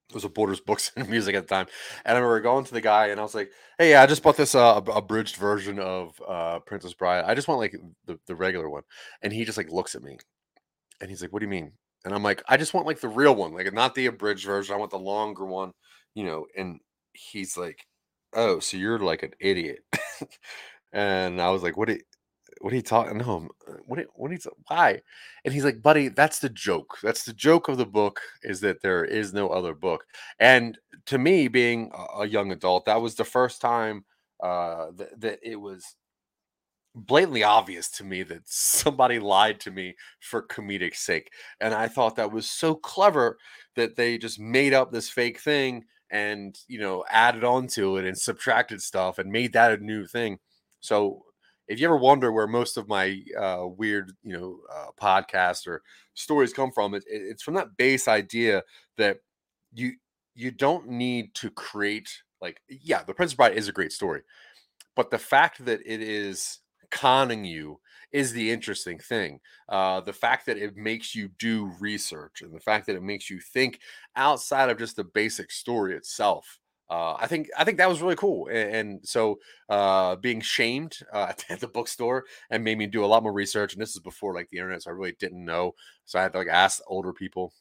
[0.08, 1.66] it was a Borders Books and Music at the time,
[2.04, 4.22] and I remember going to the guy and I was like, "Hey, yeah, I just
[4.22, 7.24] bought this uh, ab- abridged version of uh, Princess Bride.
[7.26, 8.82] I just want like the the regular one."
[9.22, 10.18] And he just like looks at me,
[11.00, 11.72] and he's like, "What do you mean?"
[12.04, 14.74] And I'm like, "I just want like the real one, like not the abridged version.
[14.74, 15.72] I want the longer one,
[16.14, 16.80] you know." And
[17.12, 17.86] he's like,
[18.34, 19.80] "Oh, so you're like an idiot."
[20.92, 21.90] And I was like, what?
[21.90, 21.98] Are,
[22.60, 23.18] what are you talking?
[23.18, 23.48] No,
[23.86, 23.98] what?
[24.00, 24.30] are- What?
[24.30, 25.00] Are you, why?
[25.44, 26.98] And he's like, buddy, that's the joke.
[27.02, 30.04] That's the joke of the book is that there is no other book.
[30.40, 34.04] And to me, being a- young adult, that was the first time
[34.42, 34.86] uh,
[35.18, 35.84] that it was
[36.94, 41.30] blatantly obvious to me that somebody lied to me for comedic sake.
[41.60, 43.38] And I thought that was so clever
[43.76, 48.16] that they just made up this fake thing and, you know, added onto it and
[48.18, 50.38] subtracted stuff and made that a new thing.
[50.80, 51.24] So
[51.66, 55.82] if you ever wonder where most of my uh, weird, you know, uh, podcasts or
[56.14, 58.62] stories come from, it, it- it's from that base idea
[58.96, 59.18] that
[59.74, 59.92] you
[60.34, 62.08] you don't need to create
[62.40, 64.22] like yeah, the Prince Bride is a great story,
[64.96, 66.58] but the fact that it is
[66.90, 67.80] conning you
[68.12, 69.40] is the interesting thing.
[69.68, 73.28] Uh, the fact that it makes you do research and the fact that it makes
[73.28, 73.80] you think
[74.16, 76.58] outside of just the basic story itself.
[76.90, 79.38] Uh, I think I think that was really cool, and, and so
[79.68, 83.74] uh, being shamed uh, at the bookstore and made me do a lot more research.
[83.74, 85.74] And this is before like the internet, so I really didn't know.
[86.06, 87.52] So I had to like ask older people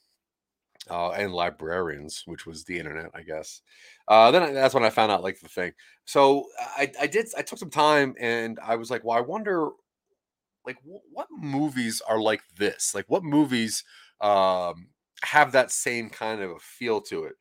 [0.89, 3.61] uh, and librarians, which was the internet, I guess.
[4.07, 5.73] Uh, then I, that's when I found out like the thing.
[6.05, 7.27] So I, I did.
[7.37, 9.69] I took some time and I was like, well, I wonder,
[10.65, 12.93] like, wh- what movies are like this?
[12.95, 13.83] Like, what movies
[14.21, 14.89] um,
[15.23, 17.35] have that same kind of a feel to it?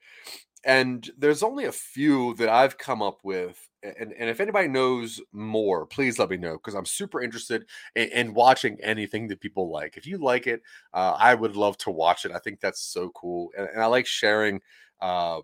[0.66, 3.56] And there's only a few that I've come up with.
[3.84, 8.08] And, and if anybody knows more, please let me know because I'm super interested in,
[8.08, 9.96] in watching anything that people like.
[9.96, 10.62] If you like it,
[10.92, 12.32] uh, I would love to watch it.
[12.32, 14.60] I think that's so cool, and, and I like sharing,
[15.00, 15.42] um,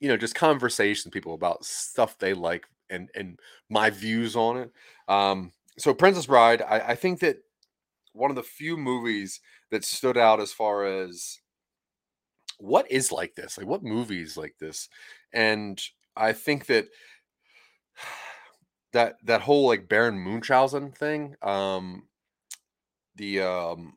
[0.00, 3.38] you know, just conversations with people about stuff they like and and
[3.68, 4.72] my views on it.
[5.06, 7.36] Um, so, Princess Bride, I, I think that
[8.14, 11.40] one of the few movies that stood out as far as
[12.60, 14.88] what is like this, like what movies like this,
[15.32, 15.80] and
[16.16, 16.86] I think that
[18.92, 22.04] that that whole like Baron Munchausen thing, um,
[23.16, 23.94] the um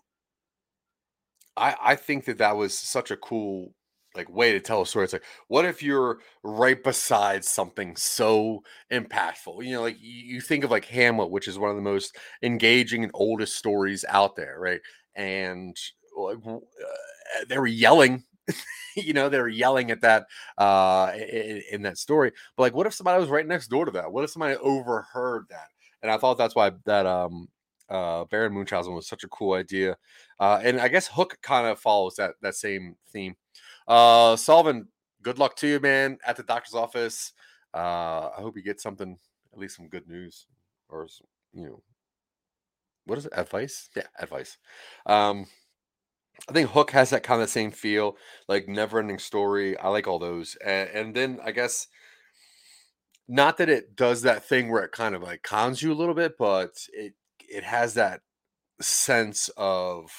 [1.58, 3.74] I I think that that was such a cool
[4.16, 5.06] like way to tell a story.
[5.06, 9.66] It's like, what if you're right beside something so impactful?
[9.66, 12.16] You know, like you, you think of like Hamlet, which is one of the most
[12.44, 14.82] engaging and oldest stories out there, right?
[15.16, 15.76] And
[16.16, 16.60] like, uh,
[17.48, 18.24] they were yelling.
[18.96, 22.32] you know, they're yelling at that uh in, in that story.
[22.56, 24.12] But like, what if somebody was right next door to that?
[24.12, 25.68] What if somebody overheard that?
[26.02, 27.48] And I thought that's why that um
[27.90, 29.98] uh Baron Munchausen was such a cool idea.
[30.40, 33.36] Uh and I guess Hook kind of follows that that same theme.
[33.88, 34.88] Uh Sullivan,
[35.22, 37.34] good luck to you, man, at the doctor's office.
[37.74, 39.18] Uh I hope you get something,
[39.54, 40.48] at least some good news
[40.90, 41.08] or
[41.54, 41.82] you know
[43.06, 43.34] what is it?
[43.36, 43.90] Advice?
[43.96, 44.58] Yeah, advice.
[45.06, 45.46] Um
[46.50, 49.78] I think Hook has that kind of same feel, like never ending story.
[49.78, 50.58] I like all those.
[50.66, 51.88] And, and then I guess
[53.28, 56.14] not that it does that thing where it kind of like cons you a little
[56.14, 57.14] bit, but it
[57.50, 58.22] it has that
[58.82, 60.12] sense of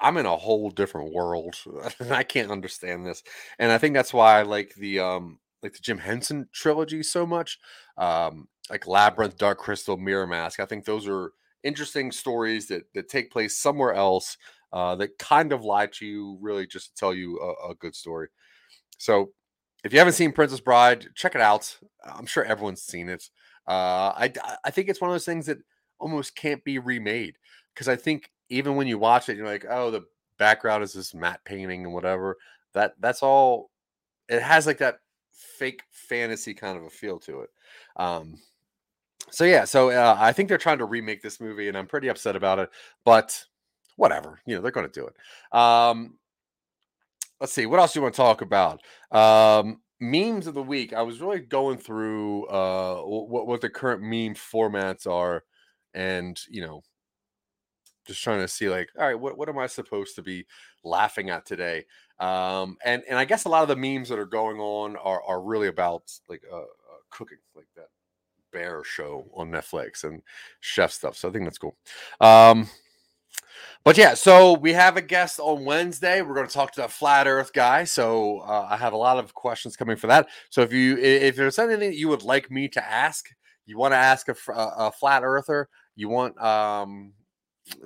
[0.00, 1.56] I'm in a whole different world
[2.00, 3.22] and I can't understand this.
[3.58, 7.26] And I think that's why I like the um like the Jim Henson trilogy so
[7.26, 7.58] much.
[7.96, 10.60] Um like Labyrinth, Dark Crystal, Mirror Mask.
[10.60, 11.32] I think those are
[11.62, 14.36] interesting stories that that take place somewhere else
[14.72, 17.94] uh that kind of lie to you really just to tell you a, a good
[17.94, 18.28] story.
[18.98, 19.30] So
[19.84, 21.76] if you haven't seen Princess Bride, check it out.
[22.04, 23.30] I'm sure everyone's seen it.
[23.66, 24.32] Uh, I
[24.64, 25.58] I think it's one of those things that
[25.98, 27.36] almost can't be remade
[27.74, 30.04] because I think even when you watch it, you're like, oh, the
[30.38, 32.36] background is this matte painting and whatever.
[32.74, 33.70] That that's all.
[34.28, 34.98] It has like that
[35.32, 37.50] fake fantasy kind of a feel to it.
[37.96, 38.38] Um,
[39.30, 42.08] so yeah, so uh, I think they're trying to remake this movie, and I'm pretty
[42.08, 42.70] upset about it.
[43.04, 43.44] But
[44.00, 45.16] whatever, you know, they're going to do it.
[45.56, 46.18] Um,
[47.40, 48.82] let's see what else do you want to talk about?
[49.10, 54.00] Um memes of the week i was really going through uh what, what the current
[54.00, 55.44] meme formats are
[55.92, 56.82] and you know
[58.06, 60.46] just trying to see like all right what, what am i supposed to be
[60.84, 61.84] laughing at today?
[62.18, 65.22] Um and and i guess a lot of the memes that are going on are
[65.22, 67.88] are really about like uh, uh cooking like that
[68.54, 70.22] bear show on netflix and
[70.60, 71.76] chef stuff so i think that's cool.
[72.22, 72.68] Um
[73.84, 76.20] but yeah, so we have a guest on Wednesday.
[76.20, 77.84] We're going to talk to that flat Earth guy.
[77.84, 80.28] So uh, I have a lot of questions coming for that.
[80.50, 83.26] So if you if there's anything you would like me to ask,
[83.66, 87.12] you want to ask a, a a flat Earther, you want um,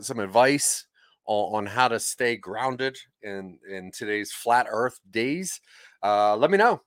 [0.00, 0.86] some advice
[1.26, 5.60] on, on how to stay grounded in in today's flat Earth days,
[6.02, 6.82] uh, let me know.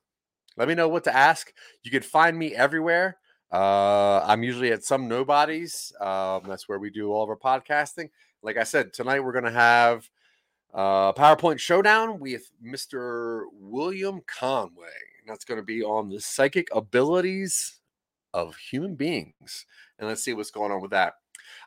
[0.58, 1.52] Let me know what to ask.
[1.82, 3.16] You can find me everywhere.
[3.50, 5.92] Uh, I'm usually at some nobodies.
[6.00, 8.10] Um, that's where we do all of our podcasting.
[8.42, 10.08] Like I said, tonight we're going to have
[10.72, 13.44] uh, PowerPoint Showdown with Mr.
[13.52, 14.86] William Conway.
[15.20, 17.80] And that's going to be on the psychic abilities
[18.32, 19.66] of human beings.
[19.98, 21.14] And let's see what's going on with that.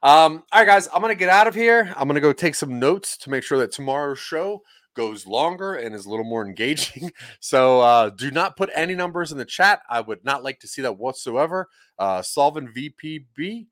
[0.04, 1.94] Um, all right, guys, I'm gonna get out of here.
[1.96, 4.62] I'm gonna go take some notes to make sure that tomorrow's show
[4.96, 7.12] goes longer and is a little more engaging.
[7.40, 9.82] So uh, do not put any numbers in the chat.
[9.90, 11.70] I would not like to see that whatsoever.
[11.98, 13.68] Uh, Solvin VPB,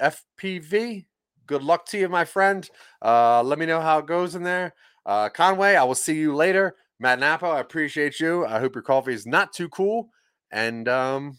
[0.00, 1.06] FPV.
[1.46, 2.68] Good luck to you, my friend.
[3.00, 4.74] Uh, let me know how it goes in there.
[5.04, 6.74] Uh, Conway, I will see you later.
[6.98, 8.44] Matt Nappo, I appreciate you.
[8.46, 10.08] I hope your coffee is not too cool.
[10.50, 11.38] And um,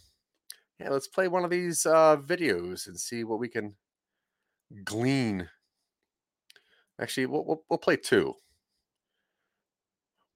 [0.79, 3.75] yeah, let's play one of these uh, videos and see what we can
[4.83, 5.49] glean.
[6.99, 8.33] Actually, we'll, we'll, we'll play two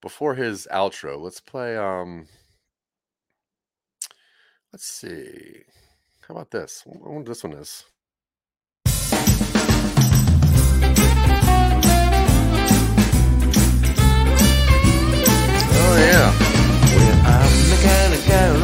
[0.01, 1.21] before his outro.
[1.21, 1.77] Let's play.
[1.77, 2.27] Um,
[4.73, 5.61] let's see.
[6.27, 6.83] How about this?
[6.85, 7.83] I wonder what this one is.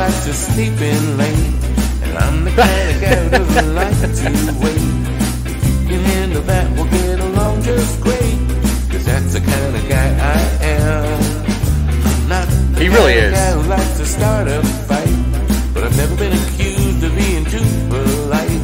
[0.07, 1.53] Likes to sleep in late.
[2.03, 4.85] And I'm the kind of guy who doesn't like to wait.
[5.51, 8.37] If you can handle that, we'll get along just great.
[8.91, 10.39] Cause that's the kind of guy I
[10.75, 12.29] am.
[12.29, 13.33] Not the He really kind is.
[13.33, 15.17] guy who likes to start a fight.
[15.73, 18.61] But I've never been accused of being too polite.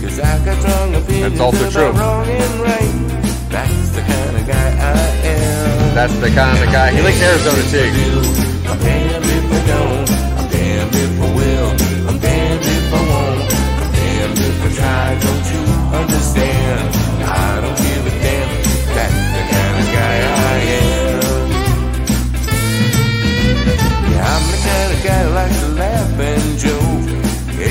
[0.00, 1.92] Cause I got strong opinions also about true.
[2.00, 2.94] wrong and right.
[3.54, 4.98] That's the kind of guy I
[5.34, 5.94] am.
[5.94, 6.88] That's the kind of guy.
[6.96, 8.46] He likes Arizona too.
[10.92, 11.70] If I will.
[12.08, 13.50] I'm damned if I won't.
[13.96, 15.06] Damned if I try.
[15.26, 15.62] Don't you
[16.00, 16.84] understand?
[17.22, 18.48] I don't give a damn.
[18.96, 21.48] That's the kind of guy I am.
[24.12, 27.06] Yeah, I'm the kind of guy who likes to laugh and joke.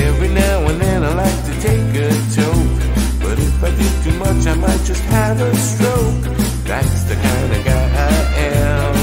[0.06, 2.80] Every now and then I like to take a toke.
[3.22, 6.24] But if I do too much, I might just have a stroke.
[6.64, 8.14] That's the kind of guy I
[8.50, 8.94] am.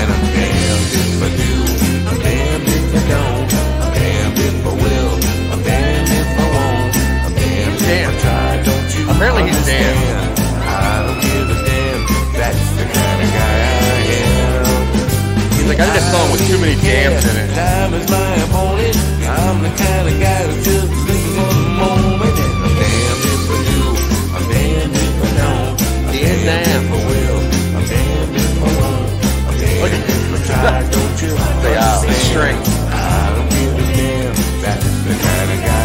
[0.00, 1.53] And I'm damned if I do.
[9.14, 9.68] Apparently he's?
[9.68, 12.00] I don't give a damn.
[12.34, 14.66] That's the kind of guy I am.
[15.54, 17.54] He's like, I did a song with too many dams in it.
[17.54, 18.96] Time is my opponent.
[19.24, 22.36] I'm the kind of guy who just lives for the moment.
[22.42, 23.82] And I'm damned if I do.
[24.34, 25.78] I'm damned if I don't.
[25.78, 27.40] I'm damned if I will.
[27.78, 29.08] I'm damned if I won't.
[29.48, 30.82] I'm damned if I try.
[30.90, 31.30] Don't you
[31.64, 32.28] They are understand?
[32.34, 32.58] string.
[32.90, 34.34] I don't give a damn.
[34.64, 35.83] That's the kind of guy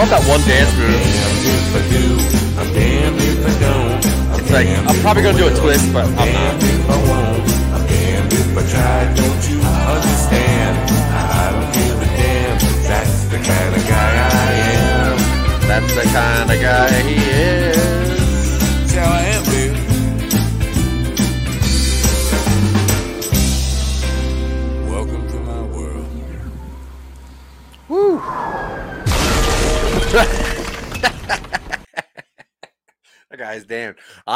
[0.00, 0.96] love that one dance move.
[4.40, 6.60] It's like I'm probably gonna do a twist, but I'm not.
[15.68, 17.69] That's the kind of guy he is.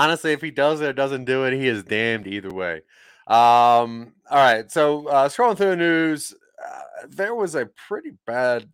[0.04, 2.82] Honestly, if he does it or doesn't do it, he is damned either way.
[3.26, 4.70] Um, all right.
[4.70, 8.68] So uh, scrolling through the news, uh, there was a pretty bad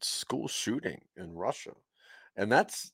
[0.00, 1.72] school shooting in Russia,
[2.36, 2.92] and that's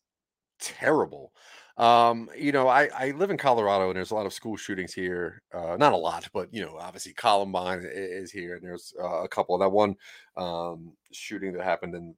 [0.60, 1.32] terrible.
[1.76, 4.94] Um, you know, I, I live in Colorado and there's a lot of school shootings
[4.94, 5.42] here.
[5.52, 9.28] Uh, not a lot, but you know, obviously Columbine is here, and there's uh, a
[9.28, 9.55] couple.
[9.55, 9.94] Of that one
[10.38, 12.14] um, shooting that happened in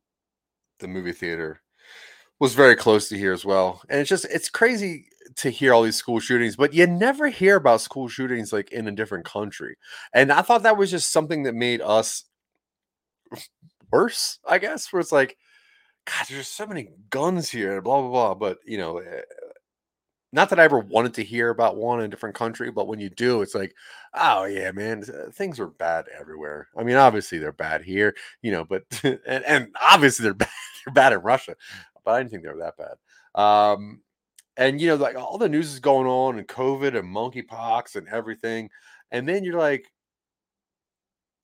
[0.78, 1.60] the movie theater
[2.42, 3.80] was very close to here as well.
[3.88, 5.06] And it's just it's crazy
[5.36, 8.88] to hear all these school shootings, but you never hear about school shootings like in
[8.88, 9.76] a different country.
[10.12, 12.24] And I thought that was just something that made us
[13.92, 15.36] worse, I guess, where it's like,
[16.04, 18.34] God, there's so many guns here, blah blah blah.
[18.34, 19.20] But you know, eh,
[20.32, 22.98] not that I ever wanted to hear about one in a different country, but when
[22.98, 23.72] you do, it's like,
[24.14, 26.66] oh yeah, man, things are bad everywhere.
[26.76, 30.48] I mean, obviously they're bad here, you know, but and, and obviously they're bad,
[30.84, 31.54] they're bad in Russia,
[32.04, 33.40] but I didn't think they were that bad.
[33.40, 34.02] Um,
[34.56, 38.08] and you know, like all the news is going on and COVID and monkeypox and
[38.08, 38.70] everything,
[39.10, 39.86] and then you're like,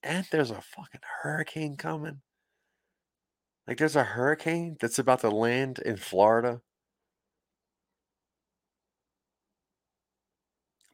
[0.02, 2.20] and there's a fucking hurricane coming.
[3.66, 6.62] Like there's a hurricane that's about to land in Florida.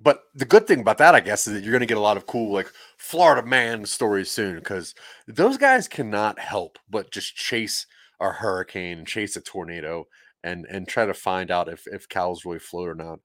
[0.00, 2.00] But the good thing about that, I guess, is that you're going to get a
[2.00, 4.94] lot of cool, like Florida man stories soon because
[5.26, 7.86] those guys cannot help but just chase
[8.30, 10.06] a hurricane chase a tornado
[10.42, 13.18] and and try to find out if if cows really float or not.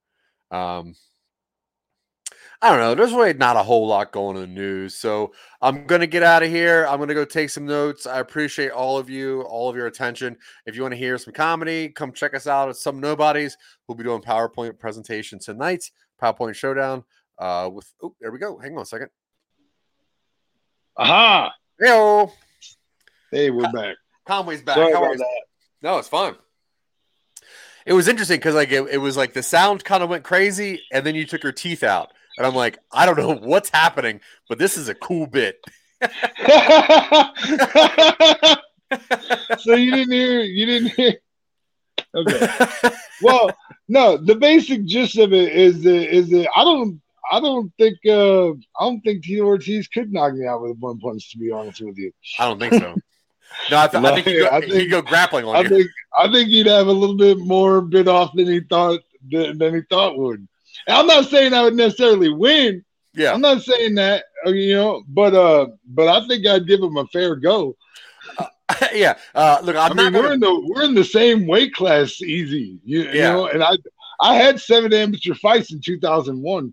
[0.52, 0.96] Um,
[2.62, 2.94] I don't know.
[2.94, 4.96] There's really not a whole lot going on in the news.
[4.96, 6.86] So I'm going to get out of here.
[6.90, 8.06] I'm going to go take some notes.
[8.06, 10.36] I appreciate all of you, all of your attention.
[10.66, 13.58] If you want to hear some comedy, come check us out at Some Nobodies.
[13.88, 15.90] We'll be doing PowerPoint presentation tonight,
[16.22, 17.06] PowerPoint Showdown.
[17.38, 18.58] Uh, with oh, there we go.
[18.58, 19.10] Hang on a second.
[20.98, 21.54] Aha!
[21.80, 22.28] Hey,
[23.32, 23.96] Hey, we're back.
[24.30, 24.76] Conway's back.
[24.76, 25.18] Sorry How are about you?
[25.18, 25.42] that.
[25.82, 26.36] No, it's fine.
[27.88, 30.84] It was interesting because like it, it was like the sound kind of went crazy,
[30.94, 34.22] and then you took her teeth out, and I'm like, I don't know what's happening,
[34.48, 35.58] but this is a cool bit.
[39.58, 41.14] so you didn't hear you didn't hear
[42.16, 42.48] okay
[43.22, 43.52] well
[43.90, 47.02] no the basic gist of it is that is that i don't
[47.34, 51.00] i don't think uh i don't think Tito Ortiz could knock me out with one
[51.00, 52.96] punch to be honest with you I don't think so.
[53.72, 55.70] No, I, th- I think, he'd go, I think- he'd go grappling on i you.
[55.70, 59.00] think i think he'd have a little bit more bit off than he thought
[59.32, 60.48] than, than he thought would
[60.88, 64.76] And i'm not saying i would necessarily win yeah, i'm not saying that uh, you
[64.76, 67.76] know but uh but i think i'd give him a fair go
[68.94, 69.18] yeah.
[69.34, 72.80] Uh, look, I'm I mean, we're in the we're in the same weight class, easy.
[72.86, 73.32] You, you Yeah.
[73.34, 73.72] know, and I
[74.22, 76.72] I had seven amateur fights in 2001.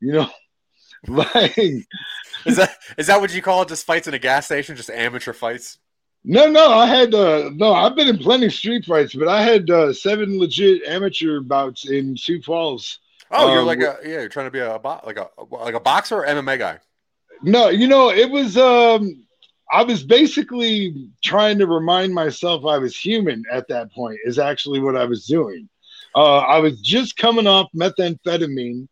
[0.00, 0.30] You know,
[1.08, 3.68] like is that is that what you call it?
[3.68, 5.78] Just fights in a gas station, just amateur fights?
[6.24, 9.42] No, no, I had uh no, I've been in plenty of street fights, but I
[9.42, 13.00] had uh, seven legit amateur bouts in Sioux Falls.
[13.30, 14.20] Oh, you're Um, like a yeah.
[14.20, 16.78] You're trying to be a bo- like a like a boxer or MMA guy.
[17.42, 19.26] No, you know, it was um
[19.72, 24.80] I was basically trying to remind myself I was human at that point is actually
[24.80, 25.68] what I was doing.
[26.14, 28.86] Uh I was just coming off methamphetamine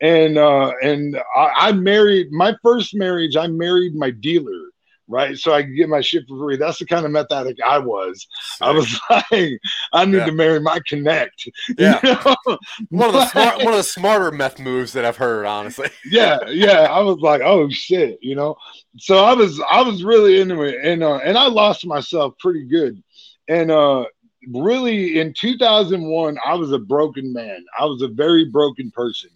[0.00, 4.61] and uh and I, I married my first marriage, I married my dealer,
[5.08, 5.36] right?
[5.36, 6.56] So I could get my shit for free.
[6.56, 8.26] That's the kind of meth addict I was.
[8.60, 9.58] I was like,
[9.92, 10.26] I need Yeah.
[10.26, 11.46] to marry my connect.
[11.68, 12.00] you Yeah.
[12.02, 12.58] know?
[12.90, 15.88] One of the smart, one of the smarter meth moves that I've heard, honestly.
[16.10, 16.82] yeah, yeah.
[16.82, 18.56] I was like, oh shit, you know.
[18.98, 22.64] So I was I was really into it, and uh, and I lost myself pretty
[22.64, 23.02] good,
[23.48, 24.04] and uh,
[24.52, 27.64] really in 2001 I was a broken man.
[27.78, 29.30] I was a very broken person,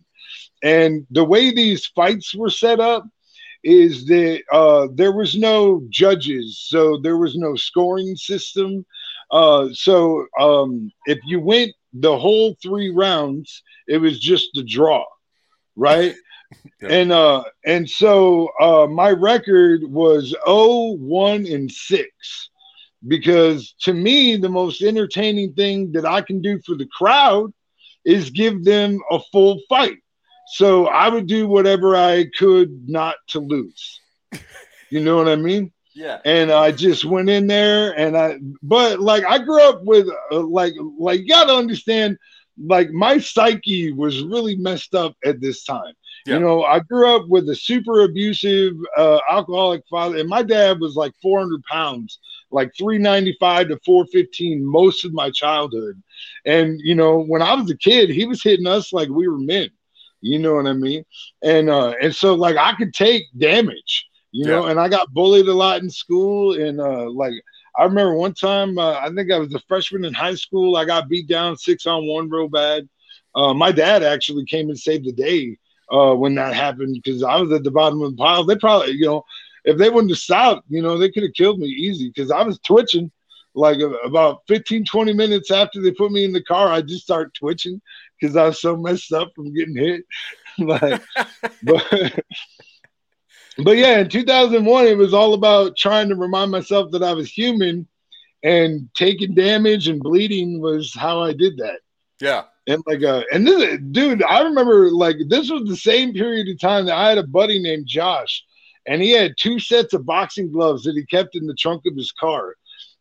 [0.62, 3.04] and the way these fights were set up
[3.66, 8.86] is that uh, there was no judges, so there was no scoring system.
[9.32, 15.04] Uh, so um, if you went the whole three rounds, it was just a draw,
[15.74, 16.14] right?
[16.80, 16.92] Yeah.
[16.92, 22.50] And uh, and so uh, my record was 0, 1, and 6
[23.08, 27.52] because to me the most entertaining thing that I can do for the crowd
[28.04, 29.98] is give them a full fight.
[30.48, 34.00] So I would do whatever I could not to lose.
[34.90, 35.72] You know what I mean?
[35.96, 36.18] Yeah.
[36.26, 40.40] and I just went in there and I but like I grew up with uh,
[40.40, 42.18] like like you got to understand
[42.62, 45.94] like my psyche was really messed up at this time.
[46.26, 46.34] Yeah.
[46.34, 50.80] You know, I grew up with a super abusive uh, alcoholic father and my dad
[50.80, 52.18] was like 400 pounds,
[52.50, 56.02] like 395 to 415 most of my childhood.
[56.44, 59.38] And you know, when I was a kid, he was hitting us like we were
[59.38, 59.70] men.
[60.26, 61.04] You know what I mean?
[61.42, 65.48] And uh and so like I could take damage you know and i got bullied
[65.48, 67.32] a lot in school and uh like
[67.78, 70.84] i remember one time uh, i think i was a freshman in high school i
[70.84, 72.86] got beat down six on one real bad.
[73.34, 75.56] Uh, my dad actually came and saved the day
[75.92, 78.44] uh, when that happened because i was at the bottom of the pile.
[78.44, 79.24] They probably you know
[79.64, 82.42] if they wouldn't have stopped you know they could have killed me easy because i
[82.42, 83.10] was twitching
[83.54, 87.32] like about 15 20 minutes after they put me in the car i just started
[87.34, 87.80] twitching
[88.20, 90.04] because i was so messed up from getting hit
[90.58, 91.02] like
[91.62, 92.24] but
[93.58, 97.30] but yeah, in 2001, it was all about trying to remind myself that I was
[97.30, 97.88] human,
[98.42, 101.80] and taking damage and bleeding was how I did that.
[102.20, 102.44] Yeah.
[102.66, 106.60] And like, uh, and this, dude, I remember like this was the same period of
[106.60, 108.44] time that I had a buddy named Josh,
[108.86, 111.96] and he had two sets of boxing gloves that he kept in the trunk of
[111.96, 112.54] his car,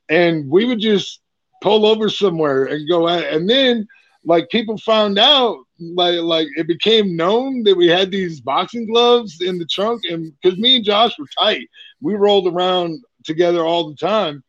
[0.08, 1.20] and we would just
[1.62, 3.88] pull over somewhere and go at, and then
[4.26, 9.41] like people found out like like it became known that we had these boxing gloves
[9.41, 11.68] in the trunk and because me and josh were tight.
[12.02, 14.43] We rolled around together all the time.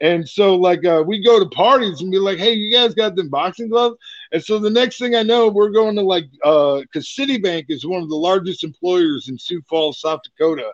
[0.00, 3.16] And so like uh we go to parties and be like hey you guys got
[3.16, 3.96] them boxing gloves?
[4.32, 7.86] And so the next thing i know we're going to like uh because citibank is
[7.86, 10.70] one of the largest employers in sioux falls south dakota.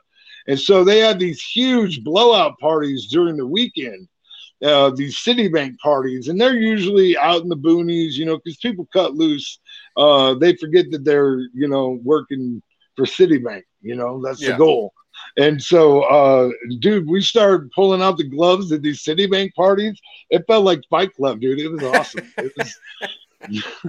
[0.48, 4.08] And so they had these huge blowout parties during the weekend
[4.64, 8.86] uh, these Citibank parties, and they're usually out in the boonies, you know, because people
[8.92, 9.60] cut loose.
[9.96, 12.62] Uh, they forget that they're, you know, working
[12.96, 13.62] for Citibank.
[13.80, 14.52] You know, that's Yeah.
[14.52, 14.92] the goal.
[15.36, 20.00] And so, uh, dude, we started pulling out the gloves at these Citibank parties.
[20.30, 21.58] It felt like Fight Club, dude.
[21.58, 22.32] It was awesome.
[22.38, 22.78] it was.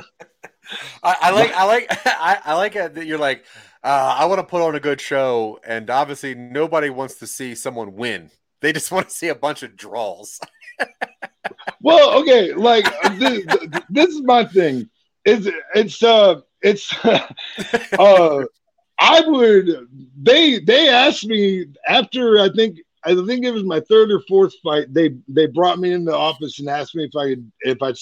[1.03, 3.45] I, I like, I like, I, I like it that you're like,
[3.84, 7.56] uh, I want to put on a good show, and obviously nobody wants to see
[7.56, 8.30] someone win.
[8.61, 10.39] They just want to see a bunch of draws.
[11.81, 12.85] well, okay, like
[13.17, 13.45] this,
[13.89, 14.89] this is my thing.
[15.25, 18.43] Is it's uh it's uh
[18.99, 19.88] I would
[20.21, 24.53] they they asked me after I think I think it was my third or fourth
[24.63, 24.93] fight.
[24.93, 27.97] They they brought me in the office and asked me if I could if I'd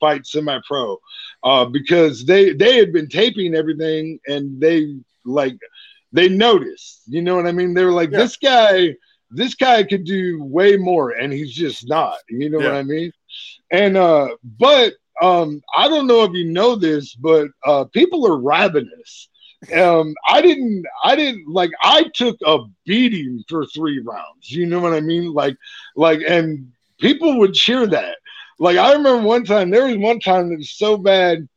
[0.00, 0.98] fight semi pro,
[1.42, 5.58] uh, because they they had been taping everything and they like
[6.12, 7.02] they noticed.
[7.06, 7.74] You know what I mean?
[7.74, 8.18] They were like, Yeah.
[8.18, 8.94] this guy,
[9.30, 12.18] this guy could do way more, and he's just not.
[12.28, 13.12] You know what I mean?
[13.70, 14.28] And uh,
[14.58, 19.28] but um, I don't know if you know this, but uh, people are ravenous.
[19.74, 21.70] Um, I didn't, I didn't like.
[21.82, 24.50] I took a beating for three rounds.
[24.50, 25.32] You know what I mean?
[25.32, 25.56] Like,
[25.96, 28.16] like, and people would cheer that.
[28.58, 29.70] Like, I remember one time.
[29.70, 31.48] There was one time that was so bad.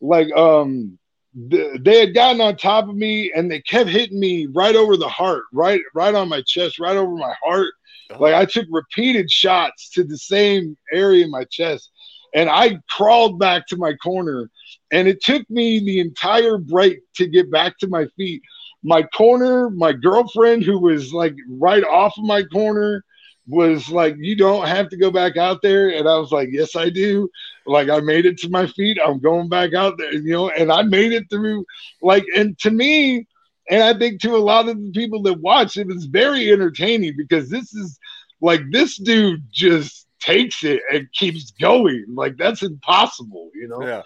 [0.00, 0.98] Like, um,
[1.36, 5.08] they had gotten on top of me and they kept hitting me right over the
[5.08, 7.74] heart, right, right on my chest, right over my heart.
[8.10, 8.18] Oh.
[8.20, 11.90] Like I took repeated shots to the same area in my chest,
[12.34, 14.50] and I crawled back to my corner,
[14.92, 18.40] and it took me the entire break to get back to my feet.
[18.82, 23.04] My corner, my girlfriend, who was like right off of my corner,
[23.48, 26.76] was like, "You don't have to go back out there," and I was like, "Yes,
[26.76, 27.28] I do."
[27.66, 28.98] Like I made it to my feet.
[29.04, 31.64] I'm going back out there, you know, and I made it through.
[32.02, 33.26] Like, and to me,
[33.68, 37.14] and I think to a lot of the people that watch, it was very entertaining
[37.16, 37.98] because this is
[38.40, 42.04] like this dude just takes it and keeps going.
[42.08, 43.82] Like that's impossible, you know.
[43.84, 44.02] Yeah.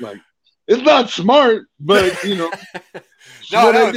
[0.00, 0.20] Like
[0.66, 2.50] it's not smart, but you know.
[3.52, 3.92] No, no,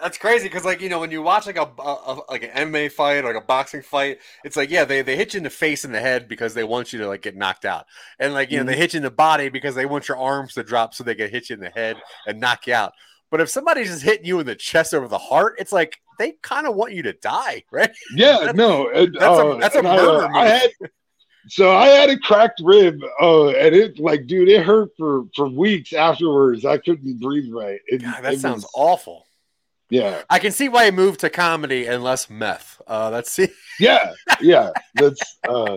[0.00, 2.50] that's crazy because like you know when you watch like a, a, a- like an
[2.72, 5.44] MMA fight or like a boxing fight, it's like yeah they, they hit you in
[5.44, 7.86] the face and the head because they want you to like get knocked out,
[8.18, 10.54] and like you know they hit you in the body because they want your arms
[10.54, 11.96] to drop so they can hit you in the head
[12.26, 12.92] and knock you out.
[13.30, 16.34] But if somebody's just hitting you in the chest over the heart, it's like they
[16.42, 17.90] kind of want you to die, right?
[18.14, 20.70] Yeah, That's- no, that's a- uh, that's a I, murder uh, I had,
[21.48, 25.48] so I had a cracked rib, uh, and it like, dude, it hurt for for
[25.48, 26.64] weeks afterwards.
[26.64, 27.80] I couldn't breathe right.
[27.86, 29.26] It, God, that sounds was- awful.
[29.90, 32.80] Yeah, I can see why he moved to comedy and less meth.
[32.86, 33.48] Uh, that's see.
[33.80, 34.70] yeah, yeah.
[34.94, 35.76] That's uh,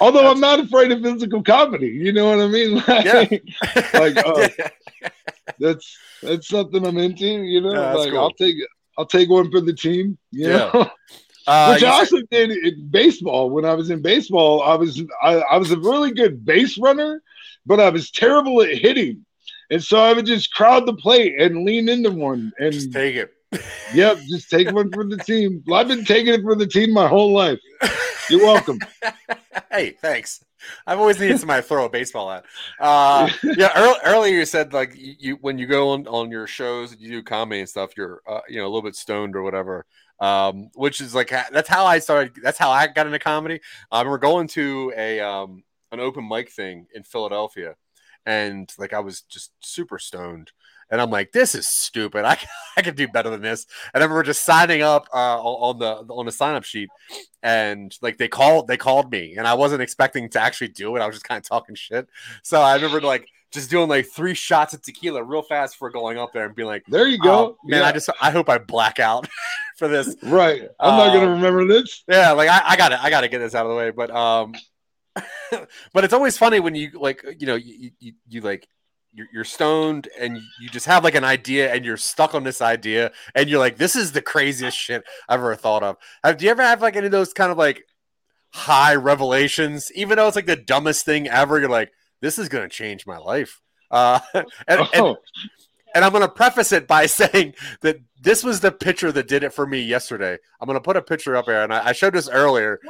[0.00, 1.86] although I'm not afraid of physical comedy.
[1.86, 2.82] You know what I mean?
[2.88, 3.88] Like, Yeah.
[4.00, 4.48] like uh,
[5.60, 7.26] that's that's something I'm into.
[7.26, 8.18] You know, that's like cool.
[8.20, 8.56] I'll take
[8.98, 10.18] I'll take one for the team.
[10.32, 10.70] Yeah.
[10.74, 10.90] know.
[11.46, 13.50] Uh, Which you I said- also did in baseball.
[13.50, 17.22] When I was in baseball, I was I, I was a really good base runner,
[17.66, 19.24] but I was terrible at hitting.
[19.70, 22.52] And so I would just crowd the plate and lean into one.
[22.58, 23.32] And just take it.
[23.94, 25.62] yep, just take one for the team.
[25.66, 27.58] Well, I've been taking it for the team my whole life.
[28.30, 28.78] You're welcome.
[29.70, 30.44] hey, thanks.
[30.86, 32.44] I've always needed somebody to throw a baseball at.
[32.78, 36.46] Uh, yeah, earl- earlier you said like you, you when you go on, on your
[36.46, 37.90] shows, and you do comedy and stuff.
[37.96, 39.84] You're uh, you know a little bit stoned or whatever.
[40.22, 42.38] Um, which is like that's how I started.
[42.40, 43.60] That's how I got into comedy.
[43.90, 47.74] Um, we're going to a um an open mic thing in Philadelphia,
[48.24, 50.52] and like I was just super stoned.
[50.92, 52.24] And I'm like, this is stupid.
[52.26, 52.38] I,
[52.76, 53.66] I could do better than this.
[53.92, 56.88] And I remember just signing up uh, on the on the sign up sheet,
[57.42, 61.00] and like they called they called me, and I wasn't expecting to actually do it.
[61.00, 62.08] I was just kind of talking shit.
[62.44, 66.18] So I remember like just doing like three shots of tequila real fast for going
[66.18, 67.32] up there and being like, There you go.
[67.32, 67.88] "Oh, man, Yeah.
[67.88, 69.28] I just I hope I black out
[69.76, 70.14] for this.
[70.22, 70.62] right.
[70.80, 72.02] I'm not Uh, gonna remember this.
[72.08, 73.90] Yeah, like I, I got to I got to get this out of the way.
[73.90, 74.54] But um,
[75.92, 78.66] but it's always funny when you like you know you you, you like
[79.14, 82.62] you're, you're stoned and you just have like an idea and you're stuck on this
[82.62, 85.96] idea and you're like this is the craziest shit I've ever thought of.
[86.24, 87.84] Have do you ever have like any of those kind of like
[88.54, 91.60] high revelations, even though it's like the dumbest thing ever?
[91.60, 91.92] You're like
[92.22, 93.60] this is gonna change my life.
[93.90, 95.16] Uh, and, and Oh,
[95.94, 99.44] and I'm going to preface it by saying that this was the picture that did
[99.44, 100.38] it for me yesterday.
[100.58, 102.80] I'm going to put a picture up here, and I, I showed this earlier.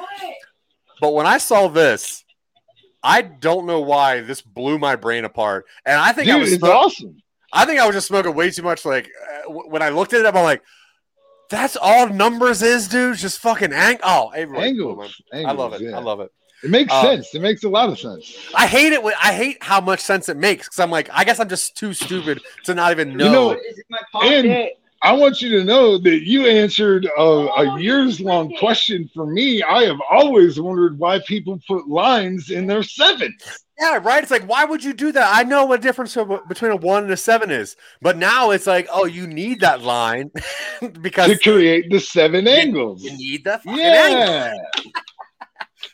[1.00, 2.24] But when I saw this,
[3.02, 5.66] I don't know why this blew my brain apart.
[5.84, 7.16] And I think I was, it's awesome.
[7.52, 8.84] I think I was just smoking way too much.
[8.84, 10.62] Like uh, w- when I looked at it, I'm like,
[11.50, 13.16] that's all numbers is, dude.
[13.18, 14.68] Just fucking ang- Oh, everybody-
[15.32, 15.48] Angles.
[15.50, 15.80] I love it.
[15.80, 15.96] yeah.
[15.96, 16.30] I love it.
[16.62, 17.34] It makes Uh, sense.
[17.34, 18.36] It makes a lot of sense.
[18.54, 19.02] I hate it.
[19.02, 21.76] When, I hate how much sense it makes because I'm like, I guess I'm just
[21.76, 23.24] too stupid to not even know.
[23.24, 23.60] You know,
[24.22, 24.68] and
[25.04, 29.60] I want you to know that you answered a, a years long question for me.
[29.62, 33.34] I have always wondered why people put lines in their sevens.
[33.80, 34.22] Yeah, right.
[34.22, 35.34] It's like, why would you do that?
[35.34, 36.16] I know what the difference
[36.46, 39.82] between a one and a seven is, but now it's like, oh, you need that
[39.82, 40.30] line
[41.00, 43.02] because to create the seven angles.
[43.02, 44.60] you need the fucking angle.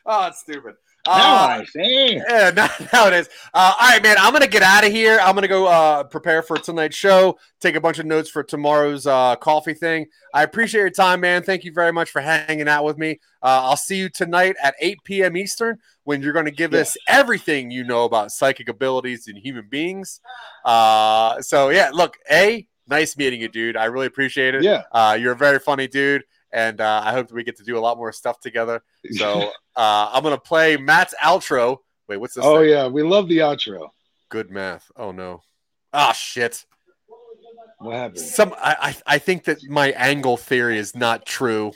[0.10, 0.74] Oh, it's stupid.
[1.06, 2.16] Uh, I see.
[2.16, 3.28] yeah, now, now it is.
[3.54, 4.16] Uh, all right, man.
[4.18, 5.18] I'm gonna get out of here.
[5.20, 7.38] I'm gonna go uh, prepare for tonight's show.
[7.60, 10.06] Take a bunch of notes for tomorrow's uh, coffee thing.
[10.34, 11.42] I appreciate your time, man.
[11.42, 13.20] Thank you very much for hanging out with me.
[13.42, 15.36] Uh, I'll see you tonight at 8 p.m.
[15.36, 19.68] Eastern when you're going to give us everything you know about psychic abilities in human
[19.68, 20.20] beings.
[20.64, 23.76] Uh, so yeah, look, a nice meeting you, dude.
[23.76, 24.62] I really appreciate it.
[24.62, 24.82] Yeah.
[24.90, 27.78] Uh, you're a very funny dude, and uh, I hope that we get to do
[27.78, 28.82] a lot more stuff together.
[29.12, 31.78] So uh, I'm gonna play Matt's outro.
[32.08, 32.44] Wait, what's this?
[32.44, 32.70] Oh thing?
[32.70, 33.88] yeah, we love the outro.
[34.28, 34.90] Good math.
[34.96, 35.42] Oh no.
[35.92, 36.64] Ah shit.
[37.78, 38.18] What happened?
[38.18, 38.76] Some I,
[39.06, 41.72] I I think that my angle theory is not true.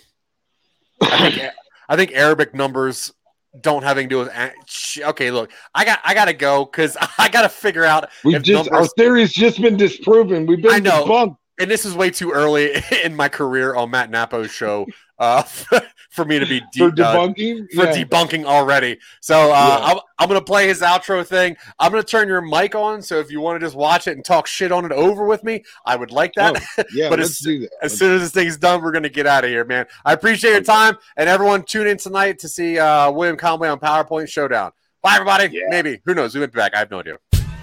[1.00, 1.52] I think
[1.88, 3.12] I think Arabic numbers
[3.60, 5.06] don't have anything to do with.
[5.10, 8.86] Okay, look, I got I gotta go because I gotta figure out We just our
[8.98, 10.46] theory's just been disproven.
[10.46, 11.04] We've been I know.
[11.04, 11.36] debunked.
[11.62, 12.72] And this is way too early
[13.04, 14.84] in my career on Matt Nappo's show
[15.20, 15.42] uh,
[16.10, 17.66] for me to be For deep, uh, debunking?
[17.72, 18.02] for Yeah.
[18.04, 18.98] debunking already.
[19.20, 19.84] So uh, Yeah.
[19.92, 21.56] I'm, I'm going to play his outro thing.
[21.78, 23.00] I'm going to turn your mic on.
[23.00, 25.44] So if you want to just watch it and talk shit on it over with
[25.44, 26.60] me, I would like that.
[26.78, 27.70] Oh, yeah, but let's as, do that.
[27.80, 29.86] as soon as this thing's done, we're going to get out of here, man.
[30.04, 30.96] I appreciate your time.
[31.16, 34.72] And everyone, tune in tonight to see uh, William Conway on PowerPoint Showdown.
[35.00, 35.44] Bye, everybody.
[35.52, 35.66] Yeah.
[35.68, 36.00] Maybe.
[36.06, 36.34] Who knows?
[36.34, 36.74] We went back.
[36.74, 37.18] I have no idea.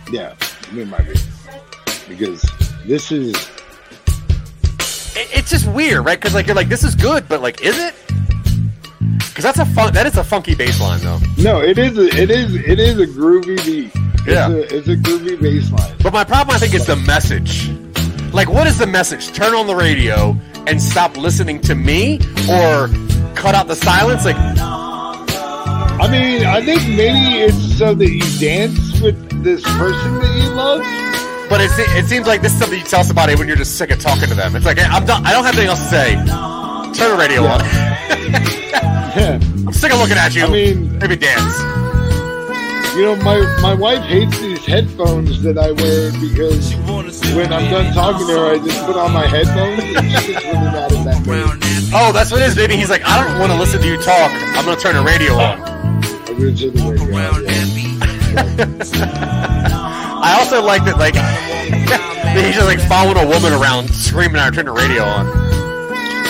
[0.09, 0.35] Yeah,
[0.73, 1.19] it might be
[2.07, 2.41] because
[2.85, 3.35] this is
[5.31, 6.19] it's just weird, right?
[6.19, 7.93] Because like you're like, this is good, but like, is it?
[9.17, 9.93] Because that's a fun.
[9.93, 11.19] That is a funky bass line, though.
[11.37, 13.91] no, it is a, it is it is a groovy beat.
[13.95, 14.49] It's Yeah.
[14.49, 15.95] a, it's a groovy bass line.
[16.03, 17.69] But my problem, I think, is the message.
[18.33, 19.31] Like, what is the message?
[19.33, 20.35] Turn on the radio
[20.67, 22.19] and stop listening to me,
[22.49, 22.89] or
[23.35, 24.25] cut out the silence.
[24.25, 30.35] Like, I mean, I think maybe it's so that you dance with this person that
[30.43, 30.81] you love.
[31.49, 33.91] But it, it seems like this is something you tell somebody when you're just sick
[33.91, 34.55] of talking to them.
[34.55, 35.25] It's like hey, I'm done.
[35.25, 36.15] I don't have anything else to say.
[36.93, 37.61] Turn the radio on.
[39.09, 39.39] Yeah.
[39.65, 40.43] I'm sick of looking at you.
[40.45, 41.57] I mean, maybe dance.
[42.95, 46.75] you know, my my wife hates these headphones that I wear because
[47.35, 50.45] when I'm done talking to her, I just put on my headphones and she gets
[50.45, 51.91] really mad at that.
[51.93, 52.55] Oh, that's what it is.
[52.55, 54.31] Maybe he's like, I don't want to listen to you talk.
[54.31, 55.59] I'm gonna turn the radio on.
[55.59, 57.43] I'm gonna turn the radio on,
[59.69, 59.75] yeah.
[60.21, 61.15] I also like that, like,
[62.45, 65.25] he's just like following a woman around, screaming at her, turn the radio on.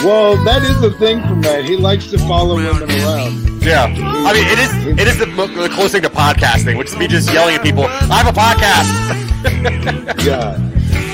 [0.05, 1.65] Well, that is the thing for Matt.
[1.65, 3.61] He likes to follow women around.
[3.61, 6.97] Yeah, I mean, it is it is the, the closest thing to podcasting, which is
[6.97, 7.83] me just yelling at people.
[7.83, 9.25] I have a podcast.
[9.39, 10.57] Yeah.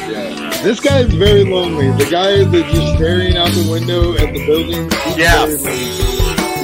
[0.10, 0.50] Yeah.
[0.64, 1.92] This guy is very lonely.
[1.92, 4.90] The guy that's just staring out the window at the building.
[5.16, 5.46] Yeah.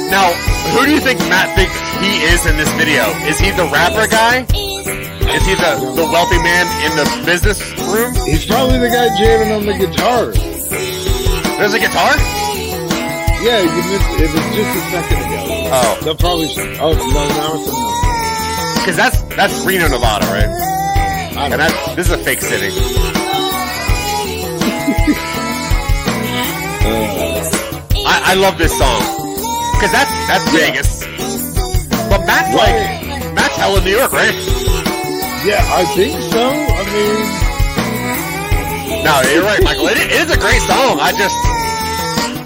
[0.10, 0.34] Now,
[0.74, 3.04] who do you think Matt thinks he is in this video?
[3.30, 4.46] Is he the rapper guy?
[5.32, 8.14] Is he the, the wealthy man in the business room?
[8.28, 10.26] He's probably the guy jamming on the guitar.
[11.58, 12.12] There's a guitar?
[13.42, 14.22] Yeah, you missed it.
[14.22, 15.72] It was just a second ago.
[15.74, 15.98] Oh.
[16.04, 16.50] They'll probably.
[16.80, 17.72] Oh no, now it's a
[18.82, 20.50] Because that's that's Reno, Nevada, right?
[21.38, 22.70] I And that this is a fake city.
[28.06, 29.02] I, I love this song
[29.80, 31.06] because that's that's Vegas.
[32.10, 34.71] But Matt's like Matt's in New York, right?
[35.44, 36.44] Yeah, I think so.
[36.54, 37.18] I mean,
[39.04, 39.88] No, you're right, Michael.
[39.90, 41.00] It, it is a great song.
[41.02, 41.34] I just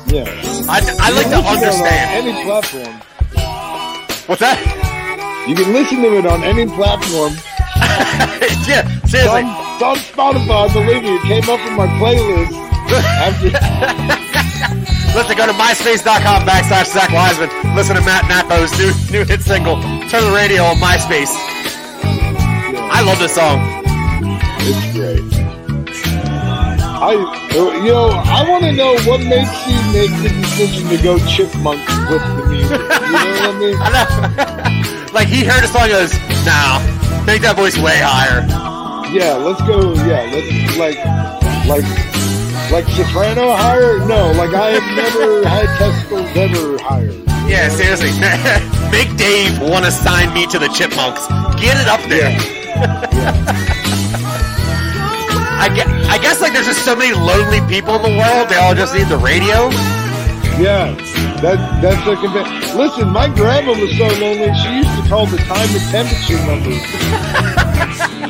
[0.08, 0.24] yeah.
[0.72, 2.08] I, I like to You can listen it understand.
[2.08, 2.94] on any platform.
[4.32, 4.58] What's that?
[5.48, 7.34] You can listen to it on any platform.
[8.64, 9.44] yeah, It's seriously.
[9.44, 10.72] on, it's on Spotify.
[10.72, 12.56] Believe me, it came up in my playlist.
[15.16, 17.50] Listen, go to myspace.com backslash Zack Wiseman.
[17.76, 19.82] Listen to Matt Nappo's new new hit single.
[20.08, 21.32] Turn the radio on MySpace.
[22.96, 23.60] I love this song.
[24.64, 25.20] it's great.
[26.96, 27.12] I,
[27.52, 31.20] uh, you know, I want to know what makes you make the decision to go
[31.28, 32.80] chipmunk with the music.
[32.80, 33.76] You know what I mean?
[33.84, 36.16] I like he heard a song, and goes,
[36.48, 36.80] "Nah,
[37.28, 38.48] make that voice way higher."
[39.12, 39.92] Yeah, let's go.
[40.08, 40.48] Yeah, let's
[40.80, 40.96] like,
[41.68, 41.84] like,
[42.72, 44.00] like soprano higher.
[44.08, 47.12] No, like I have never had testicles ever higher.
[47.44, 48.16] Yeah, seriously,
[48.90, 51.28] make Dave want to sign me to the Chipmunks.
[51.60, 52.64] Get it up there.
[55.58, 58.50] I guess, I guess like there's just so many lonely people in the world.
[58.50, 59.70] They all just need the radio.
[60.60, 60.96] Yeah,
[61.42, 64.52] that that's the conv- Listen, my grandma was so lonely.
[64.56, 66.80] She used to call the time and temperature numbers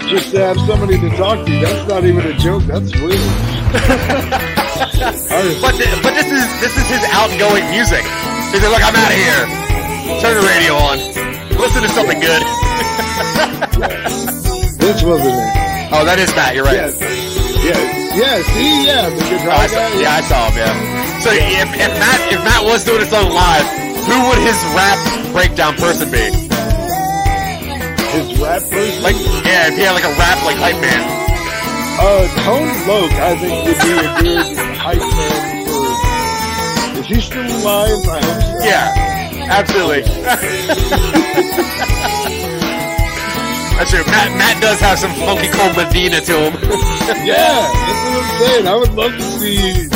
[0.09, 1.51] just to have somebody to talk to.
[1.59, 2.63] That's not even a joke.
[2.63, 3.21] That's real.
[5.61, 8.03] But th- but this is this is his outgoing music.
[8.51, 9.43] He's like, look, I'm out of here.
[10.21, 10.97] Turn the radio on.
[11.59, 12.41] Listen to something good.
[15.05, 15.49] wasn't it.
[15.93, 16.55] Oh, that is Matt.
[16.55, 16.73] You're right.
[16.75, 16.99] Yes.
[17.61, 17.77] Yes.
[18.17, 18.41] yeah.
[18.53, 20.01] See, yeah, the Oh, I saw, guy.
[20.01, 20.57] yeah, I saw him.
[20.57, 20.73] Yeah.
[21.21, 23.67] So if, if Matt if Matt was doing his song live,
[24.09, 24.97] who would his rap
[25.31, 26.25] breakdown person be?
[28.15, 29.03] his rap version.
[29.03, 29.15] Like
[29.45, 31.03] yeah, yeah, like a rap like hype man.
[31.97, 33.95] Uh, Tone Loc, I think, would be a
[34.25, 36.99] good hype man for.
[36.99, 38.05] Is he still alive?
[38.09, 38.65] I hope so.
[38.65, 40.03] Yeah, absolutely.
[43.77, 44.03] That's true.
[44.05, 46.53] Matt Matt does have some funky cold Medina to him.
[47.25, 48.67] Yeah, that's what I'm saying.
[48.67, 49.87] I would love to see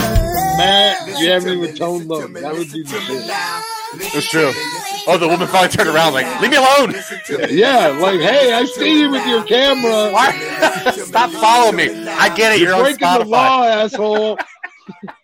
[0.57, 2.31] Matt jamming with Tone Loc.
[2.33, 4.13] That would be the shit.
[4.15, 4.51] It's true.
[5.07, 6.93] Oh, the woman finally turned around, like, leave me alone.
[7.49, 10.11] Yeah, like, hey, I see you with your camera.
[10.11, 10.91] Why?
[10.95, 12.07] Stop following me.
[12.07, 12.59] I get it.
[12.59, 13.19] You're, You're on breaking Spotify.
[13.19, 14.37] the law, asshole.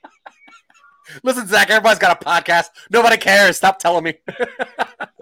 [1.24, 2.66] Listen, Zack, everybody's got a podcast.
[2.92, 3.58] Nobody cares.
[3.58, 4.14] Stop telling me.
[4.30, 4.36] Uh,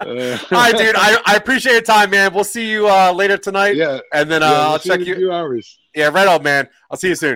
[0.00, 0.06] All
[0.50, 0.94] right, dude.
[0.96, 2.32] I, I appreciate your time, man.
[2.34, 3.76] We'll see you uh, later tonight.
[3.76, 5.14] Yeah, And then uh, yeah, I'll we'll check a you.
[5.16, 5.78] few hours.
[5.94, 6.68] Yeah, right on, man.
[6.90, 7.32] I'll see you soon.